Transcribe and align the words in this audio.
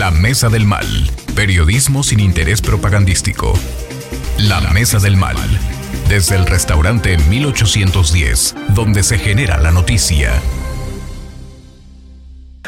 La 0.00 0.10
Mesa 0.10 0.48
del 0.48 0.64
Mal. 0.64 0.86
Periodismo 1.34 2.02
sin 2.02 2.20
interés 2.20 2.62
propagandístico. 2.62 3.52
La 4.38 4.58
Mesa 4.72 4.98
del 4.98 5.18
Mal. 5.18 5.36
Desde 6.08 6.36
el 6.36 6.46
restaurante 6.46 7.18
1810, 7.18 8.54
donde 8.68 9.02
se 9.02 9.18
genera 9.18 9.58
la 9.58 9.72
noticia. 9.72 10.32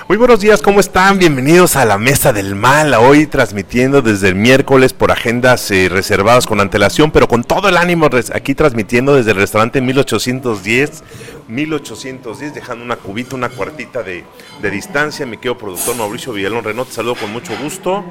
Muy 0.08 0.18
buenos 0.18 0.40
días, 0.40 0.60
¿cómo 0.60 0.78
están? 0.78 1.18
Bienvenidos 1.18 1.74
a 1.76 1.86
la 1.86 1.96
Mesa 1.96 2.34
del 2.34 2.54
Mal, 2.54 2.92
hoy 2.92 3.26
transmitiendo 3.26 4.02
desde 4.02 4.28
el 4.28 4.34
miércoles 4.34 4.92
por 4.92 5.10
agendas 5.10 5.70
eh, 5.70 5.88
reservadas 5.88 6.46
con 6.46 6.60
antelación, 6.60 7.12
pero 7.12 7.28
con 7.28 7.44
todo 7.44 7.70
el 7.70 7.78
ánimo 7.78 8.10
aquí 8.34 8.54
transmitiendo 8.54 9.14
desde 9.14 9.30
el 9.30 9.38
restaurante 9.38 9.80
1810, 9.80 11.02
1810, 11.48 12.54
dejando 12.54 12.84
una 12.84 12.96
cubita, 12.96 13.34
una 13.34 13.48
cuartita 13.48 14.02
de, 14.02 14.24
de 14.60 14.70
distancia. 14.70 15.26
Mi 15.26 15.36
querido 15.36 15.58
productor 15.58 15.96
Mauricio 15.96 16.32
Villalón 16.32 16.64
Renault, 16.64 16.88
te 16.88 16.94
saludo 16.94 17.16
con 17.16 17.32
mucho 17.32 17.56
gusto. 17.62 18.04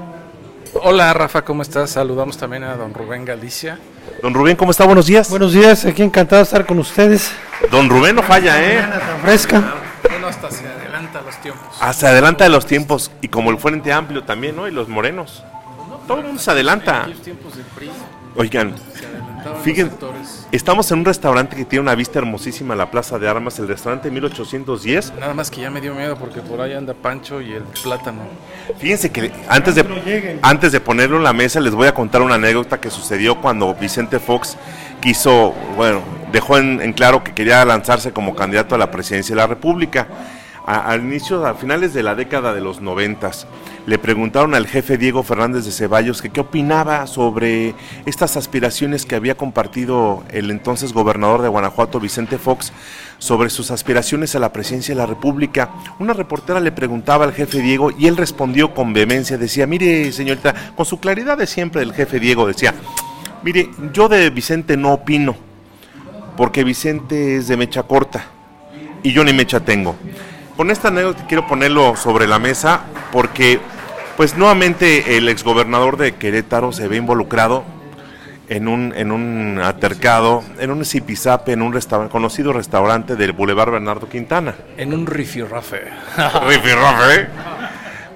Hola 0.74 1.14
Rafa, 1.14 1.44
¿cómo 1.44 1.64
estás? 1.64 1.92
Saludamos 1.92 2.38
también 2.38 2.64
a 2.64 2.76
don 2.76 2.94
Rubén 2.94 3.26
Galicia. 3.26 3.78
Don 4.22 4.34
Rubén, 4.34 4.56
¿cómo 4.56 4.72
está? 4.72 4.86
Buenos 4.86 5.06
días. 5.06 5.30
Buenos 5.30 5.52
días, 5.52 5.84
aquí 5.86 6.02
encantado 6.02 6.38
de 6.40 6.44
estar 6.44 6.66
con 6.66 6.80
ustedes. 6.80 7.32
Don 7.70 7.90
Rubén 7.90 8.16
no 8.16 8.24
falla, 8.24 8.64
¿eh? 8.64 8.82
fresca. 9.22 9.76
Bueno, 10.10 10.28
hasta 10.28 10.50
se 10.50 10.66
adelanta 10.66 11.22
los 11.22 11.36
tiempos. 11.42 11.78
Hasta 11.80 12.10
adelanta 12.10 12.44
de 12.46 12.50
los 12.50 12.66
tiempos. 12.66 13.12
Y 13.22 13.28
como 13.28 13.52
el 13.52 13.58
Frente 13.58 13.92
Amplio 13.92 14.24
también, 14.24 14.56
¿no? 14.56 14.68
Y 14.68 14.72
los 14.72 14.88
morenos. 14.88 15.44
Todo 16.08 16.20
el 16.20 16.26
mundo 16.26 16.42
se 16.42 16.52
adelanta. 16.52 17.08
Oigan, 18.36 18.76
fíjense, 19.64 19.96
estamos 20.52 20.92
en 20.92 21.00
un 21.00 21.06
restaurante 21.06 21.56
que 21.56 21.66
tiene 21.66 21.82
una 21.82 21.96
vista 21.96 22.20
hermosísima 22.20 22.74
a 22.74 22.78
la 22.78 22.92
Plaza 22.92 23.20
de 23.20 23.28
Armas, 23.30 23.58
el 23.60 23.68
restaurante 23.68 24.10
1810. 24.10 25.14
Nada 25.20 25.34
más 25.34 25.52
que 25.52 25.62
ya 25.62 25.70
me 25.70 25.82
dio 25.82 25.94
miedo 25.94 26.16
porque 26.18 26.42
por 26.42 26.62
ahí 26.62 26.74
anda 26.74 26.94
Pancho 26.94 27.42
y 27.42 27.52
el 27.54 27.64
plátano. 27.64 28.22
Fíjense 28.78 29.12
que 29.12 29.32
antes 29.48 29.76
de, 29.76 30.40
antes 30.42 30.72
de 30.72 30.80
ponerlo 30.80 31.18
en 31.18 31.24
la 31.24 31.34
mesa 31.34 31.60
les 31.60 31.74
voy 31.74 31.88
a 31.88 31.94
contar 31.94 32.22
una 32.22 32.36
anécdota 32.36 32.80
que 32.80 32.90
sucedió 32.90 33.40
cuando 33.42 33.74
Vicente 33.74 34.20
Fox 34.20 34.58
quiso, 35.02 35.54
bueno, 35.76 36.02
dejó 36.32 36.58
en, 36.58 36.94
claro 36.94 37.24
que 37.24 37.34
quería 37.34 37.64
lanzarse 37.66 38.12
como 38.12 38.36
candidato 38.36 38.76
a 38.76 38.78
la 38.78 38.92
presidencia 38.92 39.36
de 39.36 39.42
la 39.42 39.48
República. 39.48 40.08
Al 40.80 41.02
inicio, 41.02 41.46
a 41.46 41.54
finales 41.54 41.94
de 41.94 42.02
la 42.02 42.16
década 42.16 42.54
de 42.54 42.62
los 42.62 42.82
noventas, 42.82 43.46
le 43.86 43.98
preguntaron 43.98 44.56
al 44.56 44.68
jefe 44.68 44.98
Diego 44.98 45.24
Fernández 45.24 45.66
de 45.66 45.72
Ceballos 45.72 46.22
que 46.22 46.30
qué 46.30 46.40
opinaba 46.40 47.08
sobre 47.08 47.76
estas 48.06 48.38
aspiraciones 48.38 49.06
que 49.06 49.16
había 49.16 49.36
compartido 49.36 50.24
el 50.30 50.50
entonces 50.50 50.94
gobernador 50.94 51.42
de 51.42 51.50
Guanajuato, 51.50 52.00
Vicente 52.00 52.38
Fox, 52.38 52.72
sobre 53.18 53.50
sus 53.50 53.70
aspiraciones 53.70 54.34
a 54.36 54.40
la 54.40 54.54
presidencia 54.54 54.94
de 54.94 55.02
la 55.02 55.08
República. 55.08 55.72
Una 56.00 56.14
reportera 56.14 56.60
le 56.60 56.72
preguntaba 56.72 57.26
al 57.26 57.34
jefe 57.34 57.60
Diego 57.60 57.92
y 57.92 58.08
él 58.08 58.16
respondió 58.16 58.74
con 58.74 58.94
vehemencia, 58.94 59.38
decía, 59.38 59.68
mire 59.68 60.12
señorita, 60.12 60.54
con 60.76 60.86
su 60.86 61.00
claridad 61.00 61.38
de 61.38 61.48
siempre 61.48 61.82
el 61.82 61.94
jefe 61.94 62.20
Diego 62.20 62.48
decía, 62.48 62.74
mire, 63.44 63.70
yo 63.94 64.08
de 64.08 64.30
Vicente 64.30 64.78
no 64.78 64.94
opino, 64.94 65.36
porque 66.38 66.64
Vicente 66.64 67.38
es 67.38 67.48
de 67.48 67.58
mecha 67.58 67.84
corta 67.84 68.26
y 69.04 69.12
yo 69.12 69.24
ni 69.24 69.34
mecha 69.34 69.60
tengo. 69.60 69.96
Con 70.58 70.70
esta 70.70 70.90
anécdota 70.90 71.26
quiero 71.28 71.48
ponerlo 71.48 71.96
sobre 71.96 72.28
la 72.28 72.40
mesa 72.40 72.82
porque 73.12 73.60
pues 74.18 74.38
nuevamente 74.38 75.18
el 75.18 75.30
exgobernador 75.30 75.98
de 75.98 76.16
Querétaro 76.16 76.72
se 76.72 76.88
ve 76.88 76.98
involucrado 76.98 77.64
en 78.50 78.68
un, 78.68 78.94
en 78.96 79.12
un 79.12 79.60
altercado, 79.64 80.44
en 80.60 80.72
un 80.72 80.84
zipizape, 80.84 81.54
en 81.54 81.62
un 81.62 81.72
conocido 82.10 82.52
restaurante 82.52 83.16
del 83.16 83.32
Boulevard 83.32 83.72
Bernardo 83.72 84.10
Quintana. 84.10 84.56
En 84.78 84.94
un 84.94 85.08
rifirrafe. 85.08 85.84
rifirrafe. 86.48 87.28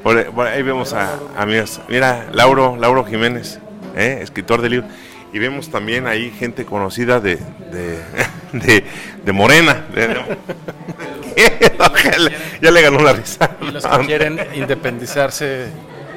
Por, 0.04 0.26
por, 0.32 0.48
ahí 0.48 0.62
vemos 0.62 0.94
a, 0.94 1.14
a 1.38 1.46
mira, 1.46 2.28
Lauro, 2.34 2.76
Lauro 2.76 3.06
Jiménez, 3.06 3.60
¿eh? 3.96 4.20
escritor 4.22 4.62
de 4.62 4.70
libros 4.70 4.92
y 5.36 5.40
vemos 5.40 5.70
también 5.70 6.08
ahí 6.08 6.32
gente 6.32 6.64
conocida 6.64 7.20
de, 7.20 7.38
de, 7.74 8.86
Morena. 9.34 9.86
ya 12.62 12.72
le 12.72 12.82
ganó 12.82 13.02
la 13.02 13.12
risa. 13.12 13.52
Y 13.60 13.70
los 13.70 13.86
que 13.86 14.06
quieren 14.06 14.40
independizarse 14.54 15.66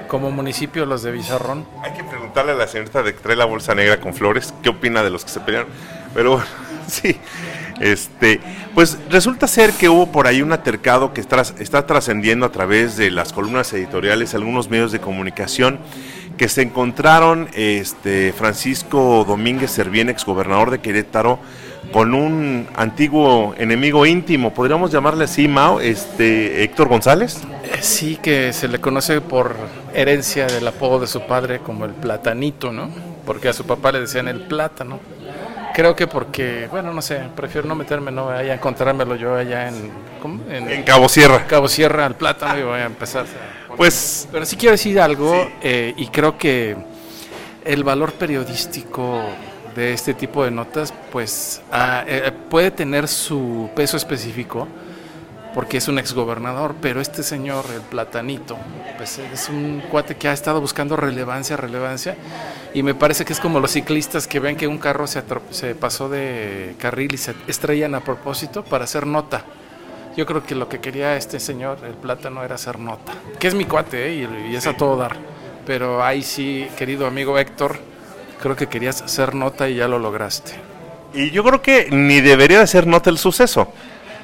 como 0.07 0.31
municipio, 0.31 0.87
los 0.87 1.03
de 1.03 1.11
Bizarrón. 1.11 1.67
Hay 1.83 1.95
que 1.95 2.05
preguntarle 2.05 2.53
a 2.53 2.55
la 2.55 2.69
señorita 2.69 3.03
de 3.03 3.13
que 3.13 3.19
trae 3.19 3.35
la 3.35 3.45
bolsa 3.45 3.75
negra 3.75 3.99
con 3.99 4.15
flores, 4.15 4.55
¿qué 4.63 4.69
opina 4.69 5.03
de 5.03 5.11
los 5.11 5.25
que 5.25 5.33
se 5.33 5.41
pelearon? 5.41 5.69
Pero 6.15 6.41
sí, 6.87 7.19
este, 7.81 8.41
pues 8.77 8.99
resulta 9.11 9.49
ser 9.49 9.73
que 9.73 9.89
hubo 9.89 10.13
por 10.13 10.29
ahí 10.29 10.43
un 10.43 10.53
atercado 10.53 11.13
que 11.13 11.21
está, 11.21 11.43
está 11.59 11.89
trascendiendo 11.89 12.47
a 12.47 12.53
través 12.53 12.97
de 12.97 13.11
las 13.11 13.33
columnas 13.33 13.73
editoriales, 13.73 14.37
algunos 14.37 14.71
medios 14.71 14.93
de 14.93 15.01
comunicación 15.01 15.81
que 16.39 16.49
se 16.49 16.63
encontraron 16.63 17.49
este, 17.53 18.33
Francisco 18.33 19.27
Domínguez 19.29 19.71
Servién, 19.71 20.09
ex 20.09 20.25
gobernador 20.25 20.71
de 20.71 20.79
Querétaro, 20.79 21.39
con 21.93 22.15
un 22.15 22.69
antiguo 22.77 23.55
enemigo 23.59 24.07
íntimo, 24.07 24.55
podríamos 24.55 24.91
llamarle 24.91 25.25
así, 25.25 25.49
Mao, 25.49 25.81
este, 25.81 26.63
Héctor 26.63 26.89
González. 26.89 27.43
Eh, 27.65 27.79
sí, 27.81 28.19
que 28.23 28.53
se 28.53 28.69
le 28.69 28.81
conoce 28.81 29.21
por 29.21 29.57
herencia 29.95 30.47
del 30.47 30.67
apodo 30.69 31.01
de 31.01 31.07
su 31.07 31.27
padre 31.27 31.59
como 31.61 31.85
el 31.85 31.93
platanito, 31.93 32.73
¿no? 32.73 32.91
Porque 33.27 33.49
a 33.49 33.53
su 33.53 33.65
papá 33.65 33.93
le 33.93 34.01
decían 34.01 34.29
el 34.29 34.43
plátano. 34.43 35.01
Creo 35.79 35.95
que 35.95 36.09
porque, 36.09 36.67
bueno, 36.73 36.93
no 36.93 37.01
sé, 37.01 37.21
prefiero 37.37 37.69
no 37.69 37.77
meterme, 37.77 38.11
no 38.11 38.27
vaya 38.27 38.51
a 38.51 38.55
encontrármelo 38.57 39.15
yo 39.15 39.37
allá 39.37 39.69
en, 39.69 39.93
en, 40.51 40.83
Cabo 40.83 41.09
Sierra. 41.09 41.47
Cabo 41.47 41.69
Sierra, 41.69 42.05
al 42.05 42.17
plátano, 42.17 42.59
y 42.59 42.63
voy 42.65 42.81
a 42.81 42.87
empezar. 42.87 43.27
Pues. 43.77 44.27
Pero 44.33 44.45
sí 44.45 44.57
quiero 44.57 44.73
decir 44.73 44.99
algo, 44.99 45.49
eh, 45.63 45.95
y 45.97 46.09
creo 46.09 46.37
que 46.37 46.77
el 47.65 47.85
valor 47.85 48.13
periodístico 48.15 49.23
de 49.77 49.93
este 49.93 50.15
tipo 50.15 50.43
de 50.43 50.51
notas, 50.51 50.93
pues 51.13 51.63
ah, 51.71 52.03
eh, 52.09 52.33
puede 52.51 52.73
tener 52.73 53.07
su 53.07 53.71
peso 53.77 53.97
específico 53.97 54.67
porque 55.59 55.79
es 55.79 55.89
un 55.89 55.99
exgobernador, 55.99 56.77
pero 56.81 57.01
este 57.01 57.25
señor, 57.25 57.65
el 57.75 57.81
platanito, 57.81 58.57
pues 58.97 59.19
es 59.19 59.49
un 59.49 59.83
cuate 59.91 60.15
que 60.15 60.29
ha 60.29 60.33
estado 60.33 60.61
buscando 60.61 60.97
relevancia, 60.97 61.57
relevancia, 61.57 62.17
y 62.75 62.85
me 62.85 62.95
parece 62.95 63.25
que 63.25 63.33
es 63.33 63.41
como 63.41 63.59
los 63.59 63.73
ciclistas 63.73 64.29
que 64.29 64.39
ven 64.39 64.55
que 64.55 64.69
un 64.69 64.79
carro 64.79 65.09
se, 65.09 65.25
se 65.51 65.75
pasó 65.75 66.09
de 66.09 66.77
carril 66.79 67.13
y 67.13 67.17
se 67.17 67.35
estrellan 67.49 67.97
a 67.97 68.05
propósito 68.05 68.63
para 68.63 68.85
hacer 68.85 69.05
nota. 69.05 69.47
Yo 70.17 70.27
creo 70.27 70.45
que 70.45 70.55
lo 70.55 70.69
que 70.69 70.79
quería 70.79 71.17
este 71.17 71.41
señor, 71.41 71.79
el 71.85 71.95
plátano, 71.95 72.45
era 72.45 72.55
hacer 72.55 72.79
nota, 72.79 73.15
que 73.41 73.49
es 73.49 73.57
mi 73.57 73.65
cuate 73.65 74.11
¿eh? 74.13 74.29
y, 74.53 74.55
es 74.55 74.65
a 74.69 74.77
todo 74.77 74.97
dar. 74.97 75.17
Pero 75.67 76.05
ahí 76.05 76.23
sí, 76.23 76.69
querido 76.79 77.05
amigo 77.05 77.37
Héctor, 77.37 77.81
creo 78.41 78.55
que 78.55 78.69
querías 78.69 79.03
hacer 79.03 79.35
nota 79.35 79.69
y 79.69 79.75
ya 79.75 79.89
lo 79.89 79.99
lograste. 79.99 80.53
Y 81.15 81.33
yo 81.33 81.43
creo 81.43 81.61
que 81.61 81.89
ni 81.91 82.21
debería 82.21 82.61
de 82.61 82.69
ser 82.69 82.87
nota 82.87 83.11
el 83.11 83.19
suceso 83.19 83.73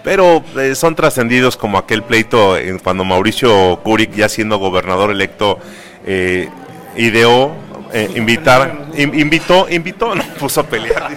pero 0.04 0.44
eh, 0.58 0.74
son 0.74 0.94
trascendidos 0.94 1.56
como 1.56 1.78
aquel 1.78 2.02
pleito 2.02 2.58
en 2.58 2.78
cuando 2.78 3.04
Mauricio 3.04 3.80
Curic, 3.82 4.12
ya 4.12 4.28
siendo 4.28 4.58
gobernador 4.58 5.10
electo, 5.10 5.58
eh, 6.06 6.48
ideó 6.94 7.56
eh, 7.94 8.10
invitar, 8.14 8.88
invitó, 8.96 9.66
invitó, 9.70 10.14
no 10.14 10.22
puso 10.38 10.60
a 10.60 10.64
pelear, 10.64 11.10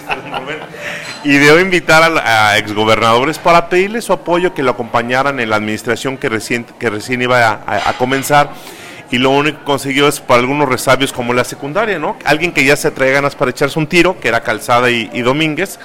ideó 1.24 1.60
invitar 1.60 2.02
a, 2.24 2.56
exgobernadores 2.56 3.38
para 3.38 3.68
pedirle 3.68 4.00
su 4.00 4.14
apoyo, 4.14 4.54
que 4.54 4.62
lo 4.62 4.70
acompañaran 4.70 5.38
en 5.38 5.50
la 5.50 5.56
administración 5.56 6.16
que 6.16 6.30
recién, 6.30 6.64
que 6.78 6.88
recién 6.88 7.20
iba 7.20 7.60
a, 7.66 7.92
comenzar 7.98 8.52
y 9.10 9.18
lo 9.18 9.30
único 9.30 9.58
que 9.58 9.64
consiguió 9.64 10.08
es 10.08 10.20
para 10.20 10.40
algunos 10.40 10.68
resabios 10.68 11.12
como 11.12 11.34
la 11.34 11.44
secundaria, 11.44 11.98
¿no? 11.98 12.16
Alguien 12.24 12.52
que 12.52 12.64
ya 12.64 12.76
se 12.76 12.90
traía 12.90 13.14
ganas 13.14 13.34
para 13.34 13.50
echarse 13.50 13.78
un 13.78 13.86
tiro, 13.86 14.18
que 14.20 14.28
era 14.28 14.42
Calzada 14.42 14.90
y, 14.90 15.10
y 15.12 15.22
Domínguez, 15.22 15.78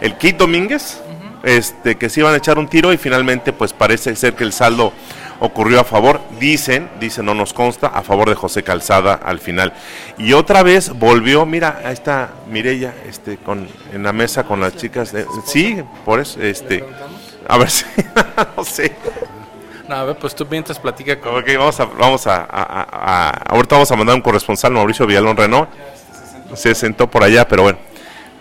el 0.00 0.16
Kit 0.16 0.36
Domínguez, 0.36 1.00
este, 1.42 1.96
que 1.96 2.08
se 2.08 2.20
iban 2.20 2.34
a 2.34 2.36
echar 2.36 2.58
un 2.58 2.68
tiro 2.68 2.92
y 2.92 2.96
finalmente 2.96 3.52
pues 3.52 3.72
parece 3.72 4.14
ser 4.16 4.34
que 4.34 4.44
el 4.44 4.52
saldo 4.52 4.92
ocurrió 5.40 5.80
a 5.80 5.84
favor, 5.84 6.20
dicen, 6.38 6.90
dicen, 7.00 7.24
no 7.24 7.34
nos 7.34 7.52
consta, 7.52 7.88
a 7.88 8.02
favor 8.02 8.28
de 8.28 8.34
José 8.34 8.62
Calzada 8.62 9.14
al 9.14 9.38
final. 9.38 9.72
Y 10.18 10.34
otra 10.34 10.62
vez 10.62 10.90
volvió, 10.90 11.46
mira, 11.46 11.80
ahí 11.84 11.94
está 11.94 12.30
Mirella, 12.48 12.94
este, 13.08 13.38
con, 13.38 13.66
en 13.92 14.02
la 14.02 14.12
mesa 14.12 14.44
con 14.44 14.60
las 14.60 14.76
chicas, 14.76 15.12
sí, 15.46 15.82
por 16.04 16.20
eso, 16.20 16.40
este, 16.42 16.84
a 17.48 17.56
ver 17.56 17.70
si, 17.70 17.86
no 18.56 18.64
sé. 18.64 18.92
No, 19.88 19.96
a 19.96 20.04
ver, 20.04 20.16
pues 20.18 20.36
tú 20.36 20.46
mientras 20.48 20.78
platica 20.78 21.18
con... 21.18 21.36
Ok, 21.36 21.48
vamos 21.58 21.80
a, 21.80 21.84
vamos 21.86 22.26
a, 22.26 22.46
a, 22.48 23.30
ahorita 23.48 23.74
vamos 23.74 23.90
a 23.90 23.96
mandar 23.96 24.14
un 24.14 24.22
corresponsal, 24.22 24.72
Mauricio 24.72 25.06
Villalón 25.06 25.36
Renault, 25.36 25.68
se 26.54 26.74
sentó 26.74 27.10
por 27.10 27.24
allá, 27.24 27.48
pero 27.48 27.62
bueno. 27.62 27.89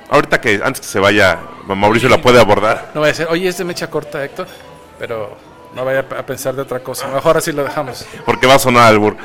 Ahorita 0.10 0.42
que 0.42 0.60
antes 0.64 0.82
que 0.82 0.88
se 0.88 1.00
vaya, 1.00 1.40
Mauricio 1.68 2.10
la 2.10 2.22
puede 2.22 2.40
abordar. 2.40 2.92
No 2.94 3.02
vaya 3.02 3.12
a 3.12 3.16
ser, 3.16 3.28
oye, 3.30 3.48
es 3.48 3.58
de 3.58 3.64
mecha 3.64 3.90
corta, 3.90 4.24
Héctor, 4.24 4.48
pero 4.98 5.38
no 5.76 5.86
vaya 5.86 6.00
a 6.00 6.26
pensar 6.26 6.56
de 6.56 6.64
otra 6.64 6.80
cosa. 6.80 7.08
Mejor 7.08 7.38
así 7.38 7.52
lo 7.52 7.64
dejamos. 7.64 8.06
Porque 8.26 8.48
va 8.48 8.56
a 8.56 8.60
sonar 8.60 8.88
albur. 8.88 9.16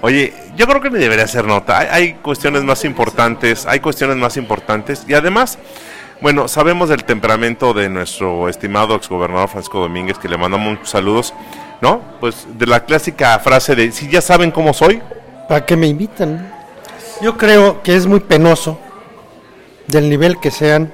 Oye, 0.00 0.32
yo 0.56 0.66
creo 0.66 0.80
que 0.80 0.90
me 0.90 0.98
debería 0.98 1.24
hacer 1.24 1.44
nota. 1.44 1.78
Hay, 1.78 2.14
cuestiones 2.14 2.62
más 2.62 2.84
importantes, 2.84 3.66
hay 3.66 3.80
cuestiones 3.80 4.16
más 4.16 4.36
importantes. 4.36 5.04
Y 5.08 5.14
además, 5.14 5.58
bueno, 6.20 6.46
sabemos 6.46 6.88
del 6.88 7.04
temperamento 7.04 7.74
de 7.74 7.88
nuestro 7.88 8.48
estimado 8.48 8.94
exgobernador 8.94 9.48
Francisco 9.48 9.80
Domínguez, 9.80 10.18
que 10.18 10.28
le 10.28 10.38
mandamos 10.38 10.68
muchos 10.68 10.90
saludos. 10.90 11.34
¿no? 11.80 12.00
Pues 12.20 12.46
de 12.56 12.66
la 12.66 12.84
clásica 12.84 13.38
frase 13.38 13.74
de, 13.74 13.92
si 13.92 14.08
ya 14.08 14.20
saben 14.20 14.50
cómo 14.50 14.72
soy. 14.72 15.00
¿Para 15.48 15.64
qué 15.64 15.76
me 15.76 15.86
invitan? 15.86 16.52
Yo 17.20 17.36
creo 17.36 17.82
que 17.82 17.96
es 17.96 18.06
muy 18.06 18.20
penoso, 18.20 18.78
del 19.88 20.08
nivel 20.08 20.38
que 20.38 20.50
sean, 20.50 20.92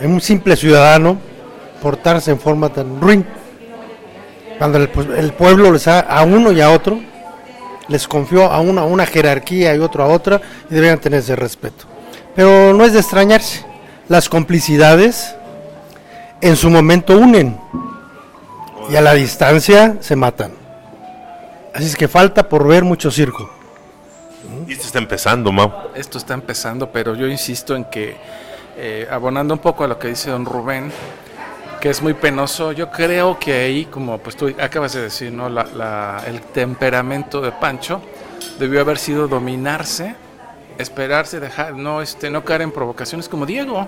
en 0.00 0.12
un 0.12 0.20
simple 0.20 0.56
ciudadano, 0.56 1.18
portarse 1.82 2.30
en 2.30 2.40
forma 2.40 2.70
tan 2.70 3.00
ruin. 3.00 3.26
Cuando 4.58 4.78
el, 4.78 5.32
pueblo 5.32 5.72
les 5.72 5.86
ha, 5.88 6.00
a 6.00 6.22
uno 6.22 6.52
y 6.52 6.60
a 6.60 6.70
otro, 6.70 7.00
les 7.88 8.08
confió 8.08 8.50
a 8.50 8.60
una, 8.60 8.82
a 8.82 8.84
una 8.84 9.04
jerarquía 9.04 9.74
y 9.74 9.78
otro 9.80 10.04
a 10.04 10.06
otra, 10.06 10.40
y 10.70 10.74
deberían 10.74 11.00
tener 11.00 11.20
ese 11.20 11.36
respeto. 11.36 11.84
Pero 12.34 12.72
no 12.72 12.84
es 12.84 12.92
de 12.92 13.00
extrañarse. 13.00 13.64
Las 14.08 14.28
complicidades 14.28 15.34
en 16.40 16.56
su 16.56 16.70
momento 16.70 17.16
unen 17.16 17.58
y 18.90 18.96
a 18.96 19.00
la 19.00 19.14
distancia 19.14 19.96
se 20.00 20.14
matan. 20.14 20.52
Así 21.72 21.86
es 21.86 21.96
que 21.96 22.06
falta 22.06 22.48
por 22.48 22.66
ver 22.66 22.84
mucho 22.84 23.10
circo. 23.10 23.50
Y 24.66 24.72
esto 24.72 24.86
está 24.86 24.98
empezando, 24.98 25.52
Mau. 25.52 25.72
Esto 25.94 26.18
está 26.18 26.34
empezando, 26.34 26.90
pero 26.90 27.14
yo 27.14 27.26
insisto 27.26 27.76
en 27.76 27.84
que, 27.84 28.16
eh, 28.76 29.06
abonando 29.10 29.54
un 29.54 29.60
poco 29.60 29.84
a 29.84 29.88
lo 29.88 29.98
que 29.98 30.08
dice 30.08 30.30
don 30.30 30.44
Rubén, 30.44 30.92
que 31.80 31.90
es 31.90 32.00
muy 32.00 32.14
penoso, 32.14 32.72
yo 32.72 32.90
creo 32.90 33.38
que 33.38 33.52
ahí, 33.52 33.84
como 33.84 34.18
pues 34.18 34.36
tú 34.36 34.54
acabas 34.58 34.94
de 34.94 35.02
decir, 35.02 35.30
¿no? 35.30 35.48
La, 35.50 36.22
el 36.26 36.40
temperamento 36.40 37.40
de 37.40 37.52
Pancho 37.52 38.00
debió 38.58 38.80
haber 38.80 38.98
sido 38.98 39.28
dominarse, 39.28 40.14
esperarse, 40.78 41.40
dejar, 41.40 41.74
no, 41.74 42.00
este, 42.00 42.30
no 42.30 42.44
caer 42.44 42.62
en 42.62 42.72
provocaciones 42.72 43.28
como 43.28 43.44
Diego. 43.44 43.86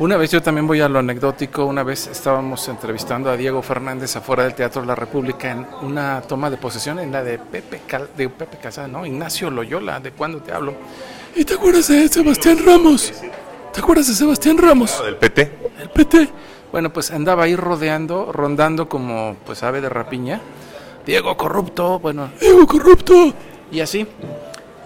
Una 0.00 0.16
vez 0.16 0.32
yo 0.32 0.42
también 0.42 0.66
voy 0.66 0.80
a 0.80 0.88
lo 0.88 0.98
anecdótico, 0.98 1.64
una 1.66 1.84
vez 1.84 2.08
estábamos 2.08 2.66
entrevistando 2.66 3.30
a 3.30 3.36
Diego 3.36 3.62
Fernández 3.62 4.16
afuera 4.16 4.42
del 4.42 4.54
Teatro 4.54 4.80
de 4.80 4.88
la 4.88 4.96
República 4.96 5.52
en 5.52 5.64
una 5.82 6.20
toma 6.22 6.50
de 6.50 6.56
posesión 6.56 6.98
en 6.98 7.12
la 7.12 7.22
de 7.22 7.38
Pepe, 7.38 7.80
de 8.16 8.28
Pepe 8.28 8.56
Casada, 8.60 8.88
¿no? 8.88 9.06
Ignacio 9.06 9.50
Loyola, 9.50 10.00
¿de 10.00 10.10
cuándo 10.10 10.40
te 10.40 10.50
hablo? 10.50 10.74
¿Y 11.36 11.44
te 11.44 11.54
acuerdas 11.54 11.86
de 11.86 12.08
Sebastián 12.08 12.58
Ramos? 12.66 13.12
¿Te 13.72 13.80
acuerdas 13.80 14.08
de 14.08 14.14
Sebastián 14.14 14.58
Ramos? 14.58 15.00
¿Del 15.04 15.16
PT? 15.16 15.52
El 15.80 15.90
PT. 15.90 16.28
Bueno, 16.72 16.92
pues 16.92 17.12
andaba 17.12 17.44
ahí 17.44 17.54
rodeando, 17.54 18.32
rondando 18.32 18.88
como 18.88 19.36
pues 19.46 19.62
ave 19.62 19.80
de 19.80 19.90
rapiña. 19.90 20.40
Diego 21.06 21.36
corrupto, 21.36 22.00
bueno, 22.00 22.30
Diego 22.40 22.66
corrupto. 22.66 23.32
Y 23.70 23.78
así. 23.78 24.08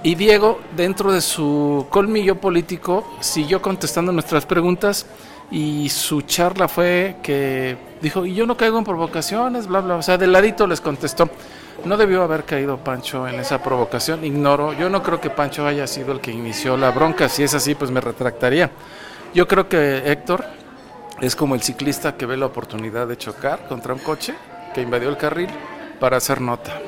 Y 0.03 0.15
Diego, 0.15 0.61
dentro 0.77 1.13
de 1.13 1.21
su 1.21 1.87
colmillo 1.91 2.37
político, 2.37 3.05
siguió 3.21 3.61
contestando 3.61 4.13
nuestras 4.13 4.47
preguntas 4.47 5.07
y 5.51 5.89
su 5.89 6.23
charla 6.23 6.69
fue 6.69 7.17
que 7.23 7.77
dijo, 8.01 8.25
y 8.25 8.35
yo 8.35 8.47
no 8.47 8.57
caigo 8.57 8.79
en 8.79 8.85
provocaciones, 8.85 9.67
bla, 9.67 9.81
bla, 9.81 9.97
o 9.97 10.03
sea, 10.03 10.17
de 10.17 10.29
ladito 10.29 10.67
les 10.67 10.81
contestó. 10.81 11.29
No 11.85 11.97
debió 11.97 12.23
haber 12.23 12.45
caído 12.45 12.77
Pancho 12.79 13.27
en 13.27 13.41
esa 13.41 13.63
provocación, 13.63 14.25
ignoro, 14.25 14.73
yo 14.73 14.89
no 14.89 15.03
creo 15.03 15.21
que 15.21 15.31
Pancho 15.31 15.67
haya 15.67 15.87
sido 15.87 16.13
el 16.13 16.21
que 16.21 16.31
inició 16.31 16.77
la 16.77 16.91
bronca, 16.91 17.29
si 17.29 17.43
es 17.43 17.55
así, 17.55 17.75
pues 17.75 17.91
me 17.91 18.01
retractaría. 18.01 18.71
Yo 19.35 19.49
creo 19.49 19.69
que 19.69 20.11
Héctor 20.11 20.45
es 21.21 21.35
como 21.35 21.55
el 21.55 21.63
ciclista 21.63 22.17
que 22.17 22.27
ve 22.27 22.37
la 22.37 22.47
oportunidad 22.47 23.09
de 23.09 23.17
chocar 23.17 23.67
contra 23.69 23.95
un 23.95 24.01
coche 24.01 24.35
que 24.75 24.81
invadió 24.81 25.09
el 25.09 25.17
carril 25.17 25.49
para 25.99 26.17
hacer 26.17 26.41
nota. 26.41 26.81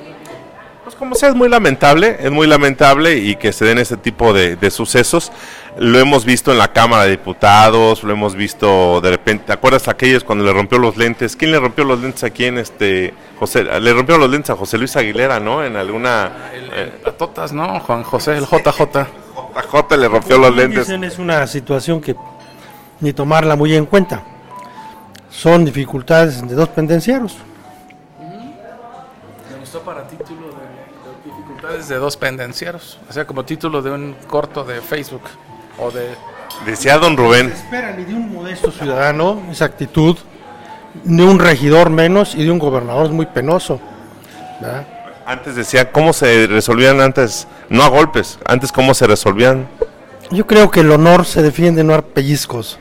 Pues 0.91 0.99
como 0.99 1.15
sea, 1.15 1.29
es 1.29 1.37
muy 1.37 1.49
lamentable, 1.49 2.17
es 2.19 2.33
muy 2.33 2.49
lamentable 2.49 3.17
y 3.17 3.37
que 3.37 3.53
se 3.53 3.65
den 3.65 3.79
este 3.79 3.97
tipo 3.97 4.33
de, 4.33 4.71
sucesos. 4.73 5.31
Lo 5.79 6.01
hemos 6.01 6.25
visto 6.25 6.51
en 6.51 6.59
la 6.59 6.73
Cámara 6.73 7.05
de 7.05 7.13
Diputados, 7.13 8.03
lo 8.03 8.13
hemos 8.13 8.35
visto 8.35 9.01
de 9.01 9.11
repente, 9.11 9.45
¿te 9.47 9.53
acuerdas 9.53 9.87
aquellos 9.87 10.25
cuando 10.25 10.45
le 10.45 10.53
rompió 10.53 10.81
los 10.81 10.97
lentes? 10.97 11.37
¿Quién 11.37 11.53
le 11.53 11.61
rompió 11.61 11.85
los 11.85 12.01
lentes 12.01 12.25
aquí 12.25 12.47
en 12.47 12.59
este, 12.59 13.15
José, 13.39 13.63
le 13.63 13.93
rompió 13.93 14.19
los 14.19 14.29
lentes 14.29 14.51
a 14.51 14.57
José 14.57 14.79
Luis 14.79 14.97
Aguilera, 14.97 15.39
¿no? 15.39 15.63
En 15.63 15.77
alguna... 15.77 16.51
El, 16.53 16.89
Patotas, 17.05 17.53
¿no? 17.53 17.79
Juan 17.79 18.03
José, 18.03 18.37
el 18.37 18.47
JJ. 18.47 18.81
JJ 19.55 19.97
le 19.97 20.09
rompió 20.09 20.39
los 20.39 20.57
lentes. 20.57 20.89
Es 20.89 21.19
una 21.21 21.47
situación 21.47 22.01
que 22.01 22.17
ni 22.99 23.13
tomarla 23.13 23.55
muy 23.55 23.77
en 23.77 23.87
cuenta. 23.87 24.25
Son 25.31 25.65
dificultades 25.65 26.45
de 26.49 26.53
dos 26.57 26.69
pendencieros. 26.71 27.37
Me 29.53 29.59
gustó 29.61 29.83
para 29.83 30.03
título 30.09 30.40
de, 31.73 31.83
de 31.83 31.95
dos 31.97 32.17
pendencieros, 32.17 32.99
o 33.09 33.13
sea, 33.13 33.27
como 33.27 33.45
título 33.45 33.83
de 33.83 33.91
un 33.91 34.15
corto 34.27 34.65
de 34.65 34.81
Facebook 34.81 35.23
o 35.79 35.91
de... 35.91 36.09
Decía 36.67 36.99
don 36.99 37.17
Rubén. 37.17 37.49
No 37.49 37.55
se 37.55 37.63
espera 37.63 37.93
ni 37.93 38.05
de 38.05 38.15
un 38.15 38.33
modesto 38.33 38.71
ciudadano 38.71 39.43
esa 39.51 39.65
actitud, 39.65 40.17
ni 41.05 41.23
un 41.23 41.39
regidor 41.39 41.91
menos 41.91 42.35
y 42.35 42.45
de 42.45 42.51
un 42.51 42.59
gobernador 42.59 43.07
es 43.07 43.13
muy 43.13 43.27
penoso. 43.27 43.81
Antes 45.25 45.55
decía 45.55 45.93
cómo 45.93 46.13
se 46.13 46.47
resolvían 46.47 47.01
antes, 47.01 47.47
no 47.69 47.83
a 47.85 47.89
golpes, 47.89 48.39
antes 48.47 48.73
cómo 48.73 48.95
se 48.95 49.07
resolvían. 49.07 49.69
Yo 50.31 50.47
creo 50.47 50.71
que 50.71 50.81
el 50.81 50.91
honor 50.91 51.25
se 51.25 51.43
defiende 51.43 51.83
no 51.85 51.95
a 51.95 52.03
pellizcos. 52.03 52.79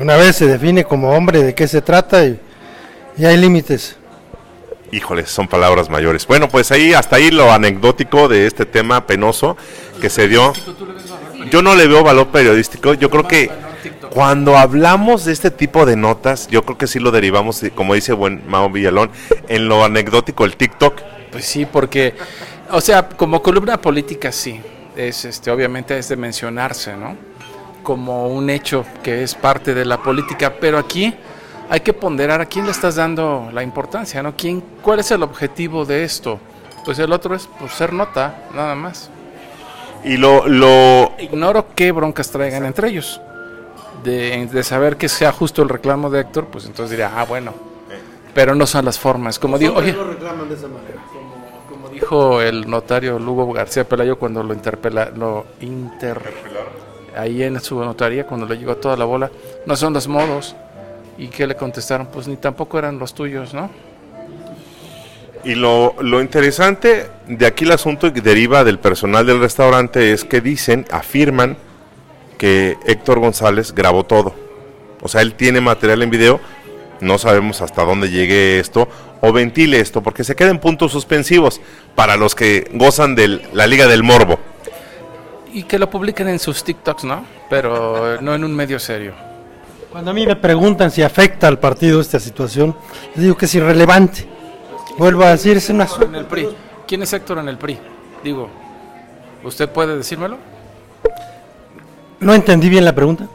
Una 0.00 0.16
vez 0.16 0.36
se 0.36 0.46
define 0.46 0.84
como 0.84 1.10
hombre 1.10 1.42
de 1.42 1.54
qué 1.54 1.66
se 1.66 1.80
trata 1.80 2.24
y, 2.24 2.38
hay 3.24 3.36
límites. 3.36 3.96
Híjole, 4.92 5.26
son 5.26 5.48
palabras 5.48 5.90
mayores. 5.90 6.26
Bueno, 6.26 6.48
pues 6.48 6.70
ahí 6.70 6.94
hasta 6.94 7.16
ahí 7.16 7.30
lo 7.30 7.52
anecdótico 7.52 8.28
de 8.28 8.46
este 8.46 8.66
tema 8.66 9.06
penoso 9.06 9.56
que 10.00 10.10
se 10.10 10.28
dio. 10.28 10.52
Yo 11.50 11.62
no 11.62 11.74
le 11.74 11.86
veo 11.86 12.02
valor 12.02 12.28
periodístico. 12.28 12.94
Yo 12.94 13.10
creo 13.10 13.26
que 13.26 13.50
cuando 14.10 14.56
hablamos 14.56 15.24
de 15.24 15.32
este 15.32 15.50
tipo 15.50 15.86
de 15.86 15.96
notas, 15.96 16.48
yo 16.48 16.64
creo 16.64 16.78
que 16.78 16.86
sí 16.86 16.98
lo 16.98 17.10
derivamos, 17.10 17.62
como 17.74 17.94
dice 17.94 18.12
buen 18.12 18.42
Mao 18.48 18.70
Villalón, 18.70 19.10
en 19.48 19.68
lo 19.68 19.84
anecdótico, 19.84 20.44
el 20.44 20.56
TikTok. 20.56 21.00
Pues 21.32 21.44
sí, 21.44 21.66
porque, 21.66 22.14
o 22.70 22.80
sea, 22.80 23.08
como 23.08 23.42
columna 23.42 23.80
política 23.80 24.32
sí, 24.32 24.60
es 24.96 25.24
este, 25.24 25.50
obviamente 25.50 25.98
es 25.98 26.08
de 26.08 26.16
mencionarse, 26.16 26.96
¿no? 26.96 27.16
como 27.86 28.26
un 28.26 28.50
hecho 28.50 28.84
que 29.04 29.22
es 29.22 29.36
parte 29.36 29.72
de 29.72 29.84
la 29.84 30.02
política, 30.02 30.54
pero 30.60 30.76
aquí 30.76 31.14
hay 31.68 31.80
que 31.80 31.92
ponderar 31.92 32.40
a 32.40 32.46
quién 32.46 32.64
le 32.64 32.70
estás 32.70 32.96
dando 32.96 33.48
la 33.52 33.62
importancia, 33.62 34.22
¿no? 34.22 34.36
¿Quién, 34.36 34.62
¿Cuál 34.82 35.00
es 35.00 35.10
el 35.10 35.22
objetivo 35.22 35.84
de 35.84 36.04
esto? 36.04 36.38
Pues 36.84 36.98
el 36.98 37.12
otro 37.12 37.34
es 37.34 37.48
pues, 37.58 37.72
ser 37.72 37.92
nota, 37.92 38.44
nada 38.54 38.74
más. 38.74 39.10
Y 40.04 40.16
lo, 40.16 40.46
lo... 40.46 41.12
Ignoro 41.18 41.74
qué 41.74 41.90
broncas 41.92 42.30
traigan 42.30 42.64
entre 42.64 42.88
ellos. 42.88 43.20
De, 44.04 44.46
de, 44.46 44.62
saber 44.62 44.96
que 44.96 45.08
sea 45.08 45.32
justo 45.32 45.62
el 45.62 45.68
reclamo 45.68 46.10
de 46.10 46.20
Héctor, 46.20 46.46
pues 46.46 46.66
entonces 46.66 46.90
diría, 46.90 47.12
ah, 47.16 47.24
bueno. 47.24 47.52
Pero 48.34 48.54
no 48.54 48.66
son 48.66 48.84
las 48.84 48.98
formas. 48.98 49.38
Como 49.38 49.58
digo, 49.58 49.74
oye, 49.74 49.96
como, 51.68 51.88
dijo 51.88 52.40
el 52.40 52.70
notario 52.70 53.18
Lugo 53.18 53.50
García 53.52 53.88
Pelayo 53.88 54.18
cuando 54.18 54.42
lo 54.42 54.52
interpela, 54.52 55.10
lo 55.10 55.46
inter 55.60 56.22
ahí 57.16 57.42
en 57.42 57.60
su 57.60 57.82
notaría 57.82 58.26
cuando 58.26 58.46
le 58.46 58.58
llegó 58.58 58.76
toda 58.76 58.96
la 58.96 59.04
bola, 59.04 59.30
no 59.64 59.74
son 59.74 59.94
los 59.94 60.06
modos. 60.06 60.54
¿Y 61.18 61.28
qué 61.28 61.46
le 61.46 61.54
contestaron? 61.54 62.06
Pues 62.06 62.28
ni 62.28 62.36
tampoco 62.36 62.78
eran 62.78 62.98
los 62.98 63.14
tuyos, 63.14 63.54
¿no? 63.54 63.70
Y 65.44 65.54
lo, 65.54 65.94
lo 66.00 66.20
interesante 66.20 67.06
de 67.28 67.46
aquí 67.46 67.64
el 67.64 67.72
asunto 67.72 68.12
que 68.12 68.20
deriva 68.20 68.64
del 68.64 68.78
personal 68.78 69.26
del 69.26 69.40
restaurante 69.40 70.12
es 70.12 70.24
que 70.24 70.40
dicen, 70.40 70.84
afirman 70.90 71.56
que 72.36 72.76
Héctor 72.84 73.20
González 73.20 73.72
grabó 73.72 74.04
todo. 74.04 74.34
O 75.00 75.08
sea, 75.08 75.22
él 75.22 75.34
tiene 75.34 75.60
material 75.60 76.02
en 76.02 76.10
video, 76.10 76.40
no 77.00 77.18
sabemos 77.18 77.62
hasta 77.62 77.84
dónde 77.84 78.10
llegue 78.10 78.58
esto 78.58 78.88
o 79.20 79.32
ventile 79.32 79.80
esto, 79.80 80.02
porque 80.02 80.24
se 80.24 80.34
quedan 80.34 80.58
puntos 80.58 80.92
suspensivos 80.92 81.60
para 81.94 82.16
los 82.16 82.34
que 82.34 82.68
gozan 82.74 83.14
de 83.14 83.40
la 83.52 83.66
Liga 83.66 83.86
del 83.86 84.02
Morbo 84.02 84.38
y 85.56 85.62
que 85.62 85.78
lo 85.78 85.88
publiquen 85.88 86.28
en 86.28 86.38
sus 86.38 86.62
TikToks, 86.62 87.04
¿no? 87.04 87.24
Pero 87.48 88.20
no 88.20 88.34
en 88.34 88.44
un 88.44 88.54
medio 88.54 88.78
serio. 88.78 89.14
Cuando 89.90 90.10
a 90.10 90.14
mí 90.14 90.26
me 90.26 90.36
preguntan 90.36 90.90
si 90.90 91.02
afecta 91.02 91.48
al 91.48 91.58
partido 91.58 92.00
esta 92.00 92.20
situación, 92.20 92.76
les 93.14 93.24
digo 93.24 93.36
que 93.36 93.46
es 93.46 93.54
irrelevante. 93.54 94.26
Vuelvo 94.98 95.24
a 95.24 95.30
decir, 95.30 95.56
es 95.56 95.68
una... 95.70 95.86
En 96.00 96.14
el 96.14 96.26
PRI. 96.26 96.48
¿Quién 96.86 97.02
es 97.02 97.12
Héctor 97.12 97.38
en 97.38 97.48
el 97.48 97.58
PRI? 97.58 97.78
Digo, 98.22 98.48
¿usted 99.44 99.68
puede 99.68 99.96
decírmelo? 99.96 100.38
No 102.20 102.34
entendí 102.34 102.68
bien 102.68 102.84
la 102.84 102.94
pregunta. 102.94 103.28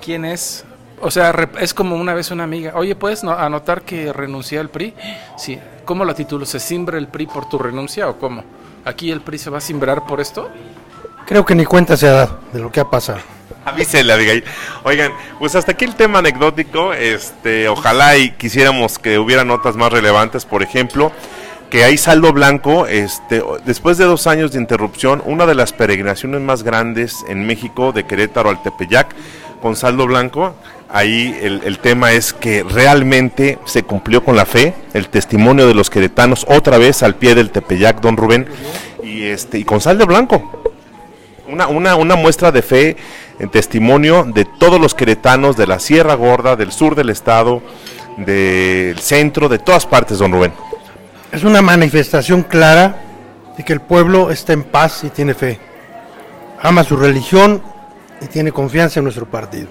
¿Quién 0.00 0.24
es? 0.24 0.64
O 1.00 1.10
sea, 1.10 1.34
es 1.60 1.74
como 1.74 1.96
una 1.96 2.14
vez 2.14 2.30
una 2.30 2.44
amiga, 2.44 2.72
oye, 2.74 2.94
¿puedes 2.96 3.22
anotar 3.24 3.82
que 3.82 4.12
renuncié 4.12 4.58
al 4.58 4.70
PRI? 4.70 4.94
Sí. 5.36 5.58
¿Cómo 5.84 6.04
la 6.04 6.14
titulo? 6.14 6.46
¿Se 6.46 6.58
simbra 6.58 6.98
el 6.98 7.08
PRI 7.08 7.26
por 7.26 7.48
tu 7.48 7.58
renuncia 7.58 8.08
o 8.08 8.18
cómo? 8.18 8.42
¿Aquí 8.84 9.10
el 9.10 9.20
PRI 9.20 9.38
se 9.38 9.50
va 9.50 9.58
a 9.58 9.60
simbrar 9.60 10.06
por 10.06 10.20
esto? 10.20 10.48
Creo 11.26 11.44
que 11.44 11.54
ni 11.54 11.64
cuenta 11.64 11.96
se 11.96 12.08
ha 12.08 12.12
dado 12.12 12.40
de 12.52 12.60
lo 12.60 12.70
que 12.70 12.80
ha 12.80 12.88
pasado. 12.88 13.18
Avísele, 13.66 14.12
Abigail. 14.12 14.44
Oigan, 14.84 15.12
pues 15.40 15.56
hasta 15.56 15.72
aquí 15.72 15.84
el 15.84 15.96
tema 15.96 16.20
anecdótico. 16.20 16.92
Este, 16.92 17.68
ojalá 17.68 18.16
y 18.16 18.30
quisiéramos 18.30 18.98
que 19.00 19.18
hubiera 19.18 19.44
notas 19.44 19.74
más 19.74 19.92
relevantes, 19.92 20.44
por 20.44 20.62
ejemplo, 20.62 21.10
que 21.68 21.82
hay 21.82 21.98
saldo 21.98 22.32
blanco, 22.32 22.86
este, 22.86 23.42
después 23.64 23.98
de 23.98 24.04
dos 24.04 24.28
años 24.28 24.52
de 24.52 24.60
interrupción, 24.60 25.20
una 25.26 25.46
de 25.46 25.56
las 25.56 25.72
peregrinaciones 25.72 26.40
más 26.40 26.62
grandes 26.62 27.24
en 27.28 27.44
México, 27.44 27.90
de 27.90 28.04
Querétaro 28.04 28.50
al 28.50 28.62
Tepeyac, 28.62 29.08
con 29.60 29.74
saldo 29.74 30.06
blanco. 30.06 30.54
Ahí 30.88 31.36
el, 31.42 31.62
el, 31.64 31.80
tema 31.80 32.12
es 32.12 32.32
que 32.32 32.62
realmente 32.62 33.58
se 33.64 33.82
cumplió 33.82 34.22
con 34.22 34.36
la 34.36 34.46
fe, 34.46 34.74
el 34.94 35.08
testimonio 35.08 35.66
de 35.66 35.74
los 35.74 35.90
queretanos, 35.90 36.46
otra 36.48 36.78
vez 36.78 37.02
al 37.02 37.16
pie 37.16 37.34
del 37.34 37.50
Tepeyac, 37.50 38.00
don 38.00 38.16
Rubén, 38.16 38.46
y, 39.02 39.24
este, 39.24 39.58
y 39.58 39.64
con 39.64 39.80
saldo 39.80 40.06
blanco. 40.06 40.75
Una, 41.48 41.68
una, 41.68 41.94
una 41.96 42.16
muestra 42.16 42.50
de 42.50 42.62
fe, 42.62 42.96
en 43.38 43.48
testimonio 43.50 44.24
de 44.24 44.44
todos 44.44 44.80
los 44.80 44.94
queretanos 44.94 45.56
de 45.56 45.66
la 45.66 45.78
Sierra 45.78 46.14
Gorda, 46.14 46.56
del 46.56 46.72
sur 46.72 46.94
del 46.94 47.10
estado, 47.10 47.62
del 48.16 48.98
centro, 48.98 49.48
de 49.48 49.58
todas 49.58 49.86
partes, 49.86 50.18
don 50.18 50.32
Rubén. 50.32 50.52
Es 51.32 51.44
una 51.44 51.62
manifestación 51.62 52.42
clara 52.42 53.02
de 53.56 53.64
que 53.64 53.72
el 53.72 53.80
pueblo 53.80 54.30
está 54.30 54.52
en 54.52 54.64
paz 54.64 55.04
y 55.04 55.10
tiene 55.10 55.34
fe. 55.34 55.58
Ama 56.62 56.84
su 56.84 56.96
religión 56.96 57.62
y 58.20 58.26
tiene 58.26 58.52
confianza 58.52 59.00
en 59.00 59.04
nuestro 59.04 59.26
partido. 59.26 59.68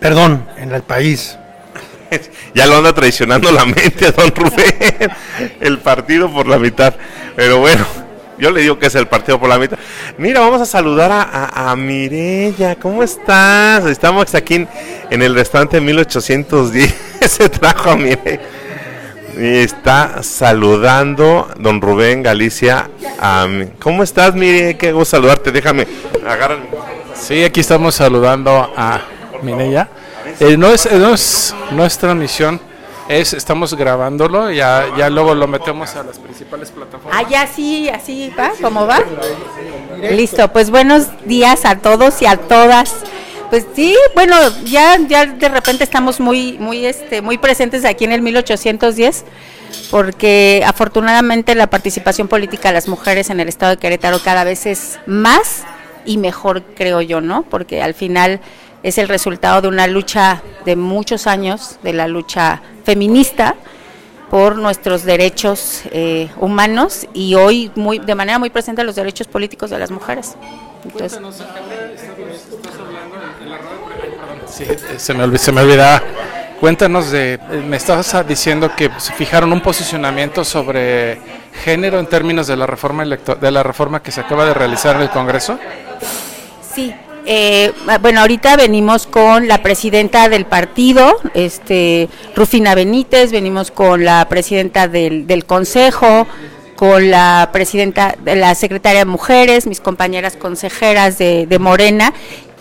Perdón, 0.00 0.46
en 0.56 0.72
el 0.72 0.82
país. 0.82 1.36
ya 2.54 2.66
lo 2.66 2.76
anda 2.76 2.94
traicionando 2.94 3.50
la 3.50 3.64
mente, 3.64 4.12
don 4.12 4.30
Rubén. 4.34 5.10
El 5.60 5.78
partido 5.78 6.32
por 6.32 6.46
la 6.46 6.58
mitad. 6.58 6.94
Pero 7.34 7.58
bueno, 7.58 7.84
yo 8.38 8.50
le 8.50 8.60
digo 8.60 8.78
que 8.78 8.86
es 8.86 8.94
el 8.94 9.06
partido 9.06 9.38
por 9.38 9.48
la 9.48 9.58
mitad. 9.58 9.78
Mira, 10.16 10.40
vamos 10.40 10.60
a 10.60 10.66
saludar 10.66 11.10
a, 11.10 11.70
a, 11.70 11.76
Mirella. 11.76 12.76
¿Cómo 12.76 13.02
estás? 13.02 13.84
Estamos 13.86 14.34
aquí 14.34 14.66
en, 15.10 15.22
el 15.22 15.34
restaurante 15.34 15.80
1810. 15.80 16.94
Se 17.28 17.48
trajo 17.48 17.90
a 17.90 17.96
Mirella. 17.96 18.40
Y 19.36 19.58
está 19.58 20.22
saludando 20.22 21.48
don 21.58 21.80
Rubén 21.80 22.22
Galicia 22.22 22.90
a 23.20 23.46
mí. 23.46 23.66
¿Cómo 23.78 24.02
estás, 24.02 24.34
Mire? 24.34 24.76
Qué 24.76 24.92
gusto 24.92 25.16
saludarte. 25.16 25.52
Déjame. 25.52 25.86
Sí, 27.14 27.44
aquí 27.44 27.60
estamos 27.60 27.94
saludando 27.94 28.72
a 28.76 29.02
Mireya. 29.42 29.88
Eh, 30.40 30.56
no, 30.56 30.68
es, 30.68 30.90
no 30.92 31.14
es 31.14 31.54
nuestra 31.72 32.14
misión, 32.14 32.60
es 33.08 33.32
estamos 33.32 33.74
grabándolo, 33.74 34.50
ya, 34.50 34.86
ya 34.96 35.08
luego 35.08 35.34
lo 35.34 35.46
metemos 35.46 35.96
a 35.96 36.02
las 36.02 36.18
principales 36.18 36.70
plataformas. 36.70 37.18
Ah, 37.18 37.28
ya 37.28 37.46
sí, 37.46 37.88
así 37.88 38.32
va, 38.38 38.52
¿cómo 38.60 38.86
va? 38.86 39.00
Listo, 40.10 40.52
pues 40.52 40.70
buenos 40.70 41.06
días 41.24 41.64
a 41.64 41.78
todos 41.78 42.20
y 42.22 42.26
a 42.26 42.36
todas. 42.36 42.94
Pues 43.48 43.66
sí, 43.74 43.96
bueno, 44.14 44.36
ya, 44.64 44.98
ya 45.08 45.24
de 45.24 45.48
repente 45.48 45.82
estamos 45.82 46.20
muy, 46.20 46.58
muy, 46.58 46.84
este, 46.84 47.22
muy 47.22 47.38
presentes 47.38 47.86
aquí 47.86 48.04
en 48.04 48.12
el 48.12 48.20
1810, 48.20 49.24
porque 49.90 50.62
afortunadamente 50.66 51.54
la 51.54 51.68
participación 51.68 52.28
política 52.28 52.68
de 52.68 52.74
las 52.74 52.88
mujeres 52.88 53.30
en 53.30 53.40
el 53.40 53.48
estado 53.48 53.70
de 53.70 53.78
Querétaro 53.78 54.20
cada 54.22 54.44
vez 54.44 54.66
es 54.66 54.98
más 55.06 55.64
y 56.04 56.18
mejor, 56.18 56.62
creo 56.76 57.00
yo, 57.00 57.22
¿no? 57.22 57.42
Porque 57.42 57.82
al 57.82 57.94
final 57.94 58.40
es 58.82 58.98
el 58.98 59.08
resultado 59.08 59.62
de 59.62 59.68
una 59.68 59.86
lucha 59.86 60.42
de 60.64 60.76
muchos 60.76 61.26
años, 61.26 61.78
de 61.82 61.92
la 61.92 62.08
lucha 62.08 62.62
feminista 62.84 63.54
por 64.30 64.56
nuestros 64.56 65.04
derechos 65.04 65.82
eh, 65.90 66.28
humanos 66.38 67.06
y 67.14 67.34
hoy 67.34 67.70
muy 67.74 67.98
de 67.98 68.14
manera 68.14 68.38
muy 68.38 68.50
presente 68.50 68.84
los 68.84 68.94
derechos 68.94 69.26
políticos 69.26 69.70
de 69.70 69.78
las 69.78 69.90
mujeres. 69.90 70.36
Entonces, 70.84 71.18
Sí, 74.48 74.64
se 74.96 75.14
me, 75.14 75.24
olvidó, 75.24 75.38
se 75.38 75.52
me 75.52 75.60
olvidaba. 75.60 76.02
Cuéntanos 76.58 77.10
de, 77.10 77.38
me 77.68 77.76
estabas 77.76 78.26
diciendo 78.26 78.74
que 78.74 78.90
se 78.96 79.12
fijaron 79.12 79.52
un 79.52 79.60
posicionamiento 79.60 80.44
sobre 80.44 81.20
género 81.62 82.00
en 82.00 82.06
términos 82.06 82.46
de 82.46 82.56
la 82.56 82.66
reforma 82.66 83.04
de 83.04 83.50
la 83.50 83.62
reforma 83.62 84.02
que 84.02 84.10
se 84.10 84.20
acaba 84.20 84.44
de 84.44 84.54
realizar 84.54 84.96
en 84.96 85.02
el 85.02 85.10
Congreso. 85.10 85.58
Sí, 86.74 86.94
eh, 87.30 87.74
bueno, 88.00 88.22
ahorita 88.22 88.56
venimos 88.56 89.06
con 89.06 89.48
la 89.48 89.62
presidenta 89.62 90.30
del 90.30 90.46
partido, 90.46 91.14
este, 91.34 92.08
Rufina 92.34 92.74
Benítez, 92.74 93.32
venimos 93.32 93.70
con 93.70 94.02
la 94.02 94.26
presidenta 94.30 94.88
del, 94.88 95.26
del 95.26 95.44
Consejo, 95.44 96.26
con 96.74 97.10
la 97.10 97.50
presidenta, 97.52 98.14
de 98.24 98.34
la 98.34 98.54
secretaria 98.54 99.00
de 99.00 99.04
Mujeres, 99.04 99.66
mis 99.66 99.80
compañeras 99.80 100.36
consejeras 100.36 101.18
de, 101.18 101.46
de 101.46 101.58
Morena 101.58 102.14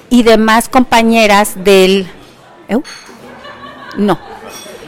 y 0.09 0.24
demás 0.24 0.67
compañeras 0.67 1.63
del... 1.63 2.05
¿eh? 2.67 2.77
No, 3.95 4.19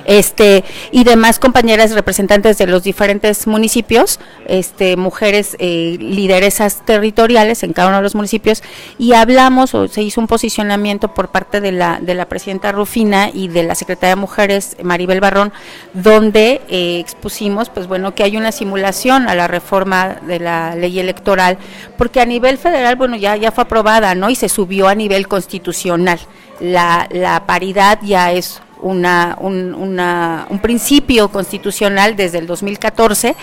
este 0.05 0.63
y 0.91 1.03
demás 1.03 1.39
compañeras 1.39 1.91
representantes 1.91 2.57
de 2.57 2.67
los 2.67 2.83
diferentes 2.83 3.47
municipios, 3.47 4.19
este 4.47 4.97
mujeres 4.97 5.55
eh, 5.59 5.97
lideresas 5.99 6.85
territoriales 6.85 7.63
en 7.63 7.73
cada 7.73 7.89
uno 7.89 7.97
de 7.97 8.03
los 8.03 8.15
municipios 8.15 8.63
y 8.97 9.13
hablamos 9.13 9.73
o 9.73 9.87
se 9.87 10.01
hizo 10.03 10.21
un 10.21 10.27
posicionamiento 10.27 11.13
por 11.13 11.29
parte 11.29 11.61
de 11.61 11.71
la 11.71 11.99
de 12.01 12.13
la 12.13 12.27
presidenta 12.27 12.71
Rufina 12.71 13.29
y 13.33 13.47
de 13.47 13.63
la 13.63 13.75
secretaria 13.75 14.15
de 14.15 14.21
Mujeres 14.21 14.77
Maribel 14.83 15.21
Barrón 15.21 15.51
donde 15.93 16.61
eh, 16.69 16.99
expusimos 16.99 17.69
pues 17.69 17.87
bueno 17.87 18.13
que 18.13 18.23
hay 18.23 18.37
una 18.37 18.51
simulación 18.51 19.27
a 19.27 19.35
la 19.35 19.47
reforma 19.47 20.17
de 20.27 20.39
la 20.39 20.75
ley 20.75 20.99
electoral 20.99 21.57
porque 21.97 22.21
a 22.21 22.25
nivel 22.25 22.57
federal 22.57 22.95
bueno 22.95 23.15
ya 23.15 23.35
ya 23.35 23.51
fue 23.51 23.63
aprobada, 23.63 24.15
¿no? 24.15 24.29
y 24.29 24.35
se 24.35 24.49
subió 24.49 24.87
a 24.87 24.95
nivel 24.95 25.27
constitucional. 25.27 26.19
La, 26.59 27.07
la 27.11 27.45
paridad 27.45 27.99
ya 28.01 28.31
es 28.31 28.61
una, 28.81 29.37
un, 29.39 29.73
un 29.73 30.59
principio 30.59 31.29
constitucional 31.29 32.15
desde 32.15 32.37
el 32.37 32.47
2014 32.47 33.35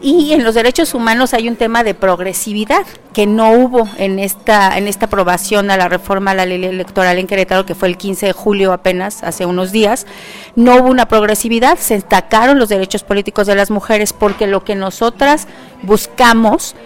y 0.00 0.32
en 0.32 0.44
los 0.44 0.54
derechos 0.54 0.94
humanos 0.94 1.34
hay 1.34 1.48
un 1.48 1.56
tema 1.56 1.82
de 1.82 1.92
progresividad 1.92 2.86
que 3.12 3.26
no 3.26 3.50
hubo 3.52 3.88
en 3.98 4.20
esta 4.20 4.78
en 4.78 4.86
esta 4.86 5.06
aprobación 5.06 5.72
a 5.72 5.76
la 5.76 5.88
reforma 5.88 6.30
a 6.30 6.34
la 6.34 6.46
ley 6.46 6.64
electoral 6.64 7.18
en 7.18 7.26
Querétaro 7.26 7.66
que 7.66 7.74
fue 7.74 7.88
el 7.88 7.96
15 7.96 8.26
de 8.26 8.32
julio 8.32 8.72
apenas 8.72 9.24
hace 9.24 9.44
unos 9.44 9.72
días. 9.72 10.06
No 10.54 10.76
hubo 10.76 10.88
una 10.88 11.08
progresividad 11.08 11.78
se 11.78 11.94
destacaron 11.94 12.58
los 12.58 12.68
derechos 12.68 13.02
políticos 13.02 13.48
de 13.48 13.56
las 13.56 13.70
mujeres 13.70 14.12
porque 14.12 14.46
lo 14.46 14.62
que 14.62 14.76
nosotras 14.76 15.48
buscamos 15.82 16.76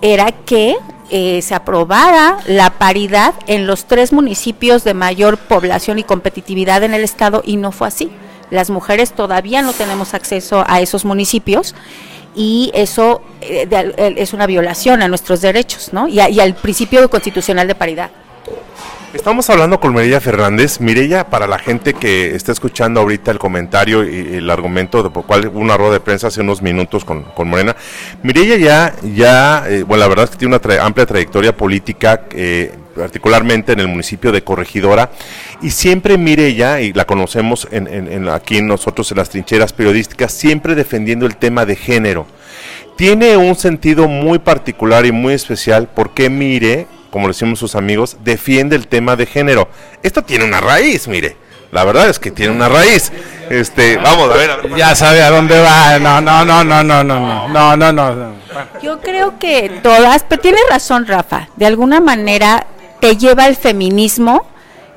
era 0.00 0.30
que 0.30 0.76
eh, 1.14 1.42
se 1.42 1.54
aprobara 1.54 2.38
la 2.46 2.70
paridad 2.70 3.34
en 3.46 3.66
los 3.66 3.84
tres 3.84 4.14
municipios 4.14 4.82
de 4.82 4.94
mayor 4.94 5.36
población 5.36 5.98
y 5.98 6.04
competitividad 6.04 6.82
en 6.84 6.94
el 6.94 7.04
estado 7.04 7.42
y 7.44 7.58
no 7.58 7.70
fue 7.70 7.88
así. 7.88 8.10
Las 8.48 8.70
mujeres 8.70 9.12
todavía 9.12 9.60
no 9.60 9.74
tenemos 9.74 10.14
acceso 10.14 10.64
a 10.66 10.80
esos 10.80 11.04
municipios 11.04 11.74
y 12.34 12.70
eso 12.74 13.20
eh, 13.42 13.66
de, 13.66 14.14
es 14.16 14.32
una 14.32 14.46
violación 14.46 15.02
a 15.02 15.08
nuestros 15.08 15.42
derechos 15.42 15.90
y 16.08 16.40
al 16.40 16.54
principio 16.54 17.10
constitucional 17.10 17.68
de 17.68 17.74
paridad. 17.74 18.10
Estamos 19.14 19.50
hablando 19.50 19.78
con 19.78 19.92
Mireya 19.92 20.22
Fernández. 20.22 20.80
Mireya, 20.80 21.28
para 21.28 21.46
la 21.46 21.58
gente 21.58 21.92
que 21.92 22.34
está 22.34 22.50
escuchando 22.50 23.00
ahorita 23.00 23.30
el 23.30 23.38
comentario 23.38 24.08
y 24.08 24.36
el 24.36 24.48
argumento 24.48 25.02
de 25.02 25.10
por 25.10 25.26
cual 25.26 25.48
hubo 25.48 25.58
una 25.58 25.76
rueda 25.76 25.92
de 25.92 26.00
prensa 26.00 26.28
hace 26.28 26.40
unos 26.40 26.62
minutos 26.62 27.04
con, 27.04 27.22
con 27.22 27.46
Morena, 27.46 27.76
Mireya 28.22 28.56
ya, 28.56 28.94
ya 29.14 29.64
eh, 29.68 29.82
bueno, 29.82 30.00
la 30.00 30.08
verdad 30.08 30.24
es 30.24 30.30
que 30.30 30.38
tiene 30.38 30.54
una 30.54 30.60
tra 30.60 30.82
amplia 30.82 31.04
trayectoria 31.04 31.54
política, 31.54 32.22
eh, 32.30 32.72
particularmente 32.96 33.72
en 33.72 33.80
el 33.80 33.88
municipio 33.88 34.32
de 34.32 34.42
Corregidora, 34.42 35.10
y 35.60 35.70
siempre 35.70 36.16
Mireya, 36.16 36.80
y 36.80 36.94
la 36.94 37.04
conocemos 37.04 37.68
en, 37.70 37.88
en, 37.88 38.10
en 38.10 38.28
aquí 38.30 38.62
nosotros 38.62 39.10
en 39.10 39.18
las 39.18 39.28
trincheras 39.28 39.74
periodísticas, 39.74 40.32
siempre 40.32 40.74
defendiendo 40.74 41.26
el 41.26 41.36
tema 41.36 41.66
de 41.66 41.76
género. 41.76 42.26
Tiene 42.96 43.36
un 43.36 43.56
sentido 43.56 44.08
muy 44.08 44.38
particular 44.38 45.04
y 45.04 45.12
muy 45.12 45.34
especial 45.34 45.90
porque 45.94 46.30
Mire 46.30 46.86
como 47.12 47.26
le 47.26 47.34
decimos 47.34 47.58
sus 47.58 47.74
amigos, 47.74 48.16
defiende 48.24 48.74
el 48.74 48.88
tema 48.88 49.16
de 49.16 49.26
género. 49.26 49.68
Esto 50.02 50.24
tiene 50.24 50.46
una 50.46 50.60
raíz, 50.60 51.06
mire. 51.08 51.36
La 51.70 51.84
verdad 51.84 52.08
es 52.08 52.18
que 52.18 52.30
tiene 52.30 52.54
una 52.54 52.70
raíz. 52.70 53.12
Este, 53.50 53.98
vamos 53.98 54.30
a 54.30 54.34
ver. 54.34 54.50
A 54.50 54.56
ver 54.56 54.76
ya 54.76 54.94
sabe 54.94 55.22
a 55.22 55.30
dónde 55.30 55.60
va. 55.60 55.98
No, 55.98 56.22
no, 56.22 56.42
no, 56.42 56.64
no, 56.64 56.82
no, 56.82 57.04
no, 57.04 57.48
no, 57.48 57.76
no, 57.76 57.92
no. 57.92 58.34
Yo 58.82 59.00
creo 59.00 59.38
que 59.38 59.80
todas, 59.82 60.24
pero 60.26 60.40
tiene 60.40 60.58
razón, 60.70 61.06
Rafa. 61.06 61.48
De 61.56 61.66
alguna 61.66 62.00
manera 62.00 62.66
te 62.98 63.18
lleva 63.18 63.46
el 63.46 63.56
feminismo, 63.56 64.46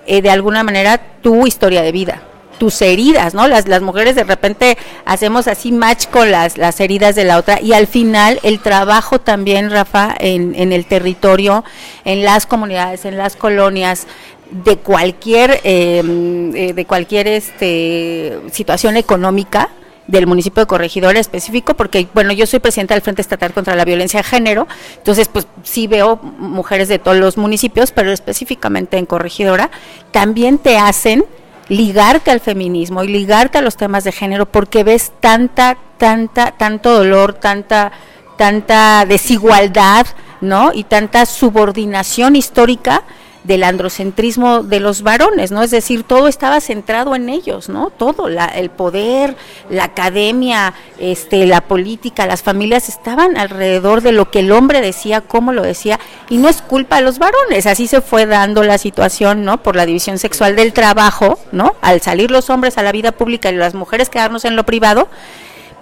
eh, 0.07 0.21
de 0.21 0.29
alguna 0.29 0.63
manera 0.63 0.97
tu 1.21 1.45
historia 1.45 1.81
de 1.81 1.91
vida 1.91 2.21
tus 2.57 2.81
heridas, 2.81 3.33
¿no? 3.33 3.47
Las, 3.47 3.67
las 3.67 3.81
mujeres 3.81 4.15
de 4.15 4.23
repente 4.23 4.77
hacemos 5.05 5.47
así 5.47 5.71
match 5.71 6.07
con 6.07 6.31
las, 6.31 6.57
las 6.57 6.79
heridas 6.79 7.15
de 7.15 7.23
la 7.23 7.37
otra 7.37 7.61
y 7.61 7.73
al 7.73 7.87
final 7.87 8.39
el 8.43 8.59
trabajo 8.59 9.19
también, 9.19 9.71
Rafa, 9.71 10.15
en, 10.19 10.55
en 10.55 10.73
el 10.73 10.85
territorio, 10.85 11.63
en 12.03 12.23
las 12.23 12.45
comunidades, 12.45 13.05
en 13.05 13.17
las 13.17 13.35
colonias, 13.35 14.07
de 14.51 14.77
cualquier, 14.77 15.59
eh, 15.63 16.71
de 16.73 16.85
cualquier 16.85 17.27
este, 17.27 18.39
situación 18.51 18.97
económica, 18.97 19.69
del 20.07 20.27
municipio 20.27 20.61
de 20.61 20.67
Corregidora 20.67 21.19
específico, 21.19 21.73
porque 21.73 22.07
bueno, 22.13 22.31
yo 22.31 22.45
soy 22.45 22.59
presidenta 22.59 22.93
del 22.93 23.01
Frente 23.01 23.23
Estatal 23.23 23.53
contra 23.53 23.75
la 23.75 23.85
Violencia 23.85 24.19
de 24.19 24.23
Género, 24.23 24.67
entonces 24.97 25.27
pues 25.27 25.47
sí 25.63 25.87
veo 25.87 26.17
mujeres 26.17 26.89
de 26.89 26.99
todos 26.99 27.17
los 27.17 27.37
municipios, 27.37 27.91
pero 27.91 28.11
específicamente 28.11 28.97
en 28.97 29.07
Corregidora, 29.07 29.71
también 30.11 30.59
te 30.59 30.77
hacen 30.77 31.25
ligarte 31.67 32.31
al 32.31 32.39
feminismo 32.39 33.03
y 33.03 33.07
ligarte 33.07 33.57
a 33.57 33.61
los 33.61 33.77
temas 33.77 34.03
de 34.03 34.11
género 34.11 34.45
porque 34.45 34.83
ves 34.83 35.11
tanta, 35.19 35.77
tanta, 35.97 36.51
tanto 36.51 36.93
dolor, 36.93 37.33
tanta, 37.33 37.91
tanta 38.37 39.05
desigualdad, 39.05 40.05
¿no? 40.41 40.71
Y 40.73 40.83
tanta 40.83 41.25
subordinación 41.25 42.35
histórica 42.35 43.03
del 43.45 43.63
androcentrismo 43.63 44.63
de 44.63 44.79
los 44.79 45.01
varones, 45.01 45.51
¿no? 45.51 45.61
Es 45.61 45.71
decir, 45.71 46.03
todo 46.03 46.27
estaba 46.27 46.59
centrado 46.61 47.15
en 47.15 47.29
ellos, 47.29 47.69
¿no? 47.69 47.91
Todo, 47.91 48.27
la, 48.27 48.45
el 48.45 48.69
poder, 48.69 49.35
la 49.69 49.85
academia, 49.85 50.73
este, 50.97 51.45
la 51.45 51.61
política, 51.61 52.25
las 52.25 52.41
familias 52.41 52.89
estaban 52.89 53.37
alrededor 53.37 54.01
de 54.01 54.11
lo 54.11 54.31
que 54.31 54.39
el 54.39 54.51
hombre 54.51 54.81
decía, 54.81 55.21
cómo 55.21 55.53
lo 55.53 55.61
decía, 55.61 55.99
y 56.29 56.37
no 56.37 56.49
es 56.49 56.61
culpa 56.61 56.97
de 56.97 57.03
los 57.03 57.19
varones, 57.19 57.67
así 57.67 57.87
se 57.87 58.01
fue 58.01 58.25
dando 58.25 58.63
la 58.63 58.77
situación, 58.77 59.45
¿no? 59.45 59.61
Por 59.61 59.75
la 59.75 59.85
división 59.85 60.17
sexual 60.17 60.55
del 60.55 60.73
trabajo, 60.73 61.39
¿no? 61.51 61.75
Al 61.81 62.01
salir 62.01 62.31
los 62.31 62.49
hombres 62.49 62.77
a 62.77 62.83
la 62.83 62.91
vida 62.91 63.11
pública 63.11 63.49
y 63.51 63.55
las 63.55 63.75
mujeres 63.75 64.09
quedarnos 64.09 64.45
en 64.45 64.55
lo 64.55 64.65
privado, 64.65 65.07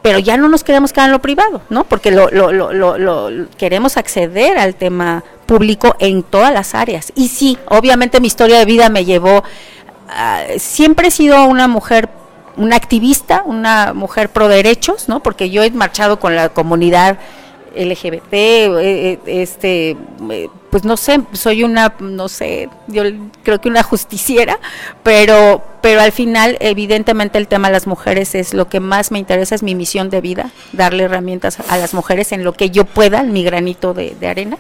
pero 0.04 0.20
ya 0.20 0.38
no 0.38 0.50
nos 0.50 0.64
queremos 0.64 0.92
quedar 0.92 1.08
en 1.08 1.14
lo 1.14 1.22
privado, 1.22 1.62
¿no? 1.70 1.86
Porque 1.86 2.12
lo, 2.12 2.30
lo, 2.30 2.52
lo, 2.52 2.98
lo, 2.98 3.48
queremos 3.58 3.96
acceder 3.96 4.58
al 4.58 4.76
tema 4.76 5.24
público 5.46 5.96
en 5.98 6.24
todas 6.24 6.54
las 6.54 6.76
áreas. 6.76 7.14
Y 7.16 7.30
sí, 7.30 7.58
obviamente 7.70 8.20
mi 8.20 8.28
historia 8.28 8.60
de 8.60 8.66
vida 8.66 8.90
me 8.90 9.06
llevó, 9.06 9.44
siempre 10.58 11.08
he 11.08 11.12
sido 11.12 11.46
una 11.46 11.70
mujer, 11.70 12.10
una 12.58 12.76
activista, 12.76 13.44
una 13.46 13.94
mujer 13.94 14.28
pro 14.28 14.50
derechos, 14.50 15.08
¿no? 15.08 15.24
Porque 15.24 15.50
yo 15.50 15.64
he 15.64 15.72
marchado 15.72 16.20
con 16.20 16.36
la 16.36 16.50
comunidad 16.50 17.18
LGBT, 17.76 18.34
eh, 18.34 18.70
eh, 18.80 19.20
este, 19.26 19.98
eh, 20.30 20.50
pues 20.70 20.86
no 20.86 20.98
sé, 20.98 21.22
soy 21.34 21.64
una, 21.64 21.94
no 22.00 22.30
sé, 22.30 22.70
yo 22.88 23.04
creo 23.44 23.62
que 23.62 23.70
una 23.70 23.84
justiciera, 23.84 24.60
pero, 25.04 25.64
pero 25.82 26.02
al 26.02 26.12
final, 26.12 26.58
evidentemente, 26.60 27.38
el 27.38 27.48
tema 27.48 27.68
de 27.68 27.74
las 27.74 27.88
mujeres 27.88 28.36
es 28.36 28.54
lo 28.54 28.70
que 28.70 28.80
más 28.80 29.12
me 29.12 29.20
interesa, 29.20 29.56
es 29.56 29.64
mi 29.64 29.76
misión 29.76 30.10
de 30.10 30.22
vida, 30.22 30.52
darle 30.72 31.04
herramientas 31.04 31.60
a 31.70 31.78
las 31.78 31.94
mujeres 31.94 32.32
en 32.32 32.44
lo 32.44 32.54
que 32.54 32.70
yo 32.70 32.86
pueda, 32.86 33.20
en 33.20 33.34
mi 33.34 33.44
granito 33.44 33.94
de, 33.94 34.16
de 34.20 34.28
arena. 34.28 34.58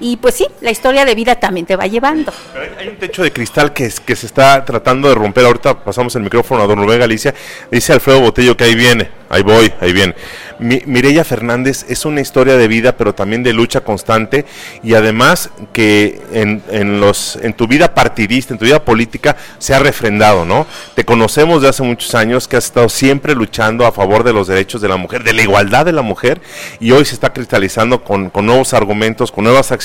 Y 0.00 0.16
pues 0.16 0.34
sí, 0.34 0.46
la 0.60 0.70
historia 0.70 1.04
de 1.04 1.14
vida 1.14 1.36
también 1.36 1.66
te 1.66 1.76
va 1.76 1.86
llevando. 1.86 2.32
hay 2.78 2.88
un 2.88 2.96
techo 2.96 3.22
de 3.22 3.32
cristal 3.32 3.72
que, 3.72 3.90
que 4.04 4.16
se 4.16 4.26
está 4.26 4.64
tratando 4.64 5.08
de 5.08 5.14
romper. 5.14 5.44
Ahorita 5.46 5.84
pasamos 5.84 6.14
el 6.16 6.22
micrófono 6.22 6.62
a 6.62 6.66
don 6.66 6.78
Rubén 6.78 7.00
Galicia. 7.00 7.34
Dice 7.70 7.92
Alfredo 7.92 8.20
Botello 8.20 8.56
que 8.56 8.64
ahí 8.64 8.74
viene, 8.74 9.10
ahí 9.28 9.42
voy, 9.42 9.72
ahí 9.80 9.92
viene. 9.92 10.14
Mi, 10.58 10.82
Mireya 10.86 11.24
Fernández 11.24 11.84
es 11.88 12.04
una 12.04 12.20
historia 12.20 12.56
de 12.56 12.68
vida, 12.68 12.96
pero 12.96 13.14
también 13.14 13.42
de 13.42 13.52
lucha 13.52 13.82
constante. 13.82 14.44
Y 14.82 14.94
además 14.94 15.50
que 15.72 16.20
en, 16.32 16.62
en, 16.70 17.00
los, 17.00 17.36
en 17.36 17.54
tu 17.54 17.66
vida 17.66 17.94
partidista, 17.94 18.54
en 18.54 18.58
tu 18.58 18.64
vida 18.64 18.84
política, 18.84 19.36
se 19.58 19.74
ha 19.74 19.78
refrendado, 19.78 20.44
¿no? 20.44 20.66
Te 20.94 21.04
conocemos 21.04 21.62
de 21.62 21.68
hace 21.68 21.82
muchos 21.82 22.14
años 22.14 22.48
que 22.48 22.56
has 22.56 22.66
estado 22.66 22.88
siempre 22.88 23.34
luchando 23.34 23.86
a 23.86 23.92
favor 23.92 24.24
de 24.24 24.32
los 24.32 24.46
derechos 24.46 24.80
de 24.80 24.88
la 24.88 24.96
mujer, 24.96 25.24
de 25.24 25.32
la 25.32 25.42
igualdad 25.42 25.84
de 25.84 25.92
la 25.92 26.02
mujer. 26.02 26.40
Y 26.80 26.92
hoy 26.92 27.04
se 27.04 27.14
está 27.14 27.32
cristalizando 27.32 28.02
con, 28.04 28.30
con 28.30 28.46
nuevos 28.46 28.74
argumentos, 28.74 29.32
con 29.32 29.44
nuevas 29.44 29.72
acciones 29.72 29.83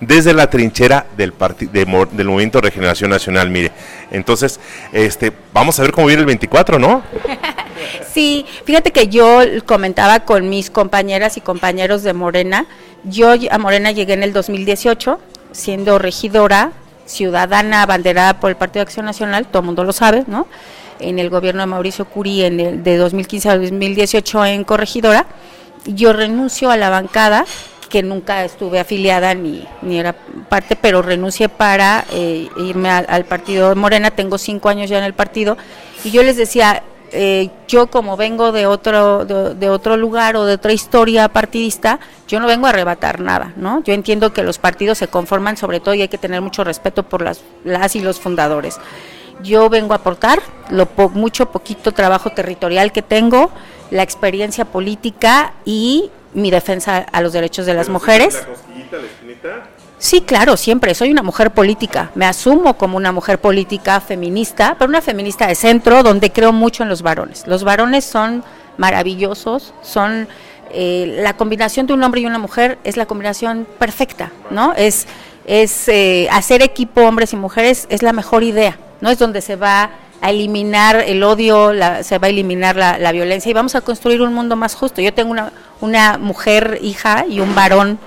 desde 0.00 0.32
la 0.34 0.48
trinchera 0.50 1.06
del, 1.16 1.32
del 1.72 1.86
Movimiento 1.86 2.58
de 2.58 2.68
Regeneración 2.68 3.10
Nacional, 3.10 3.50
mire. 3.50 3.72
Entonces, 4.10 4.60
este, 4.92 5.32
vamos 5.52 5.78
a 5.78 5.82
ver 5.82 5.92
cómo 5.92 6.06
viene 6.06 6.20
el 6.20 6.26
24, 6.26 6.78
¿no? 6.78 7.02
Sí, 8.12 8.44
fíjate 8.64 8.90
que 8.90 9.08
yo 9.08 9.40
comentaba 9.64 10.20
con 10.20 10.48
mis 10.48 10.70
compañeras 10.70 11.36
y 11.36 11.40
compañeros 11.40 12.02
de 12.02 12.12
Morena, 12.12 12.66
yo 13.04 13.32
a 13.50 13.58
Morena 13.58 13.92
llegué 13.92 14.14
en 14.14 14.22
el 14.22 14.32
2018, 14.32 15.20
siendo 15.52 15.98
regidora, 15.98 16.72
ciudadana 17.06 17.82
abanderada 17.82 18.40
por 18.40 18.50
el 18.50 18.56
Partido 18.56 18.80
de 18.80 18.88
Acción 18.88 19.06
Nacional, 19.06 19.46
todo 19.46 19.60
el 19.60 19.66
mundo 19.66 19.84
lo 19.84 19.92
sabe, 19.92 20.24
¿no? 20.26 20.46
En 20.98 21.18
el 21.18 21.30
gobierno 21.30 21.60
de 21.60 21.66
Mauricio 21.66 22.04
Curi 22.06 22.44
en 22.44 22.60
el, 22.60 22.82
de 22.82 22.96
2015 22.96 23.48
a 23.50 23.56
2018 23.56 24.44
en 24.46 24.64
corregidora, 24.64 25.26
yo 25.86 26.12
renuncio 26.12 26.70
a 26.70 26.76
la 26.76 26.90
bancada 26.90 27.46
que 27.88 28.02
nunca 28.02 28.44
estuve 28.44 28.78
afiliada 28.78 29.34
ni, 29.34 29.66
ni 29.82 29.98
era 29.98 30.14
parte, 30.48 30.76
pero 30.76 31.02
renuncié 31.02 31.48
para 31.48 32.04
eh, 32.12 32.48
irme 32.56 32.90
al, 32.90 33.24
partido 33.24 33.70
de 33.70 33.74
Morena, 33.74 34.10
tengo 34.10 34.38
cinco 34.38 34.68
años 34.68 34.90
ya 34.90 34.98
en 34.98 35.04
el 35.04 35.14
partido, 35.14 35.56
y 36.04 36.10
yo 36.10 36.22
les 36.22 36.36
decía, 36.36 36.82
eh, 37.12 37.50
yo 37.66 37.88
como 37.88 38.16
vengo 38.16 38.52
de 38.52 38.66
otro, 38.66 39.24
de, 39.24 39.70
otro 39.70 39.96
lugar 39.96 40.36
o 40.36 40.44
de 40.44 40.54
otra 40.54 40.72
historia 40.72 41.28
partidista, 41.28 42.00
yo 42.26 42.40
no 42.40 42.46
vengo 42.46 42.66
a 42.66 42.70
arrebatar 42.70 43.20
nada, 43.20 43.52
¿no? 43.56 43.82
Yo 43.82 43.94
entiendo 43.94 44.32
que 44.32 44.42
los 44.42 44.58
partidos 44.58 44.98
se 44.98 45.08
conforman 45.08 45.56
sobre 45.56 45.80
todo 45.80 45.94
y 45.94 46.02
hay 46.02 46.08
que 46.08 46.18
tener 46.18 46.40
mucho 46.40 46.64
respeto 46.64 47.02
por 47.02 47.22
las, 47.22 47.42
las 47.64 47.96
y 47.96 48.00
los 48.00 48.20
fundadores. 48.20 48.78
Yo 49.42 49.68
vengo 49.70 49.92
a 49.92 49.96
aportar 49.96 50.42
lo 50.70 50.88
mucho, 51.14 51.50
poquito 51.50 51.92
trabajo 51.92 52.30
territorial 52.30 52.92
que 52.92 53.02
tengo, 53.02 53.50
la 53.90 54.02
experiencia 54.02 54.64
política 54.64 55.54
y 55.64 56.10
mi 56.34 56.50
defensa 56.50 56.98
a 56.98 57.20
los 57.20 57.32
derechos 57.32 57.66
de 57.66 57.74
las 57.74 57.88
mujeres. 57.88 58.42
Sí, 59.98 60.20
claro, 60.20 60.56
siempre. 60.56 60.94
Soy 60.94 61.10
una 61.10 61.22
mujer 61.22 61.50
política. 61.50 62.10
Me 62.14 62.24
asumo 62.26 62.74
como 62.76 62.96
una 62.96 63.10
mujer 63.12 63.40
política 63.40 64.00
feminista, 64.00 64.76
pero 64.78 64.88
una 64.88 65.00
feminista 65.00 65.46
de 65.46 65.54
centro 65.54 66.02
donde 66.02 66.30
creo 66.30 66.52
mucho 66.52 66.84
en 66.84 66.88
los 66.88 67.02
varones. 67.02 67.46
Los 67.46 67.64
varones 67.64 68.04
son 68.04 68.44
maravillosos, 68.76 69.74
son 69.82 70.28
eh, 70.70 71.18
la 71.22 71.36
combinación 71.36 71.86
de 71.86 71.94
un 71.94 72.02
hombre 72.02 72.20
y 72.20 72.26
una 72.26 72.38
mujer 72.38 72.78
es 72.84 72.96
la 72.96 73.06
combinación 73.06 73.66
perfecta, 73.78 74.30
¿no? 74.50 74.72
Es 74.74 75.06
es 75.48 75.88
eh, 75.88 76.28
hacer 76.30 76.60
equipo 76.60 77.00
hombres 77.00 77.32
y 77.32 77.36
mujeres 77.36 77.86
es 77.88 78.02
la 78.02 78.12
mejor 78.12 78.42
idea, 78.42 78.78
¿no? 79.00 79.08
Es 79.08 79.18
donde 79.18 79.40
se 79.40 79.56
va 79.56 79.90
a 80.20 80.30
eliminar 80.30 80.96
el 81.06 81.22
odio, 81.22 81.72
se 82.02 82.18
va 82.18 82.26
a 82.26 82.30
eliminar 82.30 82.76
la, 82.76 83.12
violencia 83.12 83.50
y 83.50 83.52
vamos 83.52 83.74
a 83.74 83.80
construir 83.80 84.20
un 84.22 84.34
mundo 84.34 84.56
más 84.56 84.74
justo. 84.74 85.00
Yo 85.00 85.14
tengo 85.14 85.30
una, 85.30 85.52
una 85.80 86.18
mujer 86.18 86.78
hija 86.82 87.24
y 87.28 87.40
un 87.40 87.54
varón 87.54 87.98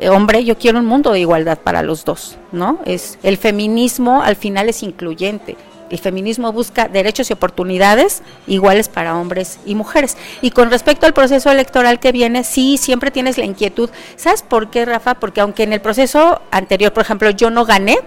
eh, 0.00 0.08
hombre, 0.08 0.44
yo 0.44 0.56
quiero 0.56 0.78
un 0.78 0.86
mundo 0.86 1.12
de 1.12 1.20
igualdad 1.20 1.58
para 1.58 1.82
los 1.82 2.06
dos, 2.06 2.38
¿no? 2.52 2.78
Es 2.86 3.18
el 3.22 3.36
feminismo 3.36 4.22
al 4.22 4.34
final 4.34 4.68
es 4.70 4.82
incluyente. 4.82 5.56
El 5.90 5.98
feminismo 5.98 6.52
busca 6.52 6.88
derechos 6.88 7.28
y 7.28 7.32
oportunidades 7.32 8.22
iguales 8.46 8.88
para 8.88 9.18
hombres 9.18 9.58
y 9.66 9.74
mujeres. 9.74 10.16
Y 10.40 10.52
con 10.52 10.70
respecto 10.70 11.04
al 11.04 11.12
proceso 11.12 11.50
electoral 11.50 11.98
que 11.98 12.12
viene, 12.12 12.44
sí, 12.44 12.78
siempre 12.78 13.10
tienes 13.10 13.38
la 13.38 13.44
inquietud. 13.44 13.90
¿Sabes 14.16 14.42
por 14.42 14.70
qué, 14.70 14.84
Rafa? 14.84 15.14
Porque 15.14 15.40
aunque 15.40 15.64
en 15.64 15.72
el 15.72 15.80
proceso 15.80 16.40
anterior, 16.52 16.92
por 16.92 17.02
ejemplo, 17.02 17.28
yo 17.30 17.50
no 17.50 17.66
gané, 17.66 17.98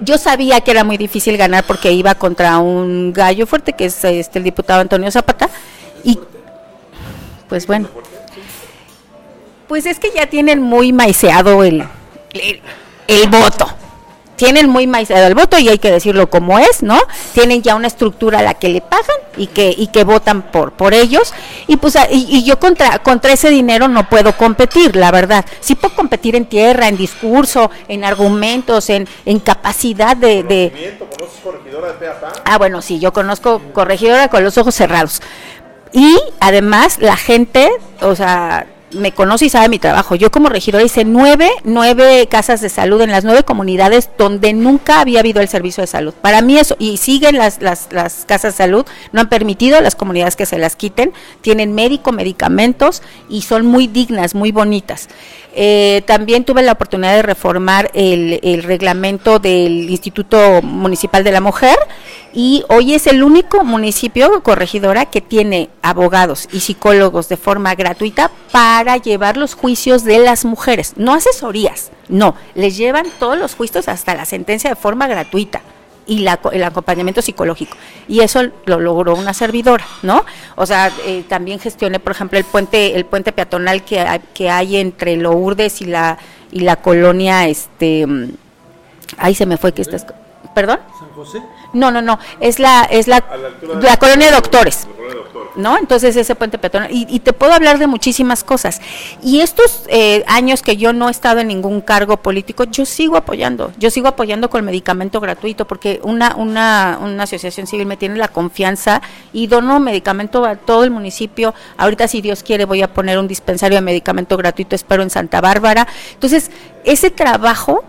yo 0.00 0.18
sabía 0.18 0.60
que 0.60 0.70
era 0.70 0.84
muy 0.84 0.96
difícil 0.96 1.36
ganar 1.36 1.64
porque 1.64 1.92
iba 1.92 2.14
contra 2.14 2.58
un 2.58 3.12
gallo 3.12 3.46
fuerte 3.46 3.72
que 3.72 3.86
es 3.86 4.04
este 4.04 4.38
el 4.38 4.44
diputado 4.44 4.80
Antonio 4.80 5.10
Zapata 5.10 5.48
y 6.04 6.18
pues 7.48 7.66
bueno. 7.66 7.88
Pues 9.66 9.84
es 9.86 9.98
que 9.98 10.10
ya 10.14 10.26
tienen 10.26 10.62
muy 10.62 10.92
maiceado 10.92 11.62
el, 11.62 11.84
el 13.06 13.28
voto 13.28 13.68
tienen 14.38 14.70
muy 14.70 14.86
maizado 14.86 15.26
el 15.26 15.34
voto 15.34 15.58
y 15.58 15.68
hay 15.68 15.78
que 15.78 15.90
decirlo 15.90 16.30
como 16.30 16.58
es, 16.58 16.82
¿no? 16.82 16.98
Tienen 17.34 17.60
ya 17.60 17.74
una 17.74 17.88
estructura 17.88 18.38
a 18.38 18.42
la 18.42 18.54
que 18.54 18.68
le 18.68 18.80
pagan 18.80 19.16
y 19.36 19.48
que 19.48 19.74
y 19.76 19.88
que 19.88 20.04
votan 20.04 20.42
por 20.42 20.72
por 20.72 20.94
ellos 20.94 21.34
y 21.66 21.76
pues 21.76 21.98
y, 22.10 22.44
yo 22.44 22.58
contra 22.58 23.00
contra 23.00 23.32
ese 23.32 23.50
dinero 23.50 23.88
no 23.88 24.08
puedo 24.08 24.36
competir, 24.36 24.96
la 24.96 25.10
verdad. 25.10 25.44
Sí 25.60 25.74
puedo 25.74 25.94
competir 25.94 26.36
en 26.36 26.46
tierra, 26.46 26.88
en 26.88 26.96
discurso, 26.96 27.70
en 27.88 28.04
argumentos, 28.04 28.88
en, 28.90 29.08
en 29.26 29.40
capacidad 29.40 30.16
de, 30.16 30.44
de... 30.44 30.98
corregidora 31.42 31.92
de 31.94 32.08
Ah, 32.44 32.58
bueno, 32.58 32.80
sí, 32.80 33.00
yo 33.00 33.12
conozco 33.12 33.60
corregidora 33.72 34.28
con 34.28 34.44
los 34.44 34.56
ojos 34.56 34.74
cerrados. 34.74 35.20
Y 35.92 36.16
además 36.38 36.98
la 36.98 37.16
gente, 37.16 37.70
o 38.00 38.14
sea, 38.14 38.66
me 38.92 39.12
conoce 39.12 39.46
y 39.46 39.48
sabe 39.48 39.68
mi 39.68 39.78
trabajo. 39.78 40.14
Yo 40.14 40.30
como 40.30 40.48
regidora 40.48 40.84
hice 40.84 41.04
nueve, 41.04 41.50
nueve 41.64 42.26
casas 42.30 42.60
de 42.60 42.68
salud 42.68 43.00
en 43.00 43.10
las 43.10 43.24
nueve 43.24 43.44
comunidades 43.44 44.10
donde 44.16 44.52
nunca 44.52 45.00
había 45.00 45.20
habido 45.20 45.40
el 45.40 45.48
servicio 45.48 45.82
de 45.82 45.86
salud. 45.86 46.14
Para 46.14 46.42
mí 46.42 46.58
eso, 46.58 46.76
y 46.78 46.96
siguen 46.96 47.36
las, 47.36 47.60
las, 47.60 47.88
las 47.92 48.24
casas 48.26 48.54
de 48.54 48.64
salud, 48.64 48.86
no 49.12 49.20
han 49.20 49.28
permitido 49.28 49.78
a 49.78 49.80
las 49.80 49.94
comunidades 49.94 50.36
que 50.36 50.46
se 50.46 50.58
las 50.58 50.76
quiten, 50.76 51.12
tienen 51.40 51.74
médico, 51.74 52.12
medicamentos 52.12 53.02
y 53.28 53.42
son 53.42 53.66
muy 53.66 53.86
dignas, 53.86 54.34
muy 54.34 54.52
bonitas. 54.52 55.08
Eh, 55.54 56.02
también 56.06 56.44
tuve 56.44 56.62
la 56.62 56.72
oportunidad 56.72 57.14
de 57.14 57.22
reformar 57.22 57.90
el, 57.94 58.38
el, 58.42 58.62
reglamento 58.62 59.38
del 59.38 59.90
Instituto 59.90 60.62
Municipal 60.62 61.24
de 61.24 61.32
la 61.32 61.40
Mujer 61.40 61.76
y 62.32 62.64
hoy 62.68 62.94
es 62.94 63.06
el 63.06 63.22
único 63.22 63.64
municipio 63.64 64.42
corregidora 64.42 65.06
que 65.06 65.20
tiene 65.20 65.70
abogados 65.82 66.48
y 66.52 66.60
psicólogos 66.60 67.28
de 67.28 67.36
forma 67.36 67.74
gratuita 67.74 68.30
para 68.52 68.96
llevar 68.96 69.36
los 69.36 69.54
juicios 69.54 70.04
de 70.04 70.18
las 70.18 70.44
mujeres, 70.44 70.94
no 70.96 71.14
asesorías, 71.14 71.90
no, 72.08 72.34
les 72.54 72.76
llevan 72.76 73.06
todos 73.18 73.38
los 73.38 73.54
juicios 73.54 73.88
hasta 73.88 74.14
la 74.14 74.24
sentencia 74.24 74.70
de 74.70 74.76
forma 74.76 75.06
gratuita 75.08 75.62
y 76.06 76.20
la, 76.20 76.40
el 76.52 76.64
acompañamiento 76.64 77.20
psicológico. 77.20 77.76
Y 78.08 78.20
eso 78.20 78.42
lo 78.64 78.80
logró 78.80 79.14
una 79.14 79.34
servidora, 79.34 79.86
¿no? 80.02 80.24
O 80.56 80.64
sea, 80.64 80.90
eh, 81.04 81.22
también 81.28 81.58
gestioné, 81.58 82.00
por 82.00 82.12
ejemplo, 82.12 82.38
el 82.38 82.46
puente 82.46 82.96
el 82.96 83.04
puente 83.04 83.30
peatonal 83.32 83.84
que 83.84 84.04
que 84.32 84.48
hay 84.48 84.78
entre 84.78 85.16
Lourdes 85.16 85.82
y 85.82 85.84
la 85.84 86.18
y 86.50 86.60
la 86.60 86.76
colonia, 86.76 87.46
este, 87.46 88.06
ahí 89.18 89.34
se 89.34 89.46
me 89.46 89.58
fue 89.58 89.72
que 89.72 89.82
estás 89.82 90.06
¿Perdón? 90.58 90.80
¿San 90.98 91.08
José? 91.10 91.40
No, 91.72 91.92
no, 91.92 92.02
no, 92.02 92.18
es 92.40 92.58
la, 92.58 92.82
es 92.82 93.06
la, 93.06 93.22
la, 93.80 93.96
colonia 93.96 94.26
de 94.26 94.32
doctores. 94.32 94.88
¿No? 95.54 95.78
Entonces 95.78 96.16
ese 96.16 96.34
puente 96.34 96.58
peatonal. 96.58 96.88
Y, 96.90 97.20
te 97.20 97.32
puedo 97.32 97.52
hablar 97.52 97.78
de 97.78 97.86
muchísimas 97.86 98.42
cosas. 98.42 98.80
Y 99.22 99.40
estos 99.40 99.84
eh, 99.86 100.24
años 100.26 100.62
que 100.62 100.76
yo 100.76 100.92
no 100.92 101.06
he 101.06 101.12
estado 101.12 101.38
en 101.38 101.46
ningún 101.46 101.80
cargo 101.80 102.16
político, 102.16 102.64
yo 102.64 102.84
sigo 102.84 103.16
apoyando. 103.16 103.70
Yo 103.78 103.88
sigo 103.90 104.08
apoyando 104.08 104.50
con 104.50 104.64
medicamento 104.64 105.20
gratuito 105.20 105.64
porque 105.64 106.00
una, 106.02 106.34
una, 106.34 106.98
una 107.00 107.22
asociación 107.22 107.68
civil 107.68 107.86
me 107.86 107.96
tiene 107.96 108.16
la 108.16 108.26
confianza 108.26 109.00
y 109.32 109.46
dono 109.46 109.78
medicamento 109.78 110.44
a 110.44 110.56
todo 110.56 110.82
el 110.82 110.90
municipio. 110.90 111.54
Ahorita, 111.76 112.08
si 112.08 112.20
Dios 112.20 112.42
quiere, 112.42 112.64
voy 112.64 112.82
a 112.82 112.92
poner 112.92 113.20
un 113.20 113.28
dispensario 113.28 113.76
de 113.76 113.82
medicamento 113.82 114.36
gratuito, 114.36 114.74
espero 114.74 115.04
en 115.04 115.10
Santa 115.10 115.40
Bárbara. 115.40 115.86
Entonces, 116.14 116.50
ese 116.84 117.10
trabajo 117.10 117.84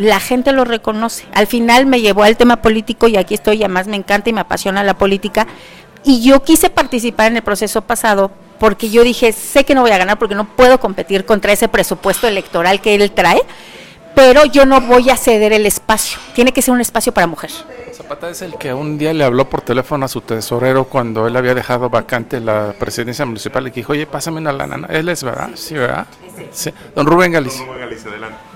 la 0.00 0.18
gente 0.18 0.52
lo 0.52 0.64
reconoce. 0.64 1.26
Al 1.34 1.46
final 1.46 1.84
me 1.84 2.00
llevó 2.00 2.22
al 2.22 2.38
tema 2.38 2.62
político 2.62 3.06
y 3.06 3.18
aquí 3.18 3.34
estoy, 3.34 3.58
y 3.58 3.64
además 3.64 3.86
me 3.86 3.96
encanta 3.96 4.30
y 4.30 4.32
me 4.32 4.40
apasiona 4.40 4.82
la 4.82 4.94
política. 4.94 5.46
Y 6.04 6.22
yo 6.22 6.42
quise 6.42 6.70
participar 6.70 7.26
en 7.26 7.36
el 7.36 7.42
proceso 7.42 7.82
pasado 7.82 8.30
porque 8.58 8.88
yo 8.88 9.04
dije, 9.04 9.32
sé 9.32 9.64
que 9.64 9.74
no 9.74 9.82
voy 9.82 9.90
a 9.90 9.98
ganar 9.98 10.18
porque 10.18 10.34
no 10.34 10.46
puedo 10.56 10.80
competir 10.80 11.26
contra 11.26 11.52
ese 11.52 11.68
presupuesto 11.68 12.26
electoral 12.26 12.80
que 12.80 12.94
él 12.94 13.10
trae, 13.10 13.42
pero 14.14 14.46
yo 14.46 14.64
no 14.64 14.80
voy 14.80 15.10
a 15.10 15.18
ceder 15.18 15.52
el 15.52 15.66
espacio. 15.66 16.18
Tiene 16.34 16.52
que 16.52 16.62
ser 16.62 16.72
un 16.72 16.80
espacio 16.80 17.12
para 17.12 17.26
mujer. 17.26 17.50
Zapata 17.92 18.30
es 18.30 18.40
el 18.40 18.54
que 18.54 18.72
un 18.72 18.96
día 18.96 19.12
le 19.12 19.24
habló 19.24 19.50
por 19.50 19.60
teléfono 19.60 20.06
a 20.06 20.08
su 20.08 20.22
tesorero 20.22 20.84
cuando 20.84 21.26
él 21.26 21.36
había 21.36 21.54
dejado 21.54 21.90
vacante 21.90 22.40
la 22.40 22.72
presidencia 22.78 23.26
municipal 23.26 23.66
y 23.66 23.70
dijo, 23.70 23.92
oye, 23.92 24.06
pásame 24.06 24.38
una 24.38 24.52
lana. 24.52 24.86
Él 24.88 25.10
es, 25.10 25.22
¿verdad? 25.22 25.50
Sí, 25.56 25.74
¿verdad? 25.74 26.06
Sí. 26.52 26.72
Don 26.96 27.06
Rubén 27.06 27.32
Galicia. 27.32 27.60
Don 27.60 27.68
Rubén 27.68 27.80
Galicia, 27.80 28.10
adelante. 28.10 28.49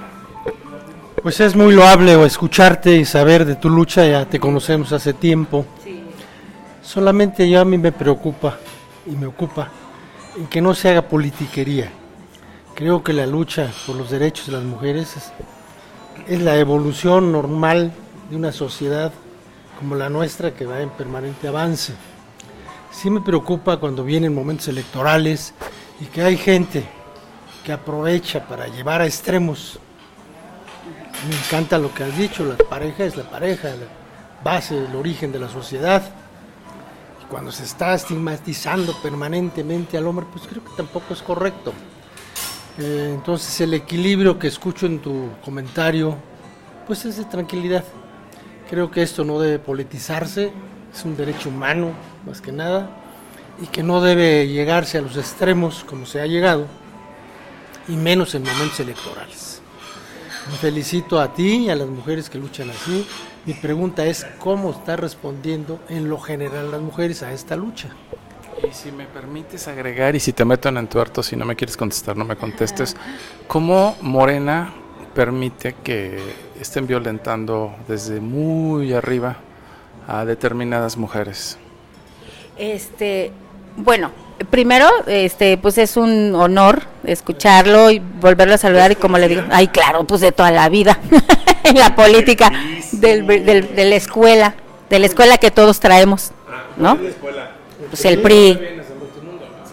Pues 1.24 1.40
es 1.40 1.56
muy 1.56 1.74
loable 1.74 2.22
escucharte 2.26 2.96
y 2.96 3.06
saber 3.06 3.46
de 3.46 3.56
tu 3.56 3.70
lucha, 3.70 4.06
ya 4.06 4.26
te 4.26 4.38
conocemos 4.38 4.92
hace 4.92 5.14
tiempo. 5.14 5.64
Solamente 6.82 7.48
yo 7.48 7.62
a 7.62 7.64
mí 7.64 7.78
me 7.78 7.92
preocupa 7.92 8.58
y 9.06 9.12
me 9.12 9.24
ocupa 9.24 9.70
en 10.36 10.46
que 10.48 10.60
no 10.60 10.74
se 10.74 10.90
haga 10.90 11.08
politiquería. 11.08 11.90
Creo 12.74 13.02
que 13.02 13.14
la 13.14 13.24
lucha 13.24 13.72
por 13.86 13.96
los 13.96 14.10
derechos 14.10 14.48
de 14.48 14.52
las 14.52 14.64
mujeres 14.64 15.16
es, 15.16 15.32
es 16.28 16.42
la 16.42 16.58
evolución 16.58 17.32
normal 17.32 17.94
de 18.28 18.36
una 18.36 18.52
sociedad 18.52 19.10
como 19.78 19.94
la 19.94 20.10
nuestra 20.10 20.52
que 20.52 20.66
va 20.66 20.82
en 20.82 20.90
permanente 20.90 21.48
avance. 21.48 21.94
Sí 22.90 23.08
me 23.08 23.22
preocupa 23.22 23.78
cuando 23.78 24.04
vienen 24.04 24.34
momentos 24.34 24.68
electorales 24.68 25.54
y 26.02 26.04
que 26.04 26.20
hay 26.20 26.36
gente 26.36 26.84
que 27.64 27.72
aprovecha 27.72 28.46
para 28.46 28.66
llevar 28.66 29.00
a 29.00 29.06
extremos 29.06 29.80
me 31.28 31.36
encanta 31.36 31.78
lo 31.78 31.92
que 31.94 32.04
has 32.04 32.16
dicho, 32.16 32.44
la 32.44 32.56
pareja 32.56 33.04
es 33.04 33.16
la 33.16 33.24
pareja, 33.24 33.68
la 33.68 33.86
base, 34.42 34.76
el 34.76 34.94
origen 34.94 35.32
de 35.32 35.38
la 35.38 35.48
sociedad. 35.48 36.02
Y 37.22 37.26
cuando 37.26 37.50
se 37.50 37.64
está 37.64 37.94
estigmatizando 37.94 38.94
permanentemente 39.02 39.96
al 39.96 40.06
hombre, 40.06 40.26
pues 40.30 40.46
creo 40.46 40.62
que 40.62 40.72
tampoco 40.76 41.14
es 41.14 41.22
correcto. 41.22 41.72
Eh, 42.78 43.12
entonces 43.14 43.60
el 43.60 43.72
equilibrio 43.72 44.38
que 44.38 44.48
escucho 44.48 44.86
en 44.86 44.98
tu 44.98 45.30
comentario, 45.44 46.16
pues 46.86 47.04
es 47.04 47.16
de 47.16 47.24
tranquilidad. 47.24 47.84
Creo 48.68 48.90
que 48.90 49.02
esto 49.02 49.24
no 49.24 49.38
debe 49.38 49.58
politizarse, 49.58 50.52
es 50.92 51.04
un 51.04 51.16
derecho 51.16 51.48
humano 51.48 51.92
más 52.26 52.40
que 52.40 52.52
nada, 52.52 52.90
y 53.62 53.66
que 53.66 53.82
no 53.82 54.00
debe 54.00 54.48
llegarse 54.48 54.98
a 54.98 55.02
los 55.02 55.16
extremos 55.16 55.84
como 55.84 56.06
se 56.06 56.20
ha 56.20 56.26
llegado, 56.26 56.66
y 57.88 57.92
menos 57.92 58.34
en 58.34 58.42
momentos 58.42 58.80
electorales. 58.80 59.53
Me 60.50 60.56
felicito 60.58 61.20
a 61.20 61.32
ti 61.32 61.66
y 61.66 61.70
a 61.70 61.76
las 61.76 61.88
mujeres 61.88 62.28
que 62.28 62.38
luchan 62.38 62.70
así. 62.70 63.06
Mi 63.46 63.54
pregunta 63.54 64.04
es, 64.04 64.26
¿cómo 64.38 64.70
está 64.70 64.96
respondiendo 64.96 65.80
en 65.88 66.08
lo 66.08 66.18
general 66.18 66.70
las 66.70 66.80
mujeres 66.82 67.22
a 67.22 67.32
esta 67.32 67.56
lucha? 67.56 67.88
Y 68.68 68.72
si 68.72 68.92
me 68.92 69.06
permites 69.06 69.68
agregar, 69.68 70.14
y 70.14 70.20
si 70.20 70.32
te 70.32 70.44
meto 70.44 70.68
en 70.68 70.76
entuerto, 70.76 71.22
si 71.22 71.36
no 71.36 71.44
me 71.44 71.56
quieres 71.56 71.76
contestar, 71.76 72.16
no 72.16 72.24
me 72.24 72.36
contestes, 72.36 72.96
¿cómo 73.46 73.96
Morena 74.00 74.74
permite 75.14 75.76
que 75.82 76.18
estén 76.60 76.86
violentando 76.86 77.74
desde 77.88 78.20
muy 78.20 78.92
arriba 78.92 79.36
a 80.06 80.24
determinadas 80.24 80.96
mujeres? 80.96 81.58
Este, 82.56 83.32
bueno, 83.76 84.12
primero, 84.50 84.88
este, 85.06 85.56
pues 85.58 85.78
es 85.78 85.96
un 85.96 86.34
honor 86.34 86.82
escucharlo 87.04 87.90
y 87.90 87.98
volverlo 87.98 88.54
a 88.54 88.58
saludar 88.58 88.92
y 88.92 88.96
como 88.96 89.18
le 89.18 89.28
digo, 89.28 89.42
ay, 89.50 89.68
claro, 89.68 90.04
pues 90.04 90.20
de 90.20 90.32
toda 90.32 90.50
la 90.50 90.68
vida, 90.68 90.98
en 91.64 91.78
la 91.78 91.94
política, 91.94 92.52
del, 92.92 93.26
de 93.26 93.84
la 93.84 93.96
escuela, 93.96 94.54
de 94.90 94.98
la 94.98 95.06
escuela 95.06 95.38
que 95.38 95.50
todos 95.50 95.80
traemos, 95.80 96.32
¿no? 96.76 96.98
Pues 97.90 98.04
el 98.04 98.20
PRI. 98.20 98.80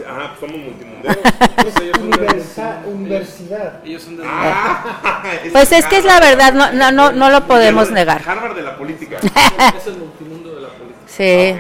Ajá, 0.08 0.36
somos 0.40 0.58
Universidad. 2.86 3.82
Pues 5.52 5.72
es 5.72 5.86
que 5.86 5.98
es 5.98 6.06
la 6.06 6.20
verdad, 6.20 6.54
no, 6.54 6.72
no, 6.72 6.92
no, 6.92 7.12
no 7.12 7.30
lo 7.30 7.48
podemos 7.48 7.92
negar. 7.92 8.22
Harvard 8.26 8.56
de 8.56 8.62
la 8.62 8.78
política. 8.78 9.18
es 9.18 9.88
el 9.88 9.98
multimundo 9.98 10.56
de 10.56 10.62
la 10.62 10.70
política. 10.70 11.00
Sí. 11.08 11.56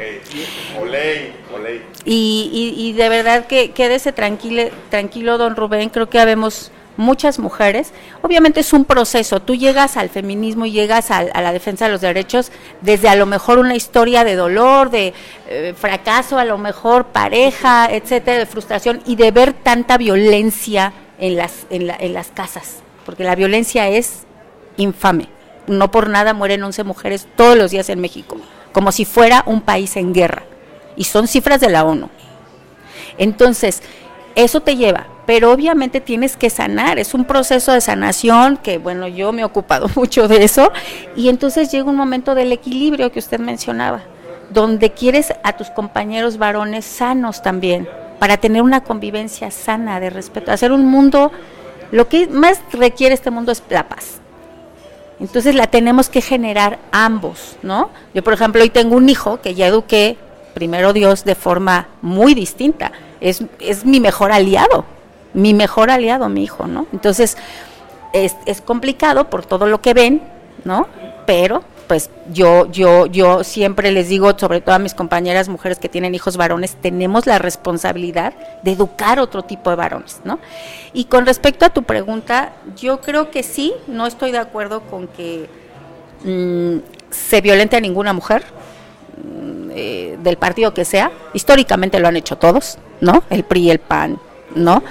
Y, 2.03 2.73
y, 2.77 2.93
de 2.93 3.09
verdad 3.09 3.45
que 3.45 3.71
quédese 3.71 4.11
tranquilo, 4.11 4.63
tranquilo, 4.89 5.37
don 5.37 5.55
Rubén, 5.55 5.89
creo 5.89 6.09
que 6.09 6.19
habemos 6.19 6.71
muchas 6.97 7.39
mujeres. 7.39 7.91
Obviamente 8.21 8.61
es 8.61 8.73
un 8.73 8.85
proceso, 8.85 9.41
tú 9.41 9.55
llegas 9.55 9.97
al 9.97 10.09
feminismo 10.09 10.65
y 10.65 10.71
llegas 10.71 11.11
a, 11.11 11.23
la 11.23 11.53
defensa 11.53 11.85
de 11.85 11.91
los 11.91 12.01
derechos 12.01 12.51
desde 12.81 13.09
a 13.09 13.15
lo 13.15 13.25
mejor 13.25 13.59
una 13.59 13.75
historia 13.75 14.23
de 14.23 14.35
dolor, 14.35 14.89
de 14.89 15.13
eh, 15.47 15.73
fracaso, 15.77 16.37
a 16.37 16.45
lo 16.45 16.57
mejor 16.57 17.05
pareja, 17.07 17.87
etcétera, 17.91 18.39
de 18.39 18.45
frustración 18.45 19.01
y 19.05 19.15
de 19.15 19.31
ver 19.31 19.53
tanta 19.53 19.97
violencia 19.97 20.93
en 21.19 21.35
las, 21.35 21.65
en, 21.69 21.89
en 21.89 22.13
las 22.13 22.27
casas, 22.29 22.77
porque 23.05 23.23
la 23.23 23.35
violencia 23.35 23.87
es 23.89 24.23
infame. 24.77 25.27
No 25.67 25.91
por 25.91 26.09
nada 26.09 26.33
mueren 26.33 26.63
11 26.63 26.83
mujeres 26.83 27.27
todos 27.35 27.55
los 27.55 27.69
días 27.69 27.89
en 27.89 28.01
México, 28.01 28.37
como 28.71 28.91
si 28.91 29.05
fuera 29.05 29.43
un 29.45 29.61
país 29.61 29.95
en 29.95 30.13
guerra 30.13 30.43
y 31.01 31.03
son 31.03 31.27
cifras 31.27 31.59
de 31.59 31.69
la 31.71 31.83
ONU. 31.83 32.09
Entonces, 33.17 33.81
eso 34.35 34.59
te 34.61 34.75
lleva, 34.75 35.07
pero 35.25 35.51
obviamente 35.51 35.99
tienes 35.99 36.37
que 36.37 36.51
sanar, 36.51 36.99
es 36.99 37.15
un 37.15 37.25
proceso 37.25 37.71
de 37.71 37.81
sanación 37.81 38.57
que, 38.57 38.77
bueno, 38.77 39.07
yo 39.07 39.31
me 39.31 39.41
he 39.41 39.45
ocupado 39.45 39.89
mucho 39.95 40.27
de 40.27 40.43
eso, 40.43 40.71
y 41.15 41.29
entonces 41.29 41.71
llega 41.71 41.89
un 41.89 41.95
momento 41.95 42.35
del 42.35 42.51
equilibrio 42.51 43.11
que 43.11 43.17
usted 43.17 43.39
mencionaba, 43.39 44.03
donde 44.51 44.91
quieres 44.91 45.33
a 45.43 45.53
tus 45.53 45.71
compañeros 45.71 46.37
varones 46.37 46.85
sanos 46.85 47.41
también, 47.41 47.89
para 48.19 48.37
tener 48.37 48.61
una 48.61 48.83
convivencia 48.83 49.49
sana, 49.49 49.99
de 49.99 50.11
respeto, 50.11 50.51
hacer 50.51 50.71
un 50.71 50.85
mundo, 50.85 51.31
lo 51.91 52.09
que 52.09 52.27
más 52.27 52.61
requiere 52.73 53.15
este 53.15 53.31
mundo 53.31 53.51
es 53.51 53.63
la 53.71 53.89
paz. 53.89 54.19
Entonces 55.19 55.55
la 55.55 55.65
tenemos 55.65 56.09
que 56.09 56.21
generar 56.21 56.77
ambos, 56.91 57.57
¿no? 57.63 57.89
Yo, 58.13 58.23
por 58.23 58.33
ejemplo, 58.33 58.61
hoy 58.61 58.69
tengo 58.69 58.95
un 58.95 59.09
hijo 59.09 59.41
que 59.41 59.55
ya 59.55 59.65
eduqué 59.65 60.17
primero 60.53 60.93
Dios 60.93 61.23
de 61.23 61.35
forma 61.35 61.87
muy 62.01 62.33
distinta. 62.33 62.91
Es, 63.19 63.43
es 63.59 63.85
mi 63.85 63.99
mejor 63.99 64.31
aliado, 64.31 64.85
mi 65.33 65.53
mejor 65.53 65.91
aliado, 65.91 66.29
mi 66.29 66.43
hijo, 66.43 66.67
¿no? 66.67 66.87
Entonces, 66.91 67.37
es, 68.13 68.35
es 68.45 68.61
complicado 68.61 69.29
por 69.29 69.45
todo 69.45 69.67
lo 69.67 69.81
que 69.81 69.93
ven, 69.93 70.21
¿no? 70.63 70.87
Pero 71.25 71.63
pues 71.91 72.09
yo, 72.31 72.71
yo, 72.71 73.05
yo 73.07 73.43
siempre 73.43 73.91
les 73.91 74.07
digo, 74.07 74.31
sobre 74.39 74.61
todo 74.61 74.75
a 74.75 74.79
mis 74.79 74.93
compañeras 74.93 75.49
mujeres 75.49 75.77
que 75.77 75.89
tienen 75.89 76.15
hijos 76.15 76.37
varones, 76.37 76.77
tenemos 76.79 77.27
la 77.27 77.37
responsabilidad 77.37 78.33
de 78.63 78.71
educar 78.71 79.19
otro 79.19 79.43
tipo 79.43 79.69
de 79.69 79.75
varones, 79.75 80.21
¿no? 80.23 80.39
Y 80.93 81.03
con 81.05 81.25
respecto 81.25 81.65
a 81.65 81.69
tu 81.69 81.83
pregunta, 81.83 82.53
yo 82.77 83.01
creo 83.01 83.29
que 83.29 83.43
sí, 83.43 83.73
no 83.87 84.07
estoy 84.07 84.31
de 84.31 84.37
acuerdo 84.37 84.83
con 84.83 85.09
que 85.09 85.49
mm, 86.23 86.77
se 87.09 87.41
violente 87.41 87.75
a 87.75 87.81
ninguna 87.81 88.13
mujer, 88.13 88.45
eh, 89.73 90.17
del 90.21 90.37
partido 90.37 90.73
que 90.73 90.85
sea, 90.85 91.11
históricamente 91.33 91.99
lo 91.99 92.07
han 92.07 92.17
hecho 92.17 92.37
todos, 92.37 92.77
¿no? 92.99 93.23
El 93.29 93.43
PRI, 93.43 93.71
el 93.71 93.79
PAN, 93.79 94.19
¿no? 94.55 94.83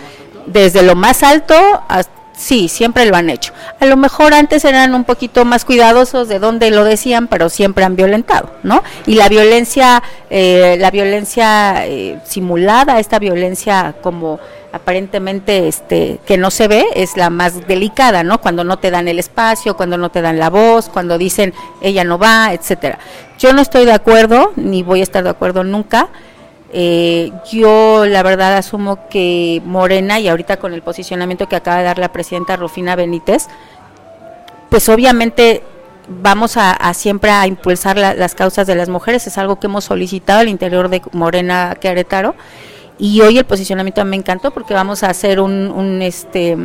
Desde 0.46 0.82
lo 0.82 0.94
más 0.94 1.22
alto 1.22 1.54
hasta 1.88 2.19
Sí, 2.40 2.68
siempre 2.68 3.04
lo 3.04 3.16
han 3.16 3.28
hecho. 3.28 3.52
A 3.80 3.84
lo 3.84 3.98
mejor 3.98 4.32
antes 4.32 4.64
eran 4.64 4.94
un 4.94 5.04
poquito 5.04 5.44
más 5.44 5.66
cuidadosos 5.66 6.26
de 6.26 6.38
dónde 6.38 6.70
lo 6.70 6.84
decían, 6.84 7.26
pero 7.28 7.50
siempre 7.50 7.84
han 7.84 7.96
violentado, 7.96 8.48
¿no? 8.62 8.82
Y 9.04 9.16
la 9.16 9.28
violencia, 9.28 10.02
eh, 10.30 10.76
la 10.80 10.90
violencia 10.90 11.86
eh, 11.86 12.18
simulada, 12.24 12.98
esta 12.98 13.18
violencia 13.18 13.94
como 14.00 14.40
aparentemente 14.72 15.68
este 15.68 16.18
que 16.24 16.38
no 16.38 16.50
se 16.50 16.66
ve 16.66 16.86
es 16.94 17.14
la 17.18 17.28
más 17.28 17.66
delicada, 17.68 18.24
¿no? 18.24 18.40
Cuando 18.40 18.64
no 18.64 18.78
te 18.78 18.90
dan 18.90 19.06
el 19.06 19.18
espacio, 19.18 19.76
cuando 19.76 19.98
no 19.98 20.08
te 20.10 20.22
dan 20.22 20.38
la 20.38 20.48
voz, 20.48 20.88
cuando 20.88 21.18
dicen 21.18 21.52
ella 21.82 22.04
no 22.04 22.18
va, 22.18 22.54
etcétera. 22.54 22.98
Yo 23.38 23.52
no 23.52 23.60
estoy 23.60 23.84
de 23.84 23.92
acuerdo, 23.92 24.52
ni 24.56 24.82
voy 24.82 25.00
a 25.00 25.02
estar 25.02 25.22
de 25.22 25.30
acuerdo 25.30 25.62
nunca 25.62 26.08
eh, 26.72 27.32
yo 27.50 28.06
la 28.06 28.22
verdad 28.22 28.56
asumo 28.56 29.08
que 29.08 29.60
Morena 29.64 30.20
y 30.20 30.28
ahorita 30.28 30.58
con 30.58 30.72
el 30.72 30.82
posicionamiento 30.82 31.48
que 31.48 31.56
acaba 31.56 31.78
de 31.78 31.84
dar 31.84 31.98
la 31.98 32.12
presidenta 32.12 32.56
Rufina 32.56 32.94
Benítez, 32.96 33.48
pues 34.68 34.88
obviamente 34.88 35.62
vamos 36.08 36.56
a, 36.56 36.92
siempre 36.94 37.30
a 37.30 37.46
impulsar 37.46 37.96
las 37.96 38.34
causas 38.34 38.66
de 38.66 38.74
las 38.74 38.88
mujeres, 38.88 39.26
es 39.26 39.38
algo 39.38 39.58
que 39.58 39.66
hemos 39.66 39.84
solicitado 39.84 40.40
al 40.40 40.48
interior 40.48 40.88
de 40.88 41.02
Morena 41.12 41.76
Querétaro. 41.80 42.34
Y 42.98 43.20
hoy 43.22 43.38
el 43.38 43.46
posicionamiento 43.46 44.04
me 44.04 44.16
encantó 44.16 44.50
porque 44.50 44.74
vamos 44.74 45.02
a 45.02 45.08
hacer 45.08 45.40
un, 45.40 46.02
este 46.02 46.56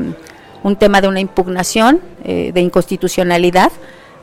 un 0.64 0.76
tema 0.76 1.00
de 1.00 1.08
una 1.08 1.20
impugnación 1.20 2.02
eh, 2.24 2.52
de 2.54 2.62
inconstitucionalidad 2.62 3.72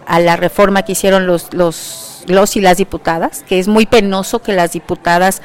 a 0.07 0.19
la 0.19 0.37
reforma 0.37 0.83
que 0.83 0.93
hicieron 0.93 1.27
los, 1.27 1.55
los 1.55 2.57
y 2.57 2.61
las 2.61 2.77
diputadas, 2.77 3.45
que 3.49 3.61
es 3.61 3.69
muy 3.69 3.87
penoso 3.87 4.43
que 4.43 4.53
las 4.53 4.73
diputadas 4.73 5.41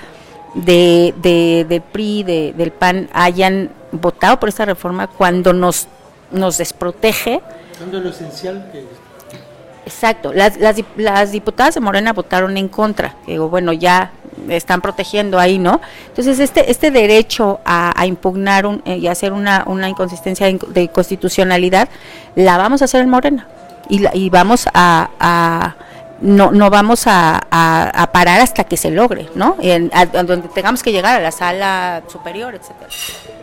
de, 0.66 1.66
de, 1.68 1.82
PRI, 1.92 2.24
de, 2.24 2.54
del 2.56 2.72
PAN, 2.72 3.10
hayan 3.14 3.70
votado 3.92 4.40
por 4.40 4.50
esta 4.50 4.66
reforma 4.66 5.08
cuando 5.08 5.54
nos, 5.54 5.88
nos 6.32 6.58
desprotege. 6.58 7.42
lo 7.92 8.10
esencial 8.10 8.70
que 8.72 8.86
Exacto, 9.86 10.34
las, 10.34 10.58
las, 10.58 10.76
las, 10.98 11.32
diputadas 11.32 11.76
de 11.76 11.80
Morena 11.80 12.12
votaron 12.12 12.58
en 12.58 12.68
contra, 12.68 13.16
digo, 13.26 13.48
bueno, 13.48 13.72
ya 13.72 14.12
están 14.50 14.82
protegiendo 14.82 15.40
ahí, 15.40 15.60
¿no? 15.60 15.80
Entonces, 16.08 16.40
este, 16.40 16.70
este 16.70 16.92
derecho 16.92 17.62
a, 17.64 18.06
impugnar 18.06 18.66
un, 18.66 18.82
eh, 18.84 18.98
y 18.98 19.08
hacer 19.08 19.32
una, 19.32 19.64
una 19.66 19.88
inconsistencia 19.88 20.46
de, 20.46 20.90
constitucionalidad, 20.90 21.88
la 22.36 22.58
vamos 22.58 22.82
a 22.82 22.86
hacer 22.86 23.00
en 23.00 23.10
Morena 23.10 23.48
y, 23.88 24.06
y 24.14 24.30
vamos 24.30 24.68
a 24.74 25.78
no, 26.22 26.52
no 26.52 26.70
vamos 26.70 27.06
a, 27.08 27.48
a, 27.52 28.12
parar 28.12 28.42
hasta 28.42 28.64
que 28.64 28.78
se 28.78 28.90
logre, 28.92 29.28
¿no? 29.36 29.58
En, 29.62 29.92
donde 30.14 30.48
tengamos 30.50 30.82
que 30.82 30.92
llegar 30.92 31.16
a 31.16 31.20
la 31.20 31.32
sala 31.32 32.04
superior, 32.08 32.56
etcétera. 32.56 32.88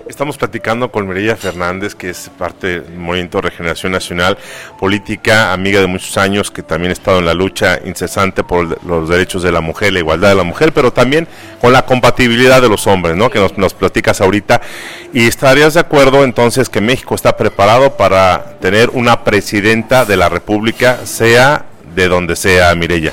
Estamos 0.09 0.37
platicando 0.37 0.91
con 0.91 1.09
Mireya 1.09 1.35
Fernández, 1.35 1.95
que 1.95 2.11
es 2.11 2.31
parte 2.37 2.81
del 2.81 2.99
Movimiento 2.99 3.41
Regeneración 3.41 3.93
Nacional, 3.93 4.37
política, 4.79 5.53
amiga 5.53 5.81
de 5.81 5.87
muchos 5.87 6.19
años, 6.19 6.51
que 6.51 6.63
también 6.63 6.91
ha 6.91 6.93
estado 6.93 7.21
en 7.21 7.25
la 7.25 7.33
lucha 7.33 7.79
incesante 7.85 8.45
por 8.45 8.85
los 8.85 9.09
derechos 9.09 9.43
de 9.43 9.51
la 9.51 9.63
mujer, 9.63 9.93
la 9.93 10.01
igualdad 10.01 10.29
de 10.29 10.35
la 10.35 10.43
mujer, 10.43 10.73
pero 10.75 10.93
también 10.93 11.27
con 11.61 11.73
la 11.73 11.87
compatibilidad 11.87 12.61
de 12.61 12.69
los 12.69 12.87
hombres, 12.87 13.17
¿no? 13.17 13.31
Que 13.31 13.39
nos, 13.39 13.57
nos 13.57 13.73
platicas 13.73 14.21
ahorita. 14.21 14.61
¿Y 15.13 15.27
estarías 15.27 15.75
de 15.75 15.81
acuerdo 15.81 16.25
entonces 16.25 16.69
que 16.69 16.81
México 16.81 17.15
está 17.15 17.37
preparado 17.37 17.97
para 17.97 18.59
tener 18.61 18.91
una 18.91 19.25
presidenta 19.25 20.05
de 20.05 20.17
la 20.17 20.29
República, 20.29 21.07
sea 21.07 21.65
de 21.95 22.09
donde 22.09 22.37
sea 22.37 22.75
Mirella. 22.75 23.13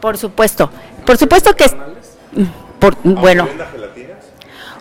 Por 0.00 0.18
supuesto, 0.18 0.70
por 1.04 1.16
supuesto 1.16 1.54
que 1.54 1.66
por, 2.78 2.96
bueno, 3.02 3.48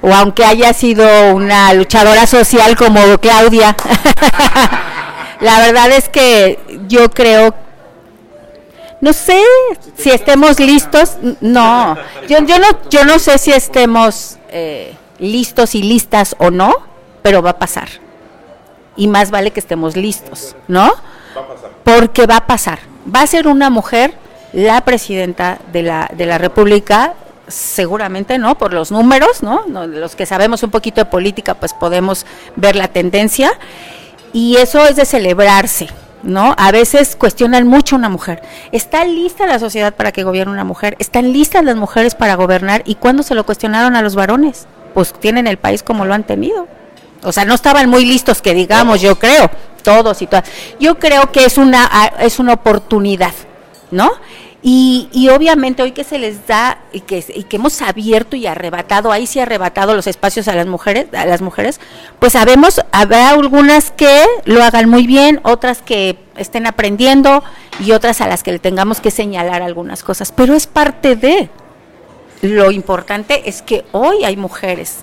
o 0.01 0.13
aunque 0.13 0.43
haya 0.43 0.73
sido 0.73 1.33
una 1.33 1.73
luchadora 1.73 2.27
social 2.27 2.75
como 2.75 3.17
Claudia, 3.19 3.75
la 5.39 5.59
verdad 5.59 5.91
es 5.91 6.09
que 6.09 6.59
yo 6.87 7.09
creo, 7.09 7.55
no 8.99 9.13
sé 9.13 9.41
si 9.95 10.09
estemos 10.09 10.59
listos, 10.59 11.17
no, 11.39 11.95
yo, 12.27 12.39
yo 12.45 12.59
no, 12.59 12.67
yo 12.89 13.05
no 13.05 13.19
sé 13.19 13.37
si 13.37 13.51
estemos 13.51 14.37
eh, 14.49 14.95
listos 15.19 15.75
y 15.75 15.83
listas 15.83 16.35
o 16.39 16.51
no, 16.51 16.73
pero 17.21 17.41
va 17.41 17.51
a 17.51 17.59
pasar. 17.59 17.87
Y 18.95 19.07
más 19.07 19.31
vale 19.31 19.51
que 19.51 19.59
estemos 19.59 19.95
listos, 19.95 20.55
¿no? 20.67 20.93
Va 21.35 21.41
a 21.41 21.47
pasar. 21.47 21.71
Porque 21.83 22.27
va 22.27 22.37
a 22.37 22.45
pasar 22.45 22.92
va 23.13 23.21
a 23.21 23.27
ser 23.27 23.47
una 23.47 23.69
mujer 23.69 24.13
la 24.53 24.81
presidenta 24.85 25.57
de 25.71 25.81
la, 25.81 26.09
de 26.15 26.25
la 26.25 26.37
República, 26.37 27.15
seguramente, 27.47 28.37
¿no? 28.37 28.57
Por 28.57 28.73
los 28.73 28.91
números, 28.91 29.43
¿no? 29.43 29.65
Los 29.67 30.15
que 30.15 30.25
sabemos 30.25 30.63
un 30.63 30.69
poquito 30.69 31.01
de 31.01 31.05
política, 31.05 31.55
pues 31.55 31.73
podemos 31.73 32.25
ver 32.55 32.75
la 32.75 32.87
tendencia. 32.87 33.51
Y 34.31 34.57
eso 34.57 34.85
es 34.85 34.95
de 34.95 35.05
celebrarse, 35.05 35.89
¿no? 36.21 36.55
A 36.57 36.71
veces 36.71 37.15
cuestionan 37.15 37.67
mucho 37.67 37.95
a 37.95 37.99
una 37.99 38.09
mujer. 38.09 38.41
¿Está 38.71 39.05
lista 39.05 39.45
la 39.45 39.59
sociedad 39.59 39.93
para 39.93 40.11
que 40.11 40.23
gobierne 40.23 40.53
una 40.53 40.63
mujer? 40.63 40.95
¿Están 40.99 41.33
listas 41.33 41.63
las 41.63 41.75
mujeres 41.75 42.15
para 42.15 42.35
gobernar? 42.35 42.83
¿Y 42.85 42.95
cuándo 42.95 43.23
se 43.23 43.35
lo 43.35 43.45
cuestionaron 43.45 43.95
a 43.95 44.01
los 44.01 44.15
varones? 44.15 44.67
Pues 44.93 45.13
tienen 45.13 45.47
el 45.47 45.57
país 45.57 45.83
como 45.83 46.05
lo 46.05 46.13
han 46.13 46.23
tenido. 46.23 46.67
O 47.23 47.31
sea, 47.31 47.45
no 47.45 47.53
estaban 47.53 47.89
muy 47.89 48.05
listos, 48.05 48.41
que 48.41 48.53
digamos, 48.53 49.01
yo 49.01 49.17
creo, 49.17 49.49
todos 49.83 50.21
y 50.21 50.27
todas. 50.27 50.49
Yo 50.79 50.97
creo 50.97 51.31
que 51.31 51.45
es 51.45 51.57
una, 51.57 51.89
es 52.19 52.39
una 52.39 52.53
oportunidad, 52.53 53.33
¿no? 53.91 54.11
Y, 54.65 55.09
y, 55.11 55.27
obviamente 55.27 55.83
hoy 55.83 55.91
que 55.91 56.05
se 56.05 56.17
les 56.17 56.47
da 56.47 56.77
y 56.93 57.01
que, 57.01 57.21
y 57.35 57.43
que 57.43 57.57
hemos 57.57 57.81
abierto 57.81 58.37
y 58.37 58.47
arrebatado, 58.47 59.11
ahí 59.11 59.27
sí 59.27 59.41
arrebatado 59.41 59.93
los 59.93 60.07
espacios 60.07 60.47
a 60.47 60.55
las 60.55 60.67
mujeres, 60.67 61.07
a 61.13 61.25
las 61.25 61.41
mujeres, 61.41 61.81
pues 62.19 62.31
sabemos, 62.31 62.79
habrá 62.93 63.31
algunas 63.31 63.91
que 63.91 64.25
lo 64.45 64.63
hagan 64.63 64.89
muy 64.89 65.05
bien, 65.05 65.41
otras 65.43 65.81
que 65.81 66.17
estén 66.37 66.65
aprendiendo 66.65 67.43
y 67.81 67.91
otras 67.91 68.21
a 68.21 68.27
las 68.29 68.41
que 68.41 68.53
le 68.53 68.59
tengamos 68.59 69.01
que 69.01 69.11
señalar 69.11 69.61
algunas 69.61 70.01
cosas, 70.01 70.31
pero 70.31 70.55
es 70.55 70.65
parte 70.65 71.17
de. 71.17 71.49
Lo 72.41 72.71
importante 72.71 73.49
es 73.49 73.61
que 73.61 73.83
hoy 73.91 74.23
hay 74.23 74.37
mujeres 74.37 74.99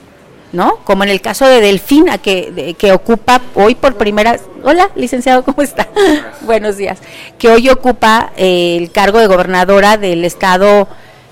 ¿no? 0.52 0.76
Como 0.84 1.04
en 1.04 1.10
el 1.10 1.20
caso 1.20 1.46
de 1.46 1.60
Delfina, 1.60 2.18
que, 2.18 2.74
que 2.78 2.92
ocupa 2.92 3.40
hoy 3.54 3.74
por 3.74 3.96
primera... 3.96 4.38
Hola, 4.62 4.90
licenciado, 4.94 5.42
¿cómo 5.42 5.62
está? 5.62 5.88
Buenos 6.42 6.76
días. 6.76 6.98
Que 7.38 7.48
hoy 7.48 7.70
ocupa 7.70 8.32
eh, 8.36 8.76
el 8.76 8.92
cargo 8.92 9.18
de 9.18 9.26
gobernadora 9.26 9.96
del 9.96 10.24
estado 10.24 10.86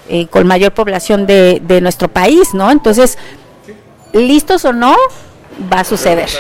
eh, 0.08 0.26
con 0.28 0.46
mayor 0.46 0.72
población 0.72 1.26
de, 1.26 1.60
nuestro 1.82 2.08
país, 2.08 2.54
¿no? 2.54 2.70
Entonces, 2.70 3.18
listos 4.14 4.64
o 4.64 4.72
no, 4.72 4.96
va 5.70 5.80
a 5.80 5.84
suceder. 5.84 6.30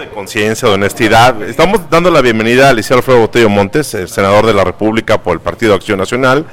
De 0.00 0.08
conciencia, 0.08 0.66
de 0.66 0.74
honestidad, 0.74 1.42
estamos 1.42 1.90
dando 1.90 2.10
la 2.10 2.22
bienvenida 2.22 2.68
a 2.68 2.70
Alicia 2.70 2.96
Alfredo 2.96 3.20
Botello 3.20 3.50
Montes, 3.50 3.92
el 3.92 4.08
senador 4.08 4.46
de 4.46 4.54
la 4.54 4.64
República 4.64 5.22
por 5.22 5.34
el 5.34 5.40
Partido 5.40 5.74
Acción 5.74 5.98
Nacional 5.98 6.46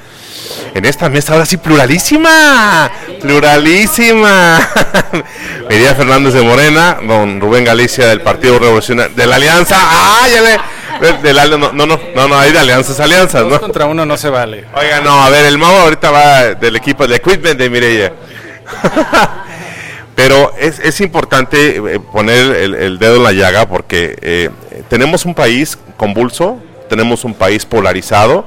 en 0.74 0.84
esta 0.84 1.08
mesa 1.08 1.32
ahora 1.32 1.46
sí 1.46 1.56
pluralísima, 1.56 2.90
pluralísima. 3.22 4.60
María 5.64 5.94
Fernández 5.94 6.34
de 6.34 6.42
Morena, 6.42 6.98
don 7.02 7.40
Rubén 7.40 7.64
Galicia 7.64 8.06
del 8.08 8.20
Partido 8.20 8.58
Revolucionario, 8.58 9.16
de 9.16 9.26
la 9.26 9.36
Alianza, 9.36 9.76
¡ah! 9.78 10.26
Ya 10.30 10.42
le, 10.42 11.58
no, 11.58 11.72
no, 11.72 11.86
no, 11.86 12.28
no, 12.28 12.38
hay 12.38 12.52
de 12.52 12.58
alianzas, 12.58 13.00
alianzas, 13.00 13.46
¿no? 13.46 13.58
contra 13.58 13.86
uno 13.86 14.04
no 14.04 14.18
se 14.18 14.28
vale. 14.28 14.66
Oiga, 14.74 15.00
no, 15.00 15.22
a 15.22 15.30
ver, 15.30 15.46
el 15.46 15.56
Mau 15.56 15.74
ahorita 15.74 16.10
va 16.10 16.54
del 16.54 16.76
equipo 16.76 17.06
de 17.06 17.16
equipment 17.16 17.58
de 17.58 17.70
Mireya. 17.70 18.12
Pero 20.18 20.52
es, 20.58 20.80
es 20.80 21.00
importante 21.00 21.76
eh, 21.76 22.00
poner 22.00 22.56
el, 22.56 22.98
dedo 22.98 23.18
en 23.18 23.22
la 23.22 23.30
llaga 23.30 23.68
porque 23.68 24.18
eh, 24.20 24.50
tenemos 24.88 25.24
un 25.24 25.32
país 25.32 25.78
convulso, 25.96 26.60
tenemos 26.88 27.24
un 27.24 27.34
país 27.34 27.64
polarizado 27.64 28.44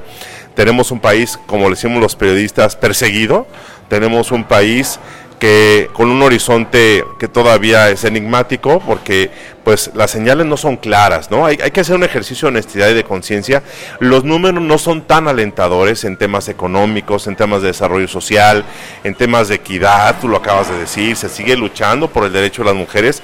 tenemos 0.55 0.91
un 0.91 0.99
país, 0.99 1.39
como 1.47 1.65
le 1.65 1.71
decimos 1.71 2.01
los 2.01 2.15
periodistas, 2.15 2.75
perseguido, 2.75 3.47
tenemos 3.87 4.31
un 4.31 4.43
país 4.43 4.99
que 5.41 5.89
con 5.93 6.11
un 6.11 6.21
horizonte 6.21 7.03
que 7.17 7.27
todavía 7.27 7.89
es 7.89 8.03
enigmático 8.03 8.79
porque 8.79 9.31
pues 9.63 9.89
las 9.95 10.11
señales 10.11 10.45
no 10.45 10.55
son 10.55 10.77
claras, 10.77 11.31
¿no? 11.31 11.47
Hay, 11.47 11.57
hay 11.63 11.71
que 11.71 11.79
hacer 11.79 11.95
un 11.95 12.03
ejercicio 12.03 12.45
de 12.45 12.49
honestidad 12.49 12.89
y 12.89 12.93
de 12.93 13.03
conciencia. 13.03 13.63
Los 13.99 14.23
números 14.23 14.61
no 14.61 14.77
son 14.77 15.01
tan 15.01 15.27
alentadores 15.27 16.03
en 16.03 16.15
temas 16.15 16.47
económicos, 16.47 17.25
en 17.25 17.35
temas 17.35 17.63
de 17.63 17.69
desarrollo 17.69 18.07
social, 18.07 18.63
en 19.03 19.15
temas 19.15 19.47
de 19.47 19.55
equidad, 19.55 20.15
tú 20.21 20.27
lo 20.27 20.37
acabas 20.37 20.69
de 20.69 20.77
decir, 20.77 21.15
se 21.15 21.27
sigue 21.27 21.57
luchando 21.57 22.07
por 22.07 22.23
el 22.25 22.33
derecho 22.33 22.61
de 22.61 22.67
las 22.67 22.77
mujeres 22.77 23.23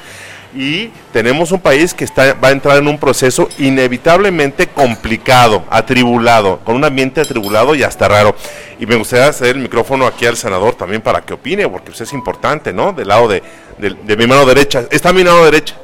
y 0.56 0.88
tenemos 1.12 1.52
un 1.52 1.60
país 1.60 1.94
que 1.94 2.04
está, 2.04 2.34
va 2.34 2.50
a 2.50 2.52
entrar 2.52 2.78
en 2.78 2.88
un 2.88 2.98
proceso 2.98 3.50
inevitablemente 3.60 4.68
complicado, 4.68 5.64
atribulado, 5.70 6.60
con 6.64 6.76
un 6.76 6.86
ambiente 6.86 7.22
atribulado 7.22 7.76
y 7.76 7.84
hasta 7.84 8.08
raro. 8.08 8.36
Y 8.80 8.86
me 8.86 8.96
gustaría 8.96 9.28
hacer 9.28 9.56
el 9.56 9.62
micrófono 9.62 10.08
aquí 10.08 10.26
al 10.26 10.38
senador 10.38 10.76
también 10.76 11.02
para 11.02 11.22
que 11.22 11.34
opine, 11.34 11.68
porque 11.68 11.88
pues, 11.88 12.02
es 12.02 12.14
importante, 12.14 12.72
¿no? 12.74 12.94
Del 12.94 13.08
lado 13.08 13.28
de, 13.28 13.44
mi 13.80 14.28
mano 14.28 14.46
derecha. 14.46 14.86
Está 14.90 15.12
mi 15.12 15.24
mano 15.24 15.44
derecha. 15.44 15.76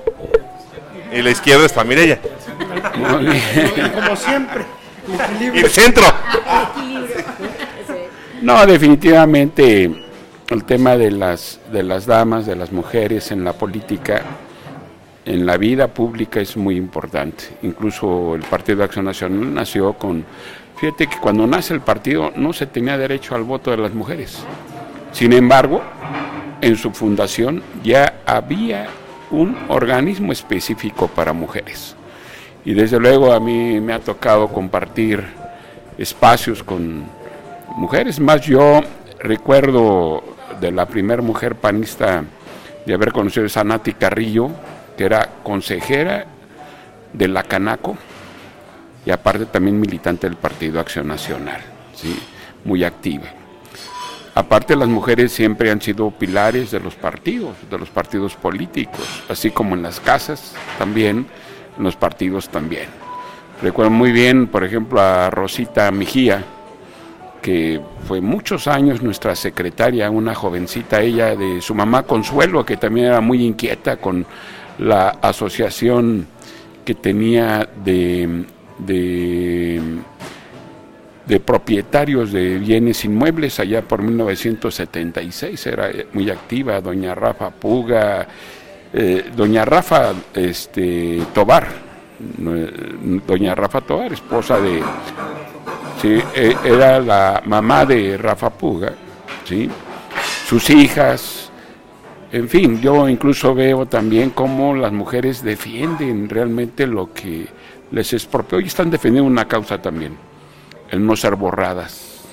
Y 1.11 1.21
la 1.21 1.29
izquierda 1.29 1.65
está 1.65 1.83
Mirella. 1.83 2.19
Como 3.93 4.15
siempre. 4.15 4.65
Y 5.53 5.59
el 5.59 5.69
centro. 5.69 6.05
No, 8.41 8.65
definitivamente 8.65 9.91
el 10.49 10.63
tema 10.65 10.97
de 10.97 11.11
las, 11.11 11.59
de 11.71 11.83
las 11.83 12.05
damas, 12.05 12.45
de 12.45 12.55
las 12.55 12.71
mujeres 12.71 13.31
en 13.31 13.43
la 13.43 13.53
política 13.53 14.23
en 15.25 15.45
la 15.45 15.57
vida 15.57 15.87
pública 15.87 16.41
es 16.41 16.57
muy 16.57 16.75
importante. 16.75 17.45
Incluso 17.61 18.35
el 18.35 18.41
Partido 18.41 18.79
de 18.79 18.83
Acción 18.85 19.05
Nacional 19.05 19.53
nació 19.53 19.93
con... 19.93 20.25
Fíjate 20.77 21.07
que 21.07 21.17
cuando 21.17 21.47
nace 21.47 21.73
el 21.73 21.81
partido 21.81 22.31
no 22.35 22.51
se 22.51 22.65
tenía 22.65 22.97
derecho 22.97 23.35
al 23.35 23.43
voto 23.43 23.71
de 23.71 23.77
las 23.77 23.93
mujeres. 23.93 24.43
Sin 25.13 25.31
embargo, 25.31 25.81
en 26.61 26.75
su 26.75 26.91
fundación 26.91 27.61
ya 27.83 28.21
había 28.25 28.87
un 29.31 29.57
organismo 29.69 30.31
específico 30.31 31.07
para 31.07 31.31
mujeres. 31.31 31.95
Y 32.65 32.73
desde 32.73 32.99
luego 32.99 33.33
a 33.33 33.39
mí 33.39 33.79
me 33.79 33.93
ha 33.93 33.99
tocado 33.99 34.47
compartir 34.47 35.23
espacios 35.97 36.63
con 36.63 37.05
mujeres. 37.75 38.19
Más 38.19 38.41
yo 38.41 38.81
recuerdo 39.19 40.23
de 40.59 40.71
la 40.71 40.85
primera 40.85 41.21
mujer 41.21 41.55
panista 41.55 42.23
de 42.85 42.93
haber 42.93 43.11
conocido 43.11 43.47
a 43.55 43.63
Nati 43.63 43.93
Carrillo, 43.93 44.49
que 44.97 45.05
era 45.05 45.29
consejera 45.43 46.25
de 47.13 47.27
la 47.27 47.43
Canaco 47.43 47.97
y 49.05 49.11
aparte 49.11 49.45
también 49.45 49.79
militante 49.79 50.27
del 50.27 50.37
Partido 50.37 50.79
Acción 50.79 51.07
Nacional, 51.07 51.61
¿sí? 51.93 52.17
muy 52.63 52.83
activa. 52.83 53.25
Aparte 54.35 54.75
las 54.75 54.87
mujeres 54.87 55.31
siempre 55.31 55.69
han 55.69 55.79
sido 55.79 56.09
pilares 56.09 56.71
de 56.71 56.79
los 56.79 56.95
partidos, 56.95 57.55
de 57.69 57.77
los 57.77 57.89
partidos 57.89 58.35
políticos, 58.35 59.23
así 59.29 59.51
como 59.51 59.75
en 59.75 59.83
las 59.83 59.99
casas 59.99 60.55
también, 60.79 61.27
en 61.77 61.83
los 61.83 61.95
partidos 61.95 62.49
también. 62.49 62.87
Recuerdo 63.61 63.91
muy 63.91 64.11
bien, 64.11 64.47
por 64.47 64.63
ejemplo, 64.63 64.99
a 64.99 65.29
Rosita 65.29 65.91
Mejía, 65.91 66.43
que 67.43 67.79
fue 68.07 68.21
muchos 68.21 68.67
años 68.67 69.03
nuestra 69.03 69.35
secretaria, 69.35 70.09
una 70.09 70.33
jovencita 70.33 71.01
ella 71.01 71.35
de 71.35 71.61
su 71.61 71.75
mamá 71.75 72.03
Consuelo, 72.03 72.65
que 72.65 72.77
también 72.77 73.07
era 73.07 73.21
muy 73.21 73.45
inquieta 73.45 73.97
con 73.97 74.25
la 74.79 75.09
asociación 75.21 76.27
que 76.85 76.95
tenía 76.95 77.67
de, 77.83 78.45
de 81.25 81.39
propietarios 81.39 82.31
de 82.31 82.57
bienes 82.57 83.05
inmuebles 83.05 83.59
allá 83.59 83.81
por 83.81 84.01
1976, 84.01 85.67
era 85.67 85.89
muy 86.13 86.29
activa, 86.29 86.81
doña 86.81 87.15
Rafa 87.15 87.49
Puga, 87.49 88.27
eh, 88.93 89.31
doña 89.35 89.63
Rafa 89.63 90.13
este, 90.33 91.21
Tobar, 91.33 91.67
doña 93.25 93.55
Rafa 93.55 93.81
Tobar, 93.81 94.11
esposa 94.13 94.59
de, 94.59 94.83
sí, 96.01 96.21
era 96.63 96.99
la 96.99 97.41
mamá 97.45 97.85
de 97.85 98.17
Rafa 98.17 98.49
Puga, 98.49 98.93
¿sí? 99.45 99.69
sus 100.45 100.69
hijas, 100.69 101.42
en 102.33 102.49
fin, 102.49 102.81
yo 102.81 103.07
incluso 103.07 103.53
veo 103.53 103.85
también 103.85 104.31
cómo 104.31 104.73
las 104.73 104.91
mujeres 104.91 105.43
defienden 105.43 106.27
realmente 106.27 106.87
lo 106.87 107.13
que 107.13 107.47
les 107.91 108.11
expropió 108.11 108.59
y 108.59 108.65
están 108.65 108.89
defendiendo 108.89 109.29
una 109.29 109.47
causa 109.47 109.79
también 109.79 110.17
el 110.89 111.05
no 111.05 111.15
ser 111.15 111.35
borradas. 111.35 112.23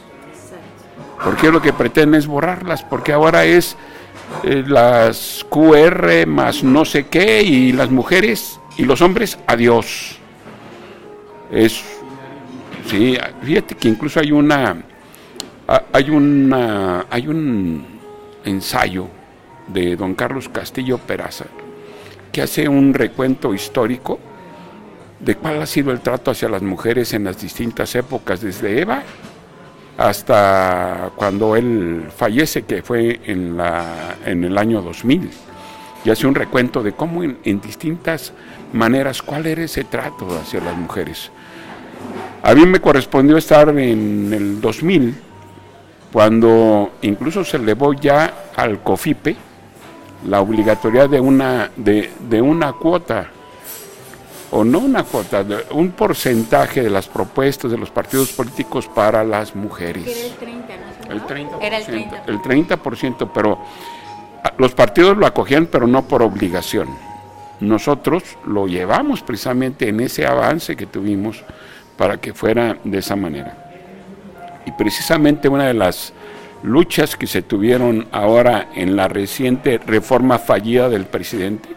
Porque 1.22 1.50
lo 1.50 1.60
que 1.60 1.74
pretende 1.74 2.16
es 2.16 2.26
borrarlas, 2.26 2.82
porque 2.82 3.12
ahora 3.12 3.44
es 3.44 3.76
eh, 4.42 4.64
las 4.66 5.44
QR 5.50 6.26
más 6.26 6.64
no 6.64 6.86
sé 6.86 7.08
qué 7.08 7.42
y 7.42 7.72
las 7.72 7.90
mujeres 7.90 8.58
y 8.78 8.86
los 8.86 9.02
hombres, 9.02 9.38
adiós. 9.46 10.16
Es, 11.52 11.84
sí, 12.86 13.18
fíjate 13.42 13.74
que 13.74 13.88
incluso 13.88 14.18
hay 14.18 14.32
una, 14.32 14.82
hay 15.92 16.08
una, 16.08 17.04
hay 17.10 17.28
un 17.28 17.84
ensayo 18.46 19.19
de 19.72 19.96
don 19.96 20.14
Carlos 20.14 20.48
Castillo 20.48 20.98
Peraza 20.98 21.46
que 22.32 22.42
hace 22.42 22.68
un 22.68 22.94
recuento 22.94 23.54
histórico 23.54 24.18
de 25.18 25.36
cuál 25.36 25.60
ha 25.60 25.66
sido 25.66 25.92
el 25.92 26.00
trato 26.00 26.30
hacia 26.30 26.48
las 26.48 26.62
mujeres 26.62 27.12
en 27.12 27.24
las 27.24 27.40
distintas 27.40 27.94
épocas, 27.94 28.40
desde 28.40 28.80
Eva 28.80 29.02
hasta 29.98 31.10
cuando 31.14 31.56
él 31.56 32.06
fallece, 32.16 32.62
que 32.62 32.82
fue 32.82 33.20
en, 33.26 33.58
la, 33.58 34.16
en 34.24 34.44
el 34.44 34.56
año 34.56 34.80
2000. 34.80 35.30
Y 36.06 36.10
hace 36.10 36.26
un 36.26 36.34
recuento 36.34 36.82
de 36.82 36.92
cómo 36.92 37.22
en, 37.22 37.60
distintas 37.60 38.32
maneras, 38.72 39.20
cuál 39.20 39.44
era 39.44 39.62
ese 39.62 39.84
trato 39.84 40.26
hacia 40.40 40.60
las 40.60 40.74
mujeres. 40.74 41.30
A 42.42 42.54
mí 42.54 42.64
me 42.64 42.80
correspondió 42.80 43.36
estar 43.36 43.68
en 43.68 44.32
el 44.32 44.60
2000, 44.62 45.14
cuando 46.10 46.92
incluso 47.02 47.44
se 47.44 47.58
elevó 47.58 47.92
ya 47.92 48.32
al 48.56 48.82
COFIPE 48.82 49.49
la 50.26 50.40
obligatoriedad 50.40 51.08
de 51.08 51.20
una, 51.20 51.70
de, 51.76 52.10
de 52.28 52.42
una 52.42 52.72
cuota 52.72 53.30
o 54.50 54.64
no 54.64 54.80
una 54.80 55.04
cuota, 55.04 55.44
un 55.70 55.92
porcentaje 55.92 56.82
de 56.82 56.90
las 56.90 57.06
propuestas 57.06 57.70
de 57.70 57.78
los 57.78 57.90
partidos 57.90 58.32
políticos 58.32 58.88
para 58.88 59.22
las 59.22 59.54
mujeres. 59.54 60.06
Era 60.06 60.26
el 60.26 60.34
30, 60.36 60.74
¿no? 60.76 61.12
El 61.12 61.22
30%, 61.22 61.58
Era 61.60 61.78
el 61.78 61.86
30%. 61.86 62.22
El 62.26 62.38
30%, 62.38 63.30
pero 63.32 63.58
ah, 64.42 64.52
los 64.58 64.74
partidos 64.74 65.16
lo 65.16 65.26
acogían, 65.26 65.66
pero 65.66 65.86
no 65.86 66.02
por 66.02 66.22
obligación. 66.22 66.88
Nosotros 67.60 68.24
lo 68.46 68.66
llevamos 68.66 69.22
precisamente 69.22 69.88
en 69.88 70.00
ese 70.00 70.26
avance 70.26 70.76
que 70.76 70.86
tuvimos 70.86 71.44
para 71.96 72.16
que 72.16 72.34
fuera 72.34 72.76
de 72.82 72.98
esa 72.98 73.14
manera. 73.14 73.56
Y 74.66 74.72
precisamente 74.72 75.48
una 75.48 75.66
de 75.66 75.74
las 75.74 76.12
luchas 76.62 77.16
que 77.16 77.26
se 77.26 77.42
tuvieron 77.42 78.06
ahora 78.12 78.68
en 78.74 78.96
la 78.96 79.08
reciente 79.08 79.78
reforma 79.78 80.38
fallida 80.38 80.88
del 80.88 81.06
presidente 81.06 81.68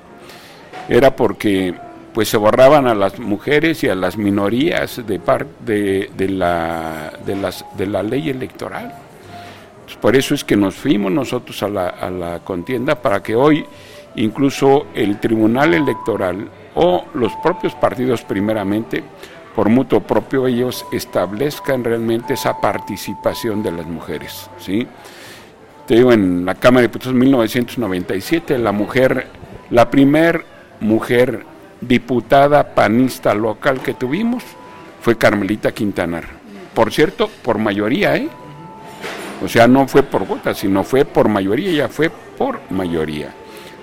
era 0.90 1.16
porque 1.16 1.74
pues 2.14 2.30
se 2.30 2.38
borraban 2.38 2.88
a 2.88 2.94
las 2.94 3.18
mujeres 3.18 3.84
y 3.84 3.90
a 3.90 3.96
las 3.96 4.18
minorías 4.18 4.98
de, 5.08 5.20
de, 5.66 6.12
de, 6.16 6.30
la, 6.30 7.14
de, 7.26 7.36
las, 7.36 7.66
de 7.76 7.88
la 7.88 8.04
ley 8.04 8.30
electoral. 8.30 8.94
por 10.00 10.16
eso 10.16 10.36
es 10.36 10.44
que 10.44 10.56
nos 10.56 10.76
fuimos 10.76 11.12
nosotros 11.12 11.64
a 11.64 11.70
la, 11.70 11.88
a 11.90 12.10
la 12.12 12.40
contienda 12.40 13.02
para 13.02 13.24
que 13.24 13.36
hoy 13.36 13.66
incluso 14.16 14.88
el 14.94 15.20
Tribunal 15.20 15.74
Electoral 15.74 16.50
o 16.76 17.06
los 17.14 17.34
propios 17.38 17.74
partidos 17.76 18.22
primeramente, 18.22 19.04
por 19.56 19.70
mutuo 19.70 20.02
propio, 20.02 20.48
ellos 20.48 20.86
establezcan 20.92 21.84
realmente 21.84 22.34
esa 22.34 22.60
participación 22.60 23.62
de 23.62 23.72
las 23.72 23.86
mujeres. 23.86 24.50
¿sí? 24.60 24.88
Te 25.88 25.96
digo, 25.96 26.12
en 26.12 26.46
la 26.46 26.56
Cámara 26.56 26.82
de 26.82 26.88
Diputados 26.88 27.16
1997, 27.16 28.58
la 28.58 28.72
mujer, 28.72 29.28
la 29.70 29.90
primer 29.90 30.46
mujer 30.80 31.46
diputada 31.82 32.74
panista 32.74 33.34
local 33.34 33.82
que 33.82 33.94
tuvimos 33.94 34.44
fue 35.02 35.18
Carmelita 35.18 35.72
Quintanar. 35.72 36.26
Por 36.74 36.92
cierto, 36.92 37.30
por 37.44 37.58
mayoría, 37.58 38.16
¿eh? 38.16 38.30
O 39.44 39.48
sea, 39.48 39.68
no 39.68 39.88
fue 39.88 40.04
por 40.04 40.26
votos, 40.26 40.58
sino 40.58 40.84
fue 40.84 41.06
por 41.06 41.28
mayoría, 41.28 41.70
ella 41.70 41.90
fue 41.90 42.10
por 42.38 42.60
mayoría. 42.72 43.34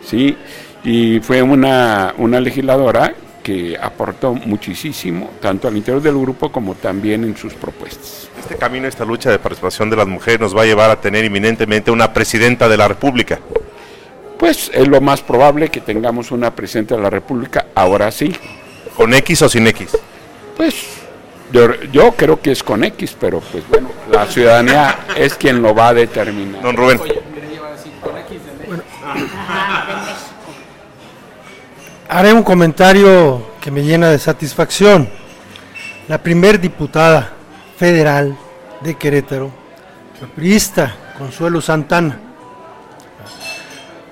¿Sí? 0.03 0.37
Y 0.83 1.21
fue 1.21 1.43
una, 1.43 2.15
una 2.17 2.41
legisladora 2.41 3.13
que 3.43 3.77
aportó 3.81 4.35
muchísimo, 4.35 5.31
tanto 5.41 5.69
al 5.69 5.77
interior 5.77 6.03
del 6.03 6.19
grupo 6.19 6.53
como 6.53 6.75
también 6.75 7.25
en 7.25 7.37
sus 7.37 7.55
propuestas. 7.55 8.29
Este 8.39 8.57
camino, 8.57 8.87
esta 8.87 9.05
lucha 9.05 9.31
de 9.31 9.39
participación 9.39 9.91
de 9.91 9.97
las 9.97 10.07
mujeres 10.07 10.41
nos 10.41 10.57
va 10.57 10.63
a 10.63 10.67
llevar 10.67 10.91
a 10.91 11.01
tener 11.01 11.25
inminentemente 11.25 11.91
una 11.91 12.13
presidenta 12.13 12.69
de 12.69 12.77
la 12.77 12.89
República 12.89 13.39
pues 14.41 14.71
es 14.73 14.89
lo 14.89 15.03
más 15.03 15.21
probable 15.21 15.69
que 15.69 15.83
tengamos 15.83 16.31
una 16.31 16.57
presidenta 16.57 16.97
de 16.97 17.03
la 17.03 17.11
República, 17.11 17.67
ahora 17.75 18.11
sí. 18.11 18.35
¿Con 18.97 19.13
X 19.13 19.43
o 19.43 19.51
sin 19.51 19.67
X? 19.67 19.91
Pues 20.57 20.75
yo, 21.53 22.13
creo 22.17 22.41
que 22.41 22.53
es 22.53 22.63
con 22.63 22.83
X, 22.83 23.15
pero 23.21 23.41
pues 23.41 23.69
bueno, 23.69 23.91
la 24.11 24.25
ciudadanía 24.25 25.01
es 25.15 25.35
quien 25.35 25.61
lo 25.61 25.75
va 25.75 25.89
a 25.89 25.95
determinar. 25.95 26.63
Don 26.63 26.75
Rubén. 26.75 26.99
Haré 32.11 32.33
un 32.33 32.43
comentario 32.43 33.41
que 33.61 33.71
me 33.71 33.85
llena 33.85 34.09
de 34.09 34.19
satisfacción. 34.19 35.09
La 36.09 36.19
primer 36.19 36.61
diputada 36.61 37.33
federal 37.77 38.37
de 38.81 38.97
Querétaro, 38.97 39.53
la 40.21 40.27
priista 40.27 40.93
Consuelo 41.17 41.61
Santana, 41.61 42.19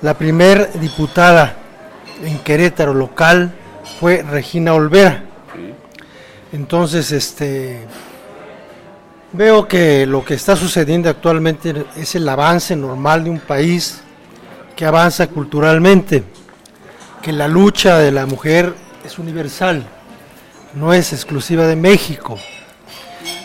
la 0.00 0.14
primer 0.14 0.78
diputada 0.78 1.56
en 2.22 2.38
Querétaro 2.38 2.94
local 2.94 3.52
fue 3.98 4.22
Regina 4.22 4.74
Olvera. 4.74 5.24
Entonces, 6.52 7.10
este 7.10 7.80
veo 9.32 9.66
que 9.66 10.06
lo 10.06 10.24
que 10.24 10.34
está 10.34 10.54
sucediendo 10.54 11.10
actualmente 11.10 11.84
es 11.96 12.14
el 12.14 12.28
avance 12.28 12.76
normal 12.76 13.24
de 13.24 13.30
un 13.30 13.40
país 13.40 14.02
que 14.76 14.86
avanza 14.86 15.26
culturalmente, 15.26 16.22
que 17.22 17.32
la 17.32 17.48
lucha 17.48 17.98
de 17.98 18.12
la 18.12 18.26
mujer 18.26 18.74
es 19.04 19.18
universal, 19.18 19.84
no 20.74 20.92
es 20.92 21.12
exclusiva 21.12 21.66
de 21.66 21.76
México. 21.76 22.38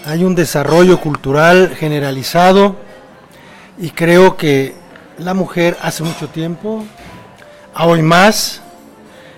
Hay 0.06 0.24
un 0.24 0.36
desarrollo 0.36 1.00
cultural 1.00 1.76
generalizado 1.76 2.76
y 3.78 3.90
creo 3.92 4.38
que 4.38 4.76
la 5.18 5.34
mujer 5.34 5.78
hace 5.82 6.04
mucho 6.04 6.28
tiempo, 6.28 6.84
hoy 7.76 8.02
más, 8.02 8.62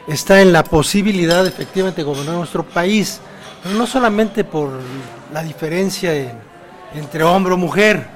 está 0.07 0.41
en 0.41 0.51
la 0.51 0.63
posibilidad 0.63 1.45
efectivamente 1.45 2.01
de 2.01 2.05
gobernar 2.05 2.35
nuestro 2.35 2.63
país, 2.63 3.19
pero 3.63 3.75
no 3.75 3.87
solamente 3.87 4.43
por 4.43 4.71
la 5.33 5.43
diferencia 5.43 6.13
entre 6.93 7.23
hombre 7.23 7.53
o 7.53 7.57
mujer, 7.57 8.07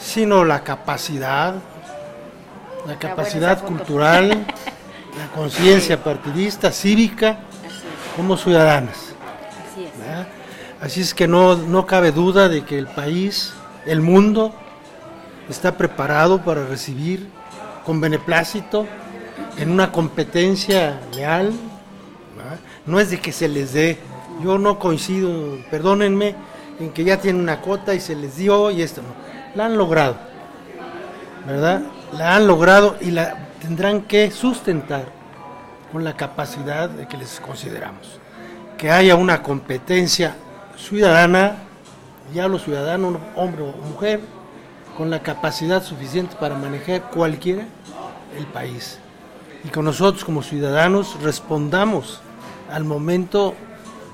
sino 0.00 0.44
la 0.44 0.62
capacidad, 0.62 1.54
la 2.86 2.92
ah, 2.92 2.98
capacidad 2.98 3.62
cultural, 3.62 4.46
la 5.18 5.26
conciencia 5.32 6.02
partidista, 6.02 6.70
cívica, 6.70 7.40
como 8.16 8.36
ciudadanas. 8.36 9.14
Así 10.80 11.00
es 11.00 11.12
que 11.12 11.26
no, 11.26 11.56
no 11.56 11.86
cabe 11.86 12.12
duda 12.12 12.48
de 12.48 12.64
que 12.64 12.78
el 12.78 12.86
país, 12.86 13.52
el 13.84 14.00
mundo, 14.00 14.54
está 15.48 15.76
preparado 15.76 16.44
para 16.44 16.66
recibir 16.66 17.28
con 17.84 18.00
beneplácito 18.00 18.86
en 19.56 19.70
una 19.72 19.90
competencia 19.90 21.00
leal. 21.14 21.52
No 22.86 23.00
es 23.00 23.10
de 23.10 23.20
que 23.20 23.32
se 23.32 23.48
les 23.48 23.72
dé 23.72 23.98
Yo 24.42 24.56
no 24.56 24.78
coincido, 24.78 25.58
perdónenme, 25.68 26.36
en 26.78 26.92
que 26.92 27.02
ya 27.02 27.18
tienen 27.18 27.42
una 27.42 27.60
cuota 27.60 27.92
y 27.92 28.00
se 28.00 28.14
les 28.14 28.36
dio 28.36 28.70
y 28.70 28.82
esto 28.82 29.02
no. 29.02 29.08
La 29.56 29.66
han 29.66 29.76
logrado, 29.76 30.16
¿verdad? 31.44 31.82
La 32.16 32.36
han 32.36 32.46
logrado 32.46 32.96
y 33.00 33.10
la 33.10 33.47
tendrán 33.60 34.02
que 34.02 34.30
sustentar 34.30 35.06
con 35.92 36.04
la 36.04 36.16
capacidad 36.16 36.88
de 36.88 37.06
que 37.06 37.16
les 37.16 37.40
consideramos. 37.40 38.18
Que 38.76 38.90
haya 38.90 39.16
una 39.16 39.42
competencia 39.42 40.36
ciudadana, 40.76 41.56
ya 42.34 42.46
los 42.48 42.64
ciudadanos, 42.64 43.18
hombre 43.34 43.62
o 43.62 43.72
mujer, 43.86 44.20
con 44.96 45.10
la 45.10 45.22
capacidad 45.22 45.82
suficiente 45.82 46.36
para 46.38 46.56
manejar 46.56 47.10
cualquiera 47.10 47.64
el 48.36 48.46
país. 48.46 48.98
Y 49.64 49.68
con 49.68 49.84
nosotros 49.84 50.24
como 50.24 50.42
ciudadanos 50.42 51.20
respondamos 51.22 52.20
al 52.70 52.84
momento 52.84 53.54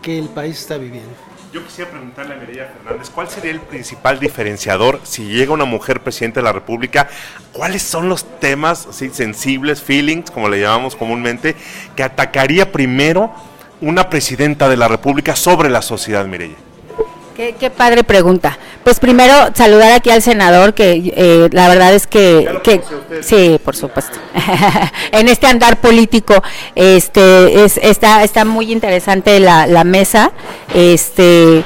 que 0.02 0.18
el 0.18 0.28
país 0.28 0.60
está 0.60 0.76
viviendo. 0.76 1.14
Yo 1.54 1.64
quisiera 1.64 1.88
preguntarle 1.88 2.34
a 2.34 2.36
Mireya 2.36 2.66
Fernández, 2.66 3.10
¿cuál 3.10 3.28
sería 3.28 3.52
el 3.52 3.60
principal 3.60 4.18
diferenciador 4.18 5.00
si 5.04 5.28
llega 5.28 5.52
una 5.52 5.64
mujer 5.64 6.00
presidente 6.00 6.40
de 6.40 6.44
la 6.44 6.52
República? 6.52 7.08
¿Cuáles 7.52 7.80
son 7.80 8.08
los 8.08 8.24
temas 8.40 8.88
sensibles, 8.90 9.80
feelings, 9.80 10.32
como 10.32 10.48
le 10.48 10.60
llamamos 10.60 10.96
comúnmente, 10.96 11.54
que 11.94 12.02
atacaría 12.02 12.72
primero 12.72 13.32
una 13.80 14.10
presidenta 14.10 14.68
de 14.68 14.76
la 14.76 14.88
República 14.88 15.36
sobre 15.36 15.70
la 15.70 15.80
sociedad, 15.80 16.26
Mireya? 16.26 16.56
Qué, 17.34 17.68
padre 17.68 18.04
pregunta. 18.04 18.56
Pues 18.84 19.00
primero 19.00 19.34
saludar 19.54 19.90
aquí 19.92 20.10
al 20.10 20.22
senador, 20.22 20.72
que 20.72 21.12
eh, 21.16 21.48
la 21.50 21.68
verdad 21.68 21.92
es 21.92 22.06
que, 22.06 22.48
sí, 23.22 23.58
por 23.64 23.74
supuesto. 23.74 24.18
en 25.10 25.28
este 25.28 25.48
andar 25.48 25.80
político, 25.80 26.40
este, 26.76 27.64
es, 27.64 27.78
está, 27.78 28.22
está 28.22 28.44
muy 28.44 28.70
interesante 28.70 29.40
la, 29.40 29.66
la 29.66 29.82
mesa, 29.82 30.30
este, 30.74 31.64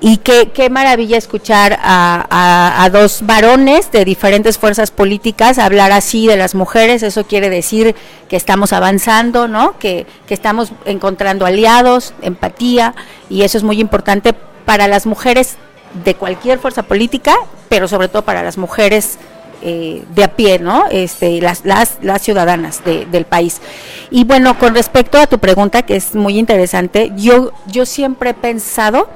y 0.00 0.18
qué, 0.18 0.50
qué 0.54 0.70
maravilla 0.70 1.16
escuchar 1.16 1.76
a, 1.82 2.84
a, 2.84 2.90
dos 2.90 3.22
varones 3.22 3.90
de 3.90 4.04
diferentes 4.04 4.56
fuerzas 4.56 4.92
políticas 4.92 5.58
hablar 5.58 5.90
así 5.90 6.28
de 6.28 6.36
las 6.36 6.54
mujeres. 6.54 7.02
Eso 7.02 7.26
quiere 7.26 7.50
decir 7.50 7.96
que 8.28 8.36
estamos 8.36 8.72
avanzando, 8.72 9.48
¿no? 9.48 9.76
Que, 9.80 10.06
que 10.28 10.34
estamos 10.34 10.70
encontrando 10.84 11.44
aliados, 11.44 12.14
empatía, 12.22 12.94
y 13.28 13.42
eso 13.42 13.58
es 13.58 13.64
muy 13.64 13.80
importante 13.80 14.32
para 14.68 14.86
las 14.86 15.06
mujeres 15.06 15.56
de 16.04 16.14
cualquier 16.14 16.58
fuerza 16.58 16.82
política, 16.82 17.34
pero 17.70 17.88
sobre 17.88 18.08
todo 18.08 18.20
para 18.20 18.42
las 18.42 18.58
mujeres 18.58 19.16
eh, 19.62 20.04
de 20.14 20.24
a 20.24 20.36
pie, 20.36 20.58
¿no? 20.58 20.84
Este, 20.90 21.40
las, 21.40 21.64
las, 21.64 21.96
las 22.02 22.20
ciudadanas 22.20 22.82
del 22.84 23.24
país. 23.24 23.62
Y 24.10 24.24
bueno, 24.24 24.58
con 24.58 24.74
respecto 24.74 25.16
a 25.16 25.26
tu 25.26 25.38
pregunta, 25.38 25.80
que 25.80 25.96
es 25.96 26.14
muy 26.14 26.38
interesante, 26.38 27.12
yo, 27.16 27.52
yo 27.64 27.86
siempre 27.86 28.30
he 28.30 28.34
pensado 28.34 29.08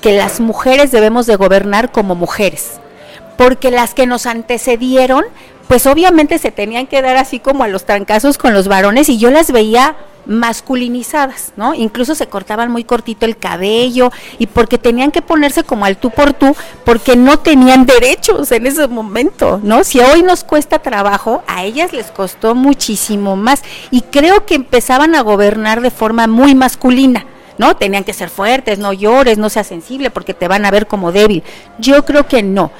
que 0.00 0.12
las 0.12 0.38
mujeres 0.38 0.92
debemos 0.92 1.26
de 1.26 1.34
gobernar 1.34 1.90
como 1.90 2.14
mujeres, 2.14 2.78
porque 3.36 3.72
las 3.72 3.94
que 3.94 4.06
nos 4.06 4.26
antecedieron, 4.26 5.24
pues 5.66 5.86
obviamente 5.86 6.38
se 6.38 6.52
tenían 6.52 6.86
que 6.86 7.02
dar 7.02 7.16
así 7.16 7.40
como 7.40 7.64
a 7.64 7.68
los 7.68 7.84
trancazos 7.84 8.38
con 8.38 8.54
los 8.54 8.68
varones 8.68 9.08
y 9.08 9.18
yo 9.18 9.32
las 9.32 9.50
veía 9.50 9.96
masculinizadas, 10.26 11.52
¿no? 11.56 11.74
Incluso 11.74 12.14
se 12.14 12.28
cortaban 12.28 12.70
muy 12.70 12.84
cortito 12.84 13.26
el 13.26 13.36
cabello 13.36 14.10
y 14.38 14.46
porque 14.46 14.78
tenían 14.78 15.10
que 15.10 15.22
ponerse 15.22 15.64
como 15.64 15.84
al 15.84 15.96
tú 15.96 16.10
por 16.10 16.32
tú, 16.32 16.54
porque 16.84 17.16
no 17.16 17.38
tenían 17.38 17.86
derechos 17.86 18.52
en 18.52 18.66
ese 18.66 18.86
momento, 18.88 19.60
¿no? 19.62 19.84
Si 19.84 20.00
hoy 20.00 20.22
nos 20.22 20.44
cuesta 20.44 20.80
trabajo, 20.80 21.42
a 21.46 21.64
ellas 21.64 21.92
les 21.92 22.10
costó 22.10 22.54
muchísimo 22.54 23.36
más 23.36 23.62
y 23.90 24.02
creo 24.02 24.46
que 24.46 24.54
empezaban 24.54 25.14
a 25.14 25.22
gobernar 25.22 25.80
de 25.80 25.90
forma 25.90 26.26
muy 26.26 26.54
masculina. 26.54 27.26
¿No? 27.60 27.76
Tenían 27.76 28.04
que 28.04 28.14
ser 28.14 28.30
fuertes, 28.30 28.78
no 28.78 28.94
llores, 28.94 29.36
no 29.36 29.50
seas 29.50 29.66
sensible 29.66 30.08
porque 30.08 30.32
te 30.32 30.48
van 30.48 30.64
a 30.64 30.70
ver 30.70 30.86
como 30.86 31.12
débil. 31.12 31.42
Yo 31.78 32.06
creo 32.06 32.26
que 32.26 32.42
no. 32.42 32.72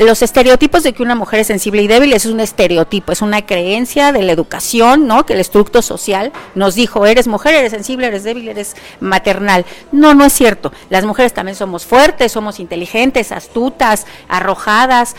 Los 0.00 0.22
estereotipos 0.22 0.82
de 0.82 0.92
que 0.92 1.04
una 1.04 1.14
mujer 1.14 1.38
es 1.38 1.46
sensible 1.46 1.80
y 1.80 1.86
débil 1.86 2.12
es 2.12 2.26
un 2.26 2.40
estereotipo, 2.40 3.12
es 3.12 3.22
una 3.22 3.46
creencia 3.46 4.10
de 4.10 4.22
la 4.22 4.32
educación, 4.32 5.06
¿no? 5.06 5.24
Que 5.24 5.34
el 5.34 5.38
estructo 5.38 5.80
social 5.80 6.32
nos 6.56 6.74
dijo, 6.74 7.06
eres 7.06 7.28
mujer, 7.28 7.54
eres 7.54 7.70
sensible, 7.70 8.08
eres 8.08 8.24
débil, 8.24 8.48
eres 8.48 8.74
maternal. 8.98 9.64
No, 9.92 10.12
no 10.12 10.24
es 10.24 10.32
cierto. 10.32 10.72
Las 10.90 11.04
mujeres 11.04 11.32
también 11.32 11.54
somos 11.54 11.86
fuertes, 11.86 12.32
somos 12.32 12.58
inteligentes, 12.58 13.30
astutas, 13.30 14.06
arrojadas, 14.28 15.14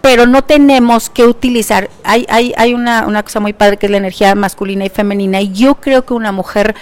pero 0.00 0.26
no 0.26 0.42
tenemos 0.42 1.10
que 1.10 1.26
utilizar, 1.26 1.90
hay 2.02 2.72
una, 2.72 3.06
una 3.06 3.22
cosa 3.22 3.40
muy 3.40 3.52
padre 3.52 3.76
que 3.76 3.86
es 3.86 3.90
la 3.90 3.98
energía 3.98 4.34
masculina 4.34 4.86
y 4.86 4.88
femenina, 4.88 5.40
y 5.42 5.52
yo 5.52 5.74
creo 5.74 6.06
que 6.06 6.14
una 6.14 6.32
mujer 6.32 6.76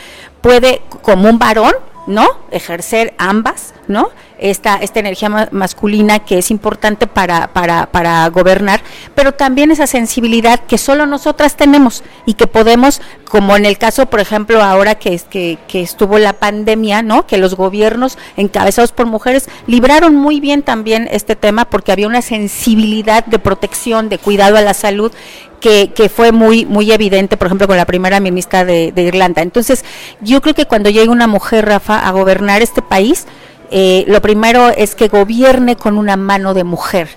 puede, 0.46 0.80
como 1.02 1.28
un 1.28 1.40
varón, 1.40 1.72
¿no? 2.06 2.28
Ejercer 2.52 3.14
ambas, 3.18 3.74
¿no? 3.88 4.10
Esta, 4.38 4.76
esta 4.76 5.00
energía 5.00 5.48
masculina 5.50 6.18
que 6.18 6.38
es 6.38 6.50
importante 6.50 7.06
para, 7.06 7.48
para, 7.54 7.86
para 7.86 8.28
gobernar, 8.28 8.82
pero 9.14 9.32
también 9.32 9.70
esa 9.70 9.86
sensibilidad 9.86 10.60
que 10.60 10.76
solo 10.76 11.06
nosotras 11.06 11.56
tenemos 11.56 12.04
y 12.26 12.34
que 12.34 12.46
podemos, 12.46 13.00
como 13.24 13.56
en 13.56 13.64
el 13.64 13.78
caso, 13.78 14.06
por 14.06 14.20
ejemplo, 14.20 14.62
ahora 14.62 14.96
que, 14.96 15.18
que, 15.66 15.80
estuvo 15.80 16.18
la 16.18 16.34
pandemia, 16.34 17.02
¿no? 17.02 17.26
Que 17.26 17.38
los 17.38 17.54
gobiernos 17.54 18.18
encabezados 18.36 18.92
por 18.92 19.06
mujeres 19.06 19.48
libraron 19.66 20.14
muy 20.14 20.40
bien 20.40 20.62
también 20.62 21.08
este 21.10 21.36
tema 21.36 21.64
porque 21.64 21.92
había 21.92 22.06
una 22.06 22.22
sensibilidad 22.22 23.24
de 23.24 23.38
protección, 23.38 24.08
de 24.08 24.18
cuidado 24.18 24.56
a 24.56 24.60
la 24.60 24.74
salud 24.74 25.12
que, 25.60 25.92
que, 25.94 26.08
fue 26.08 26.32
muy, 26.32 26.66
muy 26.66 26.92
evidente, 26.92 27.36
por 27.36 27.46
ejemplo, 27.46 27.66
con 27.66 27.76
la 27.76 27.86
primera 27.86 28.20
ministra 28.20 28.64
de, 28.64 28.92
de, 28.92 29.02
Irlanda. 29.02 29.42
Entonces, 29.42 29.84
yo 30.20 30.40
creo 30.42 30.54
que 30.54 30.66
cuando 30.66 30.90
llegue 30.90 31.08
una 31.08 31.26
mujer, 31.26 31.66
Rafa, 31.66 32.06
a 32.06 32.10
gobernar 32.12 32.62
este 32.62 32.82
país, 32.82 33.26
eh, 33.70 34.04
lo 34.06 34.20
primero 34.20 34.68
es 34.68 34.94
que 34.94 35.08
gobierne 35.08 35.76
con 35.76 35.98
una 35.98 36.16
mano 36.16 36.54
de 36.54 36.64
mujer. 36.64 37.08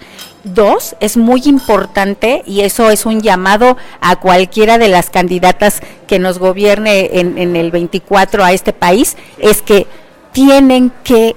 Dos, 0.44 0.96
es 1.00 1.18
muy 1.18 1.42
importante, 1.46 2.44
y 2.46 2.62
eso 2.62 2.90
es 2.90 3.06
un 3.06 3.22
llamado 3.22 3.78
a 4.00 4.16
cualquiera 4.16 4.78
de 4.78 4.88
las 4.88 5.10
candidatas 5.10 5.82
que 6.08 6.18
nos 6.18 6.40
gobierne 6.40 7.20
en, 7.20 7.38
en 7.38 7.56
el 7.56 7.72
24 7.72 8.44
a 8.44 8.54
este 8.54 8.72
país, 8.72 9.18
es 9.38 9.62
que 9.62 9.86
tienen 10.32 10.92
que 11.04 11.36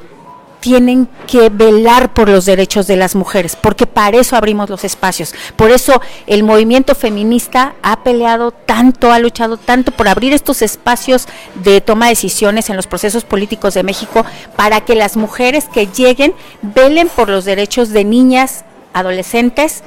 tienen 0.63 1.09
que 1.27 1.49
velar 1.51 2.15
por 2.15 2.29
los 2.29 2.47
derechos 2.47 2.87
de 2.87 2.95
las 2.95 3.17
mujeres, 3.17 3.57
porque 3.61 3.89
para 3.89 4.17
eso 4.19 4.37
abrimos 4.37 4.71
los 4.71 4.85
espacios. 4.85 5.35
Por 5.57 5.73
eso 5.73 6.01
el 6.29 6.45
movimiento 6.45 6.95
feminista 6.95 7.75
ha 7.83 8.05
peleado 8.05 8.53
tanto, 8.53 9.13
ha 9.13 9.19
luchado 9.19 9.57
tanto 9.57 9.91
por 9.91 10.07
abrir 10.07 10.33
estos 10.33 10.63
espacios 10.63 11.27
de 11.57 11.81
toma 11.81 12.07
de 12.07 12.13
decisiones 12.13 12.71
en 12.71 12.77
los 12.77 12.87
procesos 12.87 13.25
políticos 13.25 13.75
de 13.75 13.83
México 13.83 14.25
para 14.55 14.83
que 14.83 14.95
las 14.95 15.17
mujeres 15.17 15.65
que 15.65 15.89
lleguen 15.89 16.33
velen 16.63 17.09
por 17.09 17.29
los 17.29 17.45
derechos 17.45 17.89
de 17.89 18.05
niñas, 18.05 18.65
adolescentes 18.95 19.83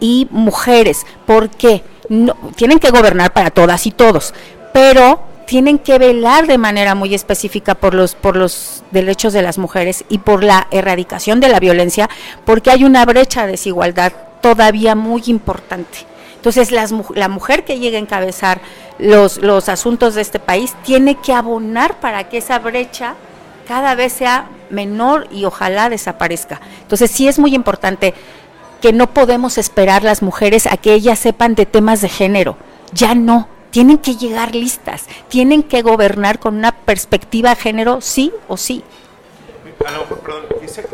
y 0.00 0.26
mujeres. 0.32 1.06
porque 1.24 1.84
No, 2.08 2.34
tienen 2.56 2.80
que 2.80 2.90
gobernar 2.90 3.32
para 3.32 3.50
todas 3.50 3.86
y 3.86 3.92
todos, 3.92 4.34
pero 4.72 5.20
tienen 5.46 5.78
que 5.78 5.98
velar 5.98 6.46
de 6.46 6.58
manera 6.58 6.94
muy 6.94 7.14
específica 7.14 7.74
por 7.74 7.94
los 7.94 8.14
por 8.14 8.36
los 8.36 8.82
derechos 8.90 9.32
de 9.32 9.42
las 9.42 9.58
mujeres 9.58 10.04
y 10.08 10.18
por 10.18 10.44
la 10.44 10.66
erradicación 10.70 11.40
de 11.40 11.48
la 11.48 11.60
violencia, 11.60 12.10
porque 12.44 12.70
hay 12.70 12.84
una 12.84 13.04
brecha 13.04 13.46
de 13.46 13.52
desigualdad 13.52 14.12
todavía 14.40 14.94
muy 14.94 15.22
importante. 15.26 15.98
Entonces, 16.36 16.70
las, 16.70 16.92
la 17.14 17.28
mujer 17.28 17.64
que 17.64 17.78
llegue 17.78 17.96
a 17.96 18.00
encabezar 18.00 18.60
los, 18.98 19.38
los 19.38 19.68
asuntos 19.68 20.14
de 20.14 20.22
este 20.22 20.38
país 20.38 20.74
tiene 20.84 21.16
que 21.16 21.32
abonar 21.32 21.98
para 21.98 22.28
que 22.28 22.38
esa 22.38 22.58
brecha 22.60 23.14
cada 23.66 23.96
vez 23.96 24.12
sea 24.12 24.48
menor 24.70 25.26
y 25.32 25.44
ojalá 25.44 25.88
desaparezca. 25.88 26.60
Entonces, 26.82 27.10
sí 27.10 27.26
es 27.26 27.40
muy 27.40 27.54
importante 27.54 28.14
que 28.80 28.92
no 28.92 29.12
podemos 29.12 29.58
esperar 29.58 30.04
las 30.04 30.22
mujeres 30.22 30.66
a 30.66 30.76
que 30.76 30.94
ellas 30.94 31.18
sepan 31.18 31.54
de 31.56 31.66
temas 31.66 32.00
de 32.00 32.08
género. 32.08 32.56
Ya 32.92 33.14
no 33.16 33.48
tienen 33.76 33.98
que 33.98 34.16
llegar 34.16 34.54
listas, 34.54 35.04
tienen 35.28 35.62
que 35.62 35.82
gobernar 35.82 36.38
con 36.38 36.56
una 36.56 36.72
perspectiva 36.72 37.54
género 37.54 38.00
sí 38.00 38.32
o 38.48 38.56
sí. 38.56 38.82
A 39.84 39.90
lo 39.90 40.00
mejor, 40.00 40.18
perdón, 40.20 40.42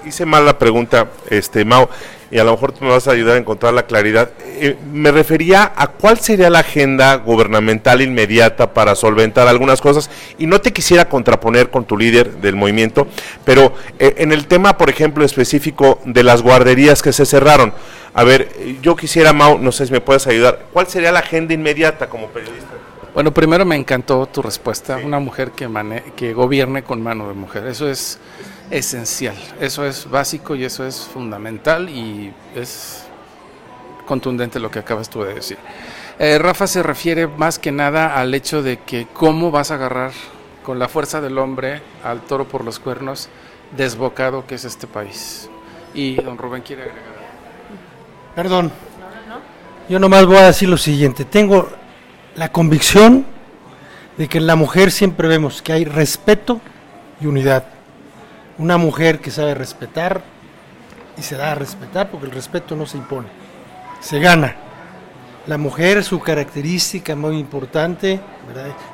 hice, 0.05 0.26
mal 0.26 0.45
la 0.45 0.59
pregunta, 0.59 1.09
este 1.30 1.64
Mao, 1.64 1.89
y 2.30 2.39
a 2.39 2.45
lo 2.45 2.53
mejor 2.53 2.72
tú 2.72 2.85
me 2.85 2.91
vas 2.91 3.07
a 3.07 3.12
ayudar 3.12 3.37
a 3.37 3.39
encontrar 3.39 3.72
la 3.74 3.85
claridad. 3.85 4.30
Eh, 4.45 4.76
me 4.93 5.12
refería 5.12 5.72
a 5.76 5.87
cuál 5.87 6.18
sería 6.18 6.51
la 6.51 6.61
agenda 6.61 7.14
gubernamental 7.16 8.01
inmediata 8.03 8.74
para 8.74 8.95
solventar 8.95 9.49
algunas 9.49 9.80
cosas, 9.80 10.11
y 10.39 10.47
no 10.47 10.61
te 10.61 10.72
quisiera 10.72 11.09
contraponer 11.09 11.70
con 11.70 11.85
tu 11.85 11.97
líder 11.97 12.33
del 12.33 12.57
movimiento, 12.57 13.07
pero 13.45 13.74
eh, 13.99 14.14
en 14.18 14.33
el 14.33 14.47
tema, 14.47 14.76
por 14.76 14.91
ejemplo, 14.91 15.24
específico 15.24 16.01
de 16.05 16.22
las 16.22 16.43
guarderías 16.43 17.03
que 17.03 17.12
se 17.12 17.24
cerraron, 17.24 17.72
a 18.14 18.24
ver, 18.24 18.51
yo 18.83 18.97
quisiera, 18.97 19.33
Mau, 19.33 19.59
no 19.59 19.72
sé 19.72 19.87
si 19.87 19.93
me 19.93 20.01
puedes 20.01 20.26
ayudar, 20.26 20.66
¿cuál 20.72 20.87
sería 20.87 21.12
la 21.12 21.20
agenda 21.20 21.55
inmediata 21.55 22.09
como 22.09 22.28
periodista? 22.28 22.72
Bueno, 23.15 23.33
primero 23.35 23.67
me 23.67 23.77
encantó 23.77 24.25
tu 24.27 24.41
respuesta, 24.41 24.97
una 24.97 25.19
mujer 25.19 25.51
que, 25.51 25.69
que 26.17 26.33
gobierne 26.33 26.83
con 26.83 27.03
mano 27.03 27.29
de 27.29 27.35
mujer, 27.35 27.67
eso 27.67 27.87
es 27.87 28.19
esencial, 28.71 29.37
eso 29.61 29.85
es 29.85 30.09
básico 30.09 30.55
y 30.55 30.65
eso 30.65 30.87
es 30.87 31.01
fundamental 31.13 31.91
y 31.91 32.33
es 32.57 33.05
contundente 34.07 34.59
lo 34.59 34.71
que 34.71 34.79
acabas 34.79 35.11
tú 35.11 35.23
de 35.23 35.35
decir. 35.35 35.59
Eh, 36.19 36.39
Rafa 36.39 36.67
se 36.67 36.83
refiere 36.83 37.27
más 37.27 37.59
que 37.59 37.71
nada 37.71 38.19
al 38.19 38.33
hecho 38.33 38.63
de 38.63 38.79
que 38.79 39.07
cómo 39.13 39.51
vas 39.51 39.71
a 39.71 39.75
agarrar 39.75 40.13
con 40.65 40.79
la 40.79 40.89
fuerza 40.89 41.21
del 41.21 41.37
hombre 41.37 41.83
al 42.03 42.23
toro 42.23 42.49
por 42.49 42.65
los 42.65 42.79
cuernos 42.79 43.29
desbocado 43.77 44.47
que 44.47 44.55
es 44.55 44.65
este 44.65 44.87
país. 44.87 45.51
Y 45.93 46.15
don 46.15 46.39
Rubén 46.39 46.63
quiere 46.63 46.83
agregar. 46.83 47.13
Perdón. 48.35 48.73
Yo 49.89 49.99
nomás 49.99 50.25
voy 50.25 50.37
a 50.37 50.47
decir 50.47 50.69
lo 50.69 50.79
siguiente. 50.79 51.25
Tengo 51.25 51.69
la 52.37 52.51
convicción 52.51 53.26
de 54.16 54.28
que 54.28 54.39
en 54.39 54.47
la 54.47 54.57
mujer 54.57 54.91
siempre 54.91 55.28
vemos 55.28 55.62
que 55.62 55.72
hay 55.72 55.85
respeto 55.85 56.61
y 57.20 57.26
unidad. 57.26 57.64
Una 58.59 58.76
mujer 58.76 59.20
que 59.20 59.30
sabe 59.30 59.55
respetar 59.55 60.22
y 61.16 61.22
se 61.22 61.37
da 61.37 61.53
a 61.53 61.55
respetar 61.55 62.11
porque 62.11 62.26
el 62.26 62.33
respeto 62.33 62.76
no 62.76 62.87
se 62.87 62.99
impone, 62.99 63.28
se 64.01 64.18
gana. 64.18 64.57
La 65.47 65.59
mujer, 65.59 66.05
su 66.05 66.20
característica 66.20 67.16
muy 67.16 67.39
importante 67.39 68.20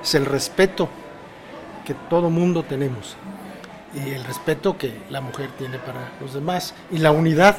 es 0.03 0.15
el 0.15 0.25
respeto 0.25 0.89
que 1.85 1.95
todo 2.09 2.31
mundo 2.31 2.63
tenemos 2.63 3.17
y 3.95 4.11
el 4.11 4.25
respeto 4.25 4.77
que 4.77 5.01
la 5.11 5.21
mujer 5.21 5.51
tiene 5.59 5.79
para 5.79 6.13
los 6.21 6.35
demás 6.35 6.75
y 6.91 6.99
la 6.99 7.11
unidad, 7.11 7.57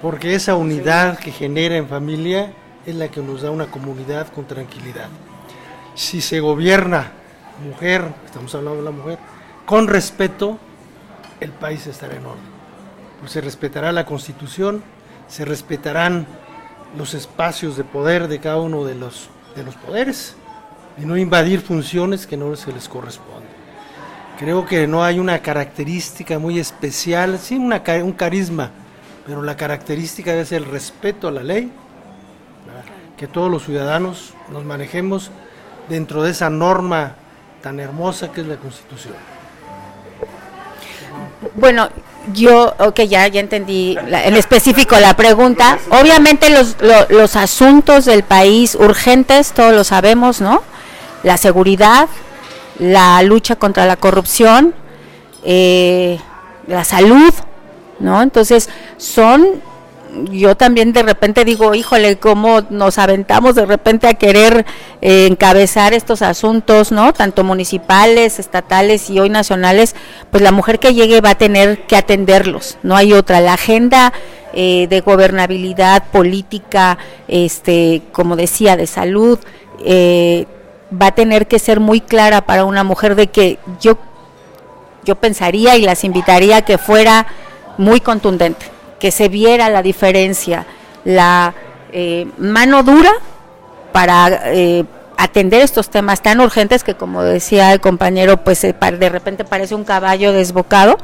porque 0.00 0.34
esa 0.34 0.54
unidad 0.54 1.18
que 1.18 1.32
genera 1.32 1.76
en 1.76 1.88
familia 1.88 2.52
es 2.86 2.94
la 2.94 3.08
que 3.08 3.20
nos 3.20 3.42
da 3.42 3.50
una 3.50 3.66
comunidad 3.66 4.28
con 4.28 4.46
tranquilidad. 4.46 5.08
Si 5.94 6.20
se 6.20 6.40
gobierna 6.40 7.12
mujer, 7.64 8.04
estamos 8.24 8.54
hablando 8.54 8.78
de 8.78 8.84
la 8.84 8.90
mujer, 8.90 9.18
con 9.66 9.88
respeto, 9.88 10.58
el 11.40 11.50
país 11.50 11.86
estará 11.86 12.16
en 12.16 12.26
orden. 12.26 12.52
Pues 13.20 13.32
se 13.32 13.40
respetará 13.40 13.92
la 13.92 14.04
constitución, 14.04 14.82
se 15.28 15.44
respetarán 15.44 16.26
los 16.96 17.14
espacios 17.14 17.76
de 17.76 17.84
poder 17.84 18.28
de 18.28 18.40
cada 18.40 18.58
uno 18.58 18.84
de 18.84 18.94
los, 18.94 19.28
de 19.54 19.62
los 19.62 19.74
poderes 19.76 20.36
y 20.98 21.02
no 21.02 21.16
invadir 21.16 21.60
funciones 21.60 22.26
que 22.26 22.36
no 22.36 22.54
se 22.56 22.72
les 22.72 22.88
corresponden. 22.88 23.50
Creo 24.38 24.66
que 24.66 24.86
no 24.86 25.04
hay 25.04 25.18
una 25.18 25.40
característica 25.40 26.38
muy 26.38 26.58
especial, 26.58 27.38
sí 27.38 27.56
un 27.56 28.12
carisma, 28.12 28.70
pero 29.26 29.42
la 29.42 29.56
característica 29.56 30.44
ser 30.44 30.62
el 30.62 30.68
respeto 30.68 31.28
a 31.28 31.30
la 31.30 31.42
ley, 31.42 31.70
que 33.16 33.26
todos 33.26 33.50
los 33.50 33.64
ciudadanos 33.64 34.34
nos 34.50 34.64
manejemos 34.64 35.30
dentro 35.88 36.22
de 36.22 36.30
esa 36.30 36.50
norma 36.50 37.14
tan 37.62 37.80
hermosa 37.80 38.32
que 38.32 38.40
es 38.40 38.46
la 38.46 38.56
Constitución. 38.56 39.14
Bueno, 41.54 41.88
yo, 42.32 42.74
ok, 42.78 43.00
ya, 43.02 43.26
ya 43.28 43.40
entendí 43.40 43.96
en 43.98 44.34
específico 44.34 44.98
la 45.00 45.14
pregunta. 45.14 45.78
Obviamente 45.90 46.50
los, 46.50 46.76
los 47.08 47.36
asuntos 47.36 48.04
del 48.04 48.22
país 48.22 48.74
urgentes, 48.74 49.52
todos 49.52 49.72
lo 49.72 49.84
sabemos, 49.84 50.40
¿no? 50.40 50.62
La 51.22 51.36
seguridad, 51.36 52.08
la 52.78 53.22
lucha 53.22 53.56
contra 53.56 53.86
la 53.86 53.96
corrupción, 53.96 54.74
eh, 55.44 56.18
la 56.66 56.84
salud, 56.84 57.32
¿no? 57.98 58.22
Entonces, 58.22 58.68
son, 58.96 59.62
yo 60.30 60.56
también 60.56 60.92
de 60.92 61.02
repente 61.02 61.44
digo, 61.44 61.74
híjole, 61.74 62.18
cómo 62.18 62.62
nos 62.70 62.98
aventamos 62.98 63.54
de 63.54 63.66
repente 63.66 64.06
a 64.06 64.14
querer 64.14 64.66
eh, 65.00 65.26
encabezar 65.26 65.94
estos 65.94 66.22
asuntos, 66.22 66.92
¿no? 66.92 67.12
Tanto 67.12 67.44
municipales, 67.44 68.38
estatales 68.38 69.08
y 69.10 69.20
hoy 69.20 69.30
nacionales, 69.30 69.94
pues 70.30 70.42
la 70.42 70.52
mujer 70.52 70.78
que 70.78 70.94
llegue 70.94 71.20
va 71.20 71.30
a 71.30 71.38
tener 71.38 71.86
que 71.86 71.96
atenderlos, 71.96 72.78
no 72.82 72.96
hay 72.96 73.12
otra. 73.12 73.40
La 73.40 73.54
agenda 73.54 74.12
eh, 74.54 74.86
de 74.88 75.00
gobernabilidad 75.00 76.04
política, 76.10 76.98
este, 77.26 78.02
como 78.12 78.36
decía, 78.36 78.76
de 78.76 78.86
salud, 78.86 79.38
eh, 79.84 80.46
va 81.00 81.06
a 81.06 81.14
tener 81.14 81.46
que 81.46 81.58
ser 81.58 81.80
muy 81.80 82.02
clara 82.02 82.42
para 82.42 82.64
una 82.64 82.84
mujer 82.84 83.14
de 83.14 83.28
que 83.28 83.58
yo, 83.80 83.96
yo 85.04 85.14
pensaría 85.16 85.76
y 85.76 85.82
las 85.82 86.04
invitaría 86.04 86.58
a 86.58 86.62
que 86.62 86.76
fuera 86.76 87.26
muy 87.78 88.00
contundente, 88.00 88.66
que 89.02 89.10
se 89.10 89.28
viera 89.28 89.68
la 89.68 89.82
diferencia, 89.82 90.64
la 91.04 91.54
eh, 91.90 92.28
mano 92.38 92.84
dura 92.84 93.10
para 93.90 94.52
eh, 94.52 94.84
atender 95.18 95.60
estos 95.60 95.90
temas 95.90 96.22
tan 96.22 96.40
urgentes 96.40 96.84
que 96.84 96.94
como 96.94 97.24
decía 97.24 97.72
el 97.72 97.80
compañero, 97.80 98.44
pues 98.44 98.62
eh, 98.62 98.72
de 98.72 99.08
repente 99.08 99.42
parece 99.44 99.74
un 99.74 99.82
caballo 99.82 100.32
desbocado 100.32 100.98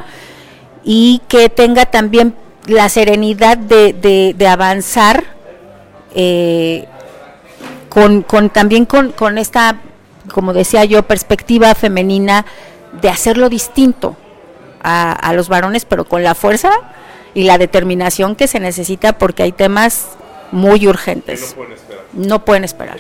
y 0.85 1.23
que 1.27 1.49
tenga 1.49 1.87
también 1.87 2.37
la 2.69 2.89
serenidad 2.89 3.59
de, 3.59 4.47
avanzar 4.49 5.25
con, 7.89 8.23
con 8.23 8.51
también 8.51 8.85
con 8.87 9.39
esta, 9.39 9.81
como 10.33 10.53
decía 10.53 10.85
yo, 10.85 11.03
perspectiva 11.03 11.75
femenina 11.75 12.47
de 13.03 13.09
hacerlo 13.09 13.49
distinto 13.49 14.17
a, 14.83 15.13
a 15.13 15.33
los 15.33 15.49
varones, 15.49 15.85
pero 15.85 16.05
con 16.05 16.23
la 16.23 16.35
fuerza 16.35 16.71
y 17.35 17.45
la 17.45 17.59
determinación 17.59 18.37
que 18.37 18.47
se 18.47 18.61
necesita 18.61 19.19
porque 19.19 19.43
hay 19.43 19.53
temas 19.53 20.09
muy 20.53 20.87
urgentes. 20.89 21.57
No 22.13 22.45
pueden 22.45 22.65
esperar. 22.65 22.99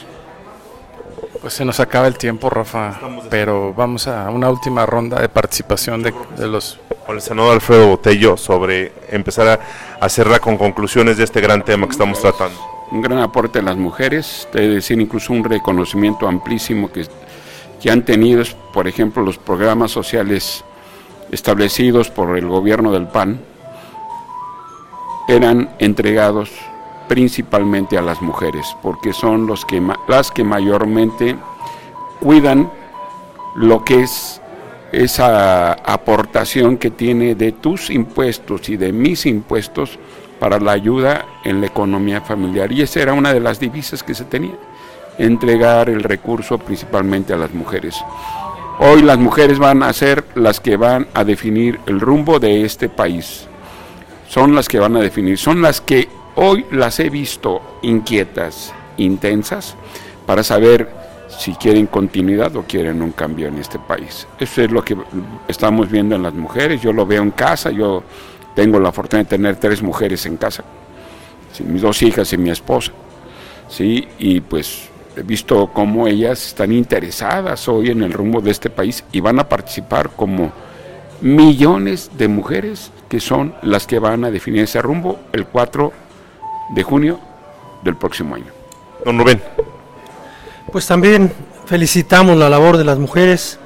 Pues 1.41 1.55
se 1.55 1.65
nos 1.65 1.79
acaba 1.79 2.09
el 2.09 2.19
tiempo, 2.19 2.51
Rafa, 2.51 2.99
pero 3.31 3.73
vamos 3.73 4.09
a 4.09 4.29
una 4.31 4.51
última 4.51 4.85
ronda 4.87 5.21
de 5.21 5.29
participación 5.29 6.03
de, 6.03 6.13
de 6.37 6.49
los... 6.49 6.81
Con 7.07 7.17
el 7.17 7.23
senador 7.23 7.53
Alfredo 7.55 7.87
Botello 7.89 8.37
sobre 8.37 8.93
empezar 9.09 9.49
a, 9.49 9.61
a 10.05 10.09
cerrar 10.09 10.41
con 10.41 10.59
conclusiones 10.59 11.17
de 11.17 11.25
este 11.25 11.41
gran 11.41 11.65
tema 11.65 11.87
que 11.87 11.93
estamos 11.93 12.21
tratando 12.21 12.79
un 12.91 13.03
gran 13.03 13.19
aporte 13.19 13.59
a 13.59 13.63
las 13.63 13.77
mujeres, 13.77 14.49
es 14.55 14.75
decir, 14.75 15.01
incluso 15.01 15.33
un 15.33 15.45
reconocimiento 15.45 16.27
amplísimo 16.27 16.91
que, 16.91 17.07
que 17.81 17.91
han 17.91 18.03
tenido, 18.05 18.43
por 18.73 18.89
ejemplo, 18.89 19.23
los 19.23 19.39
programas 19.39 19.91
sociales 19.91 20.65
establecidos 21.31 22.11
por 22.11 22.37
el 22.37 22.47
gobierno 22.47 22.93
del 22.93 23.07
PAN, 23.07 23.41
eran 25.29 25.71
entregados 25.79 26.51
principalmente 27.09 27.99
a 27.99 28.03
las 28.03 28.23
mujeres, 28.23 28.77
porque 28.83 29.13
son 29.13 29.47
los 29.47 29.65
que, 29.65 29.83
las 30.07 30.31
que 30.31 30.45
mayormente 30.45 31.37
cuidan 32.21 32.71
lo 33.57 33.85
que 33.85 34.03
es 34.03 34.41
esa 34.93 35.73
aportación 35.73 36.79
que 36.79 36.91
tiene 36.91 37.35
de 37.35 37.53
tus 37.53 37.91
impuestos 37.91 38.69
y 38.69 38.77
de 38.77 38.93
mis 38.93 39.27
impuestos 39.27 39.99
para 40.39 40.59
la 40.61 40.73
ayuda 40.73 41.27
en 41.45 41.61
la 41.61 41.67
economía 41.67 42.21
familiar. 42.21 42.73
Y 42.73 42.83
esa 42.83 43.01
era 43.01 43.13
una 43.13 43.33
de 43.33 43.41
las 43.41 43.61
divisas 43.61 44.03
que 44.03 44.15
se 44.15 44.25
tenía, 44.25 44.55
entregar 45.19 45.89
el 45.91 46.03
recurso 46.03 46.59
principalmente 46.59 47.33
a 47.33 47.37
las 47.37 47.53
mujeres. 47.53 47.97
Hoy 48.81 49.03
las 49.03 49.19
mujeres 49.19 49.59
van 49.59 49.83
a 49.83 49.93
ser 49.93 50.25
las 50.37 50.61
que 50.61 50.77
van 50.77 51.09
a 51.13 51.25
definir 51.25 51.81
el 51.87 51.99
rumbo 51.99 52.39
de 52.39 52.65
este 52.65 52.89
país. 52.89 53.49
Son 54.29 54.55
las 54.55 54.69
que 54.69 54.79
van 54.79 54.95
a 54.97 55.01
definir, 55.01 55.37
son 55.37 55.61
las 55.61 55.81
que 55.81 56.09
hoy 56.37 56.65
las 56.71 57.01
he 57.01 57.11
visto 57.11 57.61
inquietas, 57.83 58.73
intensas, 58.97 59.75
para 60.27 60.45
saber 60.45 60.89
si 61.29 61.55
quieren 61.55 61.87
continuidad 61.87 62.55
o 62.55 62.63
quieren 62.63 63.03
un 63.03 63.11
cambio 63.11 63.49
en 63.49 63.59
este 63.59 63.81
país. 63.81 64.29
Eso 64.39 64.63
es 64.63 64.71
lo 64.71 64.85
que 64.85 64.97
estamos 65.49 65.91
viendo 65.91 66.15
en 66.15 66.23
las 66.23 66.35
mujeres, 66.35 66.81
yo 66.81 66.93
lo 66.93 67.05
veo 67.05 67.23
en 67.23 67.33
casa, 67.33 67.73
yo 67.73 68.05
tengo 68.55 68.79
la 68.79 68.93
fortuna 68.93 69.25
de 69.25 69.29
tener 69.29 69.57
tres 69.57 69.83
mujeres 69.83 70.25
en 70.27 70.37
casa, 70.37 70.63
mis 71.65 71.83
dos 71.83 72.01
hijas 72.03 72.33
y 72.33 72.39
mi 72.39 72.51
esposa. 72.51 72.93
¿sí? 73.69 74.07
Y 74.21 74.41
pues 74.41 74.89
visto 75.23 75.71
cómo 75.73 76.07
ellas 76.07 76.47
están 76.47 76.73
interesadas 76.73 77.69
hoy 77.69 77.91
en 77.91 78.03
el 78.03 78.13
rumbo 78.13 78.41
de 78.41 78.51
este 78.51 78.71
país 78.71 79.05
y 79.13 79.21
van 79.21 79.39
a 79.39 79.49
participar 79.49 80.11
como 80.11 80.53
millones 81.21 82.11
de 82.17 82.29
mujeres 82.29 82.93
que 83.09 83.21
son 83.21 83.55
las 83.63 83.87
que 83.87 83.99
van 83.99 84.25
a 84.25 84.31
definir 84.31 84.65
ese 84.65 84.83
rumbo 84.83 85.19
el 85.33 85.47
4 85.47 85.93
de 86.75 86.83
junio 86.83 87.19
del 87.83 87.97
próximo 87.97 88.35
año. 88.35 88.53
Don 89.05 89.19
Rubén. 89.19 89.41
Pues 90.71 90.87
también 90.87 91.33
felicitamos 91.67 92.37
la 92.37 92.51
labor 92.51 92.77
de 92.77 92.85
las 92.85 92.99
mujeres. 92.99 93.59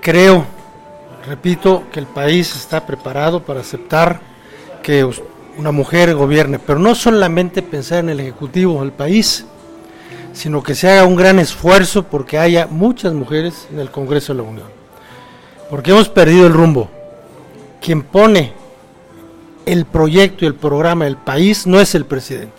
Creo 0.00 0.46
repito 1.26 1.84
que 1.92 2.00
el 2.00 2.06
país 2.06 2.54
está 2.54 2.86
preparado 2.86 3.42
para 3.42 3.60
aceptar 3.60 4.20
que 4.82 5.08
una 5.58 5.72
mujer 5.72 6.14
gobierne, 6.14 6.58
pero 6.58 6.78
no 6.78 6.94
solamente 6.94 7.62
pensar 7.62 8.00
en 8.00 8.10
el 8.10 8.20
Ejecutivo 8.20 8.80
del 8.80 8.92
país, 8.92 9.44
sino 10.36 10.62
que 10.62 10.74
se 10.74 10.90
haga 10.90 11.06
un 11.06 11.16
gran 11.16 11.38
esfuerzo 11.38 12.02
porque 12.02 12.38
haya 12.38 12.66
muchas 12.66 13.14
mujeres 13.14 13.66
en 13.72 13.80
el 13.80 13.90
Congreso 13.90 14.34
de 14.34 14.42
la 14.42 14.48
Unión. 14.48 14.66
Porque 15.70 15.92
hemos 15.92 16.10
perdido 16.10 16.46
el 16.46 16.52
rumbo. 16.52 16.90
Quien 17.80 18.02
pone 18.02 18.52
el 19.64 19.86
proyecto 19.86 20.44
y 20.44 20.48
el 20.48 20.54
programa 20.54 21.06
del 21.06 21.16
país 21.16 21.66
no 21.66 21.80
es 21.80 21.94
el 21.94 22.04
presidente, 22.04 22.52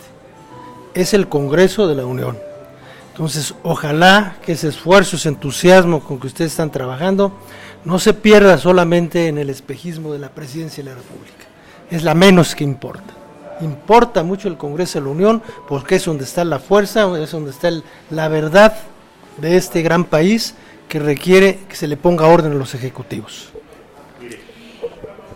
es 0.92 1.14
el 1.14 1.28
Congreso 1.28 1.86
de 1.86 1.94
la 1.94 2.04
Unión. 2.04 2.36
Entonces, 3.12 3.54
ojalá 3.62 4.36
que 4.44 4.52
ese 4.52 4.68
esfuerzo, 4.68 5.14
ese 5.14 5.28
entusiasmo 5.28 6.00
con 6.00 6.18
que 6.18 6.26
ustedes 6.26 6.50
están 6.50 6.72
trabajando, 6.72 7.32
no 7.84 8.00
se 8.00 8.12
pierda 8.12 8.58
solamente 8.58 9.28
en 9.28 9.38
el 9.38 9.50
espejismo 9.50 10.12
de 10.12 10.18
la 10.18 10.30
presidencia 10.30 10.82
de 10.82 10.90
la 10.90 10.96
República. 10.96 11.44
Es 11.92 12.02
la 12.02 12.14
menos 12.14 12.56
que 12.56 12.64
importa. 12.64 13.17
Importa 13.60 14.22
mucho 14.22 14.48
el 14.48 14.56
Congreso 14.56 14.98
de 14.98 15.04
la 15.04 15.10
Unión 15.10 15.42
porque 15.68 15.96
es 15.96 16.04
donde 16.04 16.24
está 16.24 16.44
la 16.44 16.58
fuerza, 16.58 17.08
es 17.18 17.30
donde 17.30 17.50
está 17.50 17.70
la 18.10 18.28
verdad 18.28 18.76
de 19.38 19.56
este 19.56 19.82
gran 19.82 20.04
país 20.04 20.54
que 20.88 20.98
requiere 20.98 21.58
que 21.68 21.76
se 21.76 21.86
le 21.86 21.96
ponga 21.96 22.26
orden 22.26 22.52
a 22.52 22.54
los 22.54 22.74
ejecutivos. 22.74 23.50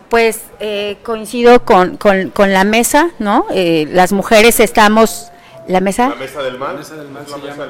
Pues 0.09 0.43
eh, 0.61 0.99
coincido 1.03 1.65
con, 1.65 1.97
con, 1.97 2.53
la 2.53 2.65
mesa, 2.65 3.11
¿no? 3.19 3.47
Eh, 3.51 3.89
las 3.91 4.13
mujeres 4.13 4.61
estamos 4.61 5.32
¿La 5.69 5.81
mesa? 5.81 6.09
La 6.09 6.15
mesa 6.17 6.43
del 6.43 6.59
mal. 6.59 6.79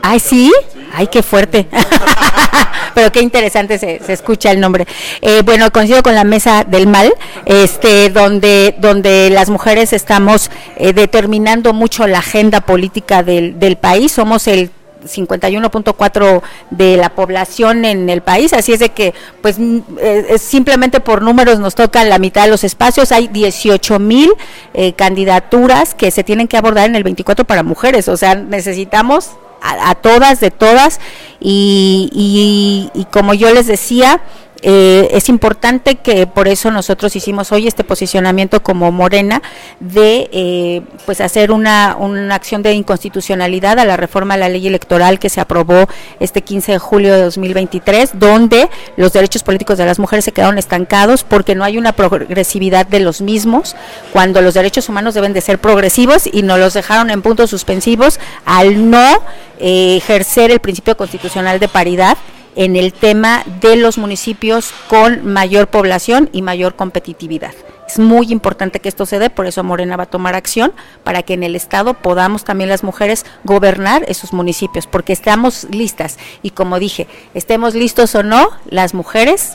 Ay, 0.02 0.20
¿sí? 0.20 0.52
Ay, 0.94 1.08
qué 1.08 1.22
fuerte. 1.22 1.68
Pero 2.94 3.12
qué 3.12 3.20
interesante 3.20 3.78
se, 3.78 4.00
se 4.00 4.12
escucha 4.12 4.50
el 4.50 4.60
nombre. 4.60 4.86
Eh, 5.20 5.42
bueno, 5.44 5.70
coincido 5.70 6.02
con 6.02 6.14
la 6.14 6.24
mesa 6.24 6.64
del 6.64 6.86
mal, 6.86 7.12
este, 7.46 8.10
donde, 8.10 8.74
donde 8.78 9.30
las 9.30 9.48
mujeres 9.50 9.92
estamos 9.92 10.50
eh, 10.76 10.92
determinando 10.92 11.72
mucho 11.72 12.06
la 12.06 12.18
agenda 12.18 12.60
política 12.60 13.22
del, 13.22 13.58
del 13.58 13.76
país. 13.76 14.12
Somos 14.12 14.46
el 14.46 14.70
51.4 15.04 16.42
de 16.70 16.96
la 16.96 17.10
población 17.10 17.84
en 17.84 18.08
el 18.10 18.22
país, 18.22 18.52
así 18.52 18.72
es 18.72 18.80
de 18.80 18.90
que 18.90 19.14
pues 19.40 19.56
eh, 20.00 20.36
simplemente 20.38 21.00
por 21.00 21.22
números 21.22 21.58
nos 21.58 21.74
toca 21.74 22.04
la 22.04 22.18
mitad 22.18 22.44
de 22.44 22.50
los 22.50 22.64
espacios, 22.64 23.12
hay 23.12 23.28
18 23.28 23.98
mil 23.98 24.32
eh, 24.74 24.92
candidaturas 24.94 25.94
que 25.94 26.10
se 26.10 26.24
tienen 26.24 26.48
que 26.48 26.56
abordar 26.56 26.88
en 26.88 26.96
el 26.96 27.04
24 27.04 27.44
para 27.44 27.62
mujeres, 27.62 28.08
o 28.08 28.16
sea, 28.16 28.34
necesitamos 28.34 29.30
a, 29.64 29.94
todas, 29.94 30.40
de 30.40 30.50
todas, 30.50 30.98
y, 31.38 32.90
y 32.94 33.04
como 33.12 33.32
yo 33.32 33.54
les 33.54 33.68
decía, 33.68 34.20
eh, 34.62 35.08
es 35.12 35.28
importante 35.28 35.96
que 35.96 36.26
por 36.28 36.46
eso 36.46 36.70
nosotros 36.70 37.16
hicimos 37.16 37.50
hoy 37.50 37.66
este 37.66 37.82
posicionamiento 37.82 38.62
como 38.62 38.92
Morena 38.92 39.42
de 39.80 40.30
eh, 40.32 40.82
pues 41.04 41.20
hacer 41.20 41.50
una, 41.50 41.96
una 41.98 42.36
acción 42.36 42.62
de 42.62 42.72
inconstitucionalidad 42.72 43.80
a 43.80 43.84
la 43.84 43.96
reforma 43.96 44.34
a 44.34 44.36
la 44.36 44.48
ley 44.48 44.64
electoral 44.66 45.18
que 45.18 45.30
se 45.30 45.40
aprobó 45.40 45.88
este 46.20 46.42
15 46.42 46.72
de 46.72 46.78
julio 46.78 47.12
de 47.12 47.22
2023, 47.22 48.18
donde 48.20 48.70
los 48.96 49.12
derechos 49.12 49.42
políticos 49.42 49.78
de 49.78 49.86
las 49.86 49.98
mujeres 49.98 50.24
se 50.24 50.32
quedaron 50.32 50.58
estancados 50.58 51.24
porque 51.24 51.56
no 51.56 51.64
hay 51.64 51.76
una 51.76 51.92
progresividad 51.92 52.86
de 52.86 53.00
los 53.00 53.20
mismos, 53.20 53.74
cuando 54.12 54.42
los 54.42 54.54
derechos 54.54 54.88
humanos 54.88 55.14
deben 55.14 55.32
de 55.32 55.40
ser 55.40 55.58
progresivos 55.58 56.28
y 56.32 56.42
nos 56.42 56.60
los 56.60 56.74
dejaron 56.74 57.10
en 57.10 57.22
puntos 57.22 57.50
suspensivos 57.50 58.20
al 58.44 58.90
no 58.90 59.22
eh, 59.58 59.96
ejercer 59.96 60.50
el 60.52 60.60
principio 60.60 60.96
constitucional 60.96 61.58
de 61.58 61.68
paridad 61.68 62.16
en 62.56 62.76
el 62.76 62.92
tema 62.92 63.44
de 63.60 63.76
los 63.76 63.98
municipios 63.98 64.72
con 64.88 65.24
mayor 65.26 65.68
población 65.68 66.28
y 66.32 66.42
mayor 66.42 66.74
competitividad. 66.74 67.52
Es 67.86 67.98
muy 67.98 68.32
importante 68.32 68.80
que 68.80 68.88
esto 68.88 69.04
se 69.04 69.18
dé, 69.18 69.28
por 69.28 69.46
eso 69.46 69.62
Morena 69.64 69.96
va 69.96 70.04
a 70.04 70.06
tomar 70.06 70.34
acción 70.34 70.72
para 71.04 71.22
que 71.22 71.34
en 71.34 71.42
el 71.42 71.54
Estado 71.54 71.94
podamos 71.94 72.44
también 72.44 72.70
las 72.70 72.84
mujeres 72.84 73.26
gobernar 73.44 74.04
esos 74.08 74.32
municipios, 74.32 74.86
porque 74.86 75.12
estamos 75.12 75.66
listas 75.70 76.18
y 76.42 76.50
como 76.50 76.78
dije, 76.78 77.06
estemos 77.34 77.74
listos 77.74 78.14
o 78.14 78.22
no, 78.22 78.48
las 78.70 78.94
mujeres 78.94 79.52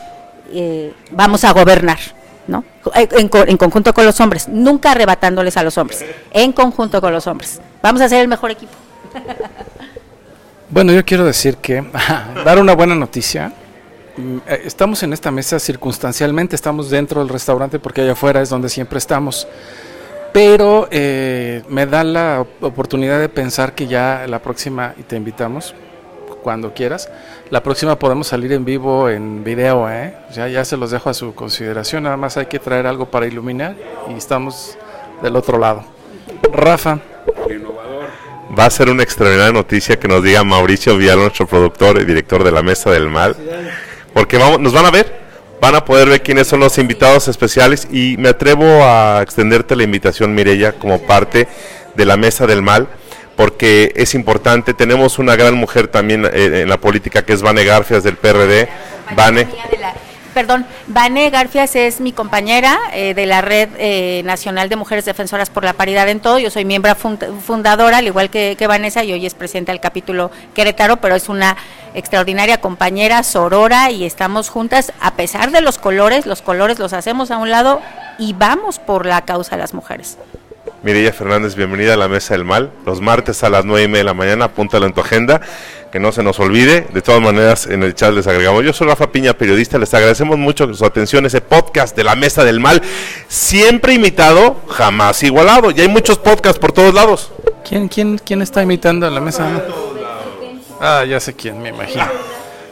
eh, 0.52 0.94
vamos 1.12 1.44
a 1.44 1.54
gobernar. 1.54 1.98
¿no? 2.48 2.64
En, 2.96 3.30
en 3.34 3.58
conjunto 3.58 3.94
con 3.94 4.06
los 4.06 4.22
hombres, 4.22 4.48
nunca 4.48 4.92
arrebatándoles 4.92 5.58
a 5.58 5.64
los 5.64 5.78
hombres, 5.78 6.06
en 6.32 6.54
conjunto 6.54 7.02
con 7.02 7.12
los 7.12 7.28
hombres. 7.28 7.60
Vamos 7.82 8.02
a 8.02 8.08
ser 8.08 8.22
el 8.22 8.28
mejor 8.28 8.52
equipo. 8.52 8.72
Bueno, 10.70 10.92
yo 10.92 11.06
quiero 11.06 11.24
decir 11.24 11.58
que 11.58 11.82
dar 12.46 12.60
una 12.60 12.76
buena 12.76 12.94
noticia. 12.94 13.54
Mm, 14.18 14.38
eh, 14.48 14.62
estamos 14.66 15.02
en 15.02 15.14
esta 15.14 15.32
mesa 15.32 15.60
circunstancialmente, 15.60 16.58
estamos 16.58 16.90
dentro 16.90 17.22
del 17.22 17.30
restaurante 17.30 17.80
porque 17.80 18.02
allá 18.02 18.12
afuera 18.12 18.42
es 18.42 18.50
donde 18.50 18.68
siempre 18.68 18.98
estamos. 18.98 19.48
Pero 20.34 20.90
eh, 20.92 21.64
me 21.70 21.86
da 21.86 22.04
la 22.04 22.46
oportunidad 22.60 23.18
de 23.20 23.30
pensar 23.30 23.76
que 23.76 23.88
ya 23.88 24.26
la 24.28 24.40
próxima, 24.40 24.94
y 24.98 25.04
te 25.04 25.16
invitamos 25.16 25.74
cuando 26.44 26.74
quieras, 26.74 27.10
la 27.50 27.64
próxima 27.64 27.98
podemos 27.98 28.28
salir 28.28 28.52
en 28.52 28.66
vivo 28.66 29.10
en 29.10 29.46
video, 29.46 29.90
¿eh? 29.90 30.16
Ya, 30.34 30.50
ya 30.50 30.66
se 30.66 30.76
los 30.76 30.92
dejo 30.92 31.10
a 31.10 31.14
su 31.14 31.34
consideración, 31.34 32.04
nada 32.04 32.18
más 32.18 32.36
hay 32.36 32.48
que 32.48 32.60
traer 32.60 32.88
algo 32.88 33.10
para 33.10 33.26
iluminar 33.26 33.76
y 34.10 34.18
estamos 34.18 34.78
del 35.22 35.36
otro 35.38 35.58
lado. 35.58 35.84
Rafa 36.52 37.00
va 38.58 38.66
a 38.66 38.70
ser 38.70 38.90
una 38.90 39.04
extraordinaria 39.04 39.52
noticia 39.52 40.00
que 40.00 40.08
nos 40.08 40.24
diga 40.24 40.44
Mauricio 40.44 40.98
Vial, 40.98 41.20
nuestro 41.20 41.48
productor 41.48 42.02
y 42.02 42.06
director 42.06 42.44
de 42.44 42.52
la 42.52 42.62
Mesa 42.62 42.92
del 42.92 43.10
Mal, 43.10 43.36
porque 44.14 44.38
vamos, 44.38 44.60
nos 44.60 44.74
van 44.74 44.86
a 44.86 44.92
ver, 44.92 45.20
van 45.60 45.76
a 45.76 45.86
poder 45.86 46.10
ver 46.10 46.22
quiénes 46.22 46.48
son 46.48 46.60
los 46.60 46.78
invitados 46.78 47.28
especiales 47.28 47.88
y 47.92 48.16
me 48.18 48.30
atrevo 48.30 48.84
a 48.84 49.22
extenderte 49.22 49.76
la 49.76 49.84
invitación, 49.84 50.36
Mirella, 50.36 50.74
como 50.74 51.02
parte 51.02 51.48
de 51.96 52.06
la 52.06 52.18
Mesa 52.18 52.48
del 52.48 52.62
Mal, 52.62 52.88
porque 53.36 53.94
es 53.96 54.16
importante, 54.16 54.74
tenemos 54.74 55.20
una 55.20 55.36
gran 55.36 55.56
mujer 55.56 55.88
también 55.88 56.26
eh, 56.26 56.62
en 56.62 56.70
la 56.70 56.78
política 56.78 57.24
que 57.24 57.34
es 57.34 57.42
Vane 57.42 57.64
Garfias 57.64 58.04
del 58.04 58.16
PRD, 58.16 58.68
Vane 59.16 59.48
perdón, 60.38 60.68
Vane 60.86 61.32
Garfias 61.32 61.76
es 61.76 62.00
mi 62.00 62.12
compañera 62.12 62.78
eh, 62.94 63.16
de 63.16 63.26
la 63.26 63.42
Red 63.42 63.70
eh, 63.80 64.22
Nacional 64.24 64.70
de 64.70 64.76
Mujeres 64.76 65.04
Defensoras 65.04 65.50
por 65.50 65.64
la 65.64 65.74
Paridad 65.74 66.08
en 66.10 66.20
Todo. 66.20 66.38
Yo 66.38 66.52
soy 66.52 66.64
miembro 66.64 66.94
fundadora, 66.94 67.98
al 67.98 68.06
igual 68.06 68.30
que, 68.30 68.56
Vanessa, 68.68 69.04
y 69.04 69.14
hoy 69.14 69.26
es 69.26 69.34
presidenta 69.34 69.72
del 69.72 69.82
capítulo 69.82 70.30
Querétaro, 70.54 70.98
pero 70.98 71.16
es 71.16 71.28
una 71.28 71.58
extraordinaria 71.96 72.62
compañera, 72.62 73.24
sorora, 73.24 73.90
y 73.90 74.06
estamos 74.06 74.50
juntas, 74.50 74.94
a 75.02 75.16
pesar 75.16 75.50
de 75.50 75.62
los 75.62 75.80
colores, 75.80 76.28
los 76.28 76.44
colores 76.44 76.78
los 76.78 76.94
hacemos 76.94 77.32
a 77.32 77.40
un 77.40 77.50
lado 77.50 77.82
y 78.20 78.34
vamos 78.34 78.78
por 78.78 79.08
la 79.08 79.22
causa 79.22 79.56
de 79.56 79.64
las 79.64 79.74
mujeres. 79.74 80.20
Mireya 80.84 81.12
Fernández, 81.12 81.56
bienvenida 81.56 81.96
a 81.96 81.98
la 81.98 82.08
Mesa 82.08 82.36
del 82.36 82.46
Mal. 82.46 82.72
Los 82.86 83.02
martes 83.02 83.44
a 83.44 83.50
las 83.50 83.66
nueve 83.66 83.86
y 83.86 83.88
media 83.88 84.02
de 84.02 84.04
la 84.04 84.14
mañana, 84.14 84.46
apúntalo 84.46 84.86
en 84.86 84.94
tu 84.94 85.02
agenda, 85.02 85.42
que 85.92 86.00
no 86.00 86.12
se 86.12 86.24
nos 86.24 86.40
olvide. 86.40 86.88
De 86.94 87.02
todas 87.02 87.22
maneras, 87.22 87.68
en 87.68 87.84
el 87.84 87.96
chat 87.96 88.14
les 88.14 88.28
agregamos. 88.28 88.64
Yo 88.64 88.74
soy 88.74 88.88
Rafa 88.88 89.12
Piña, 89.12 89.34
periodista. 89.34 89.78
Les 89.78 89.94
agradecemos 89.94 90.38
mucho 90.38 90.72
su 90.74 90.86
atención. 90.86 91.26
Ese 91.26 91.42
podcast 91.42 91.96
de 91.96 92.04
la 92.04 92.16
Mesa 92.16 92.44
del 92.44 92.60
Mal, 92.60 92.82
siempre 93.28 93.94
imitado, 93.94 94.58
jamás 94.68 95.24
igualado. 95.24 95.72
Y 95.72 95.82
hay 95.82 95.88
muchos 95.88 96.18
podcasts 96.18 96.60
por 96.60 96.72
todos 96.72 96.94
lados. 96.94 97.32
¿Quién, 97.68 97.88
quién, 97.88 98.18
quién 98.18 98.42
está 98.42 98.64
imitando 98.64 99.08
a 99.08 99.10
la 99.10 99.22
Mesa? 99.22 99.64
Ah, 100.80 101.04
ya 101.06 101.20
sé 101.20 101.34
quién, 101.34 101.62
me 101.62 101.70
imagino. 101.70 102.06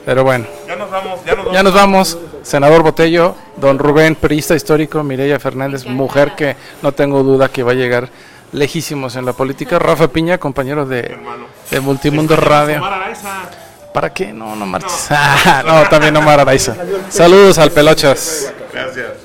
Pero 0.05 0.23
bueno. 0.23 0.45
Ya 0.67 0.75
nos 0.75 0.91
vamos. 0.91 1.19
Ya 1.25 1.35
nos 1.35 1.45
vamos. 1.45 1.53
Ya 1.53 1.63
nos 1.63 1.73
vamos. 1.73 2.17
Senador 2.43 2.83
Botello, 2.83 3.35
don 3.57 3.79
Rubén, 3.79 4.13
periodista 4.13 4.55
histórico, 4.55 5.01
Mireya 5.01 5.39
Fernández, 5.39 5.85
mujer 5.87 6.33
que 6.35 6.55
no 6.83 6.91
tengo 6.91 7.23
duda 7.23 7.49
que 7.49 7.63
va 7.63 7.71
a 7.71 7.75
llegar 7.75 8.09
lejísimos 8.55 9.15
en 9.15 9.25
la 9.25 9.33
política. 9.33 9.77
Rafa 9.79 10.07
Piña, 10.07 10.37
compañero 10.37 10.85
de, 10.85 11.17
de 11.69 11.79
Multimundo 11.79 12.35
Radio. 12.35 12.81
¿Para 13.93 14.11
qué? 14.11 14.33
No, 14.33 14.55
no 14.55 14.65
marches. 14.65 15.09
no, 15.65 15.83
también 15.89 16.13
no 16.13 16.29
Araiza. 16.29 16.75
Saludos 17.09 17.57
al 17.59 17.71
Pelochas. 17.71 18.51
Gracias. 18.73 19.24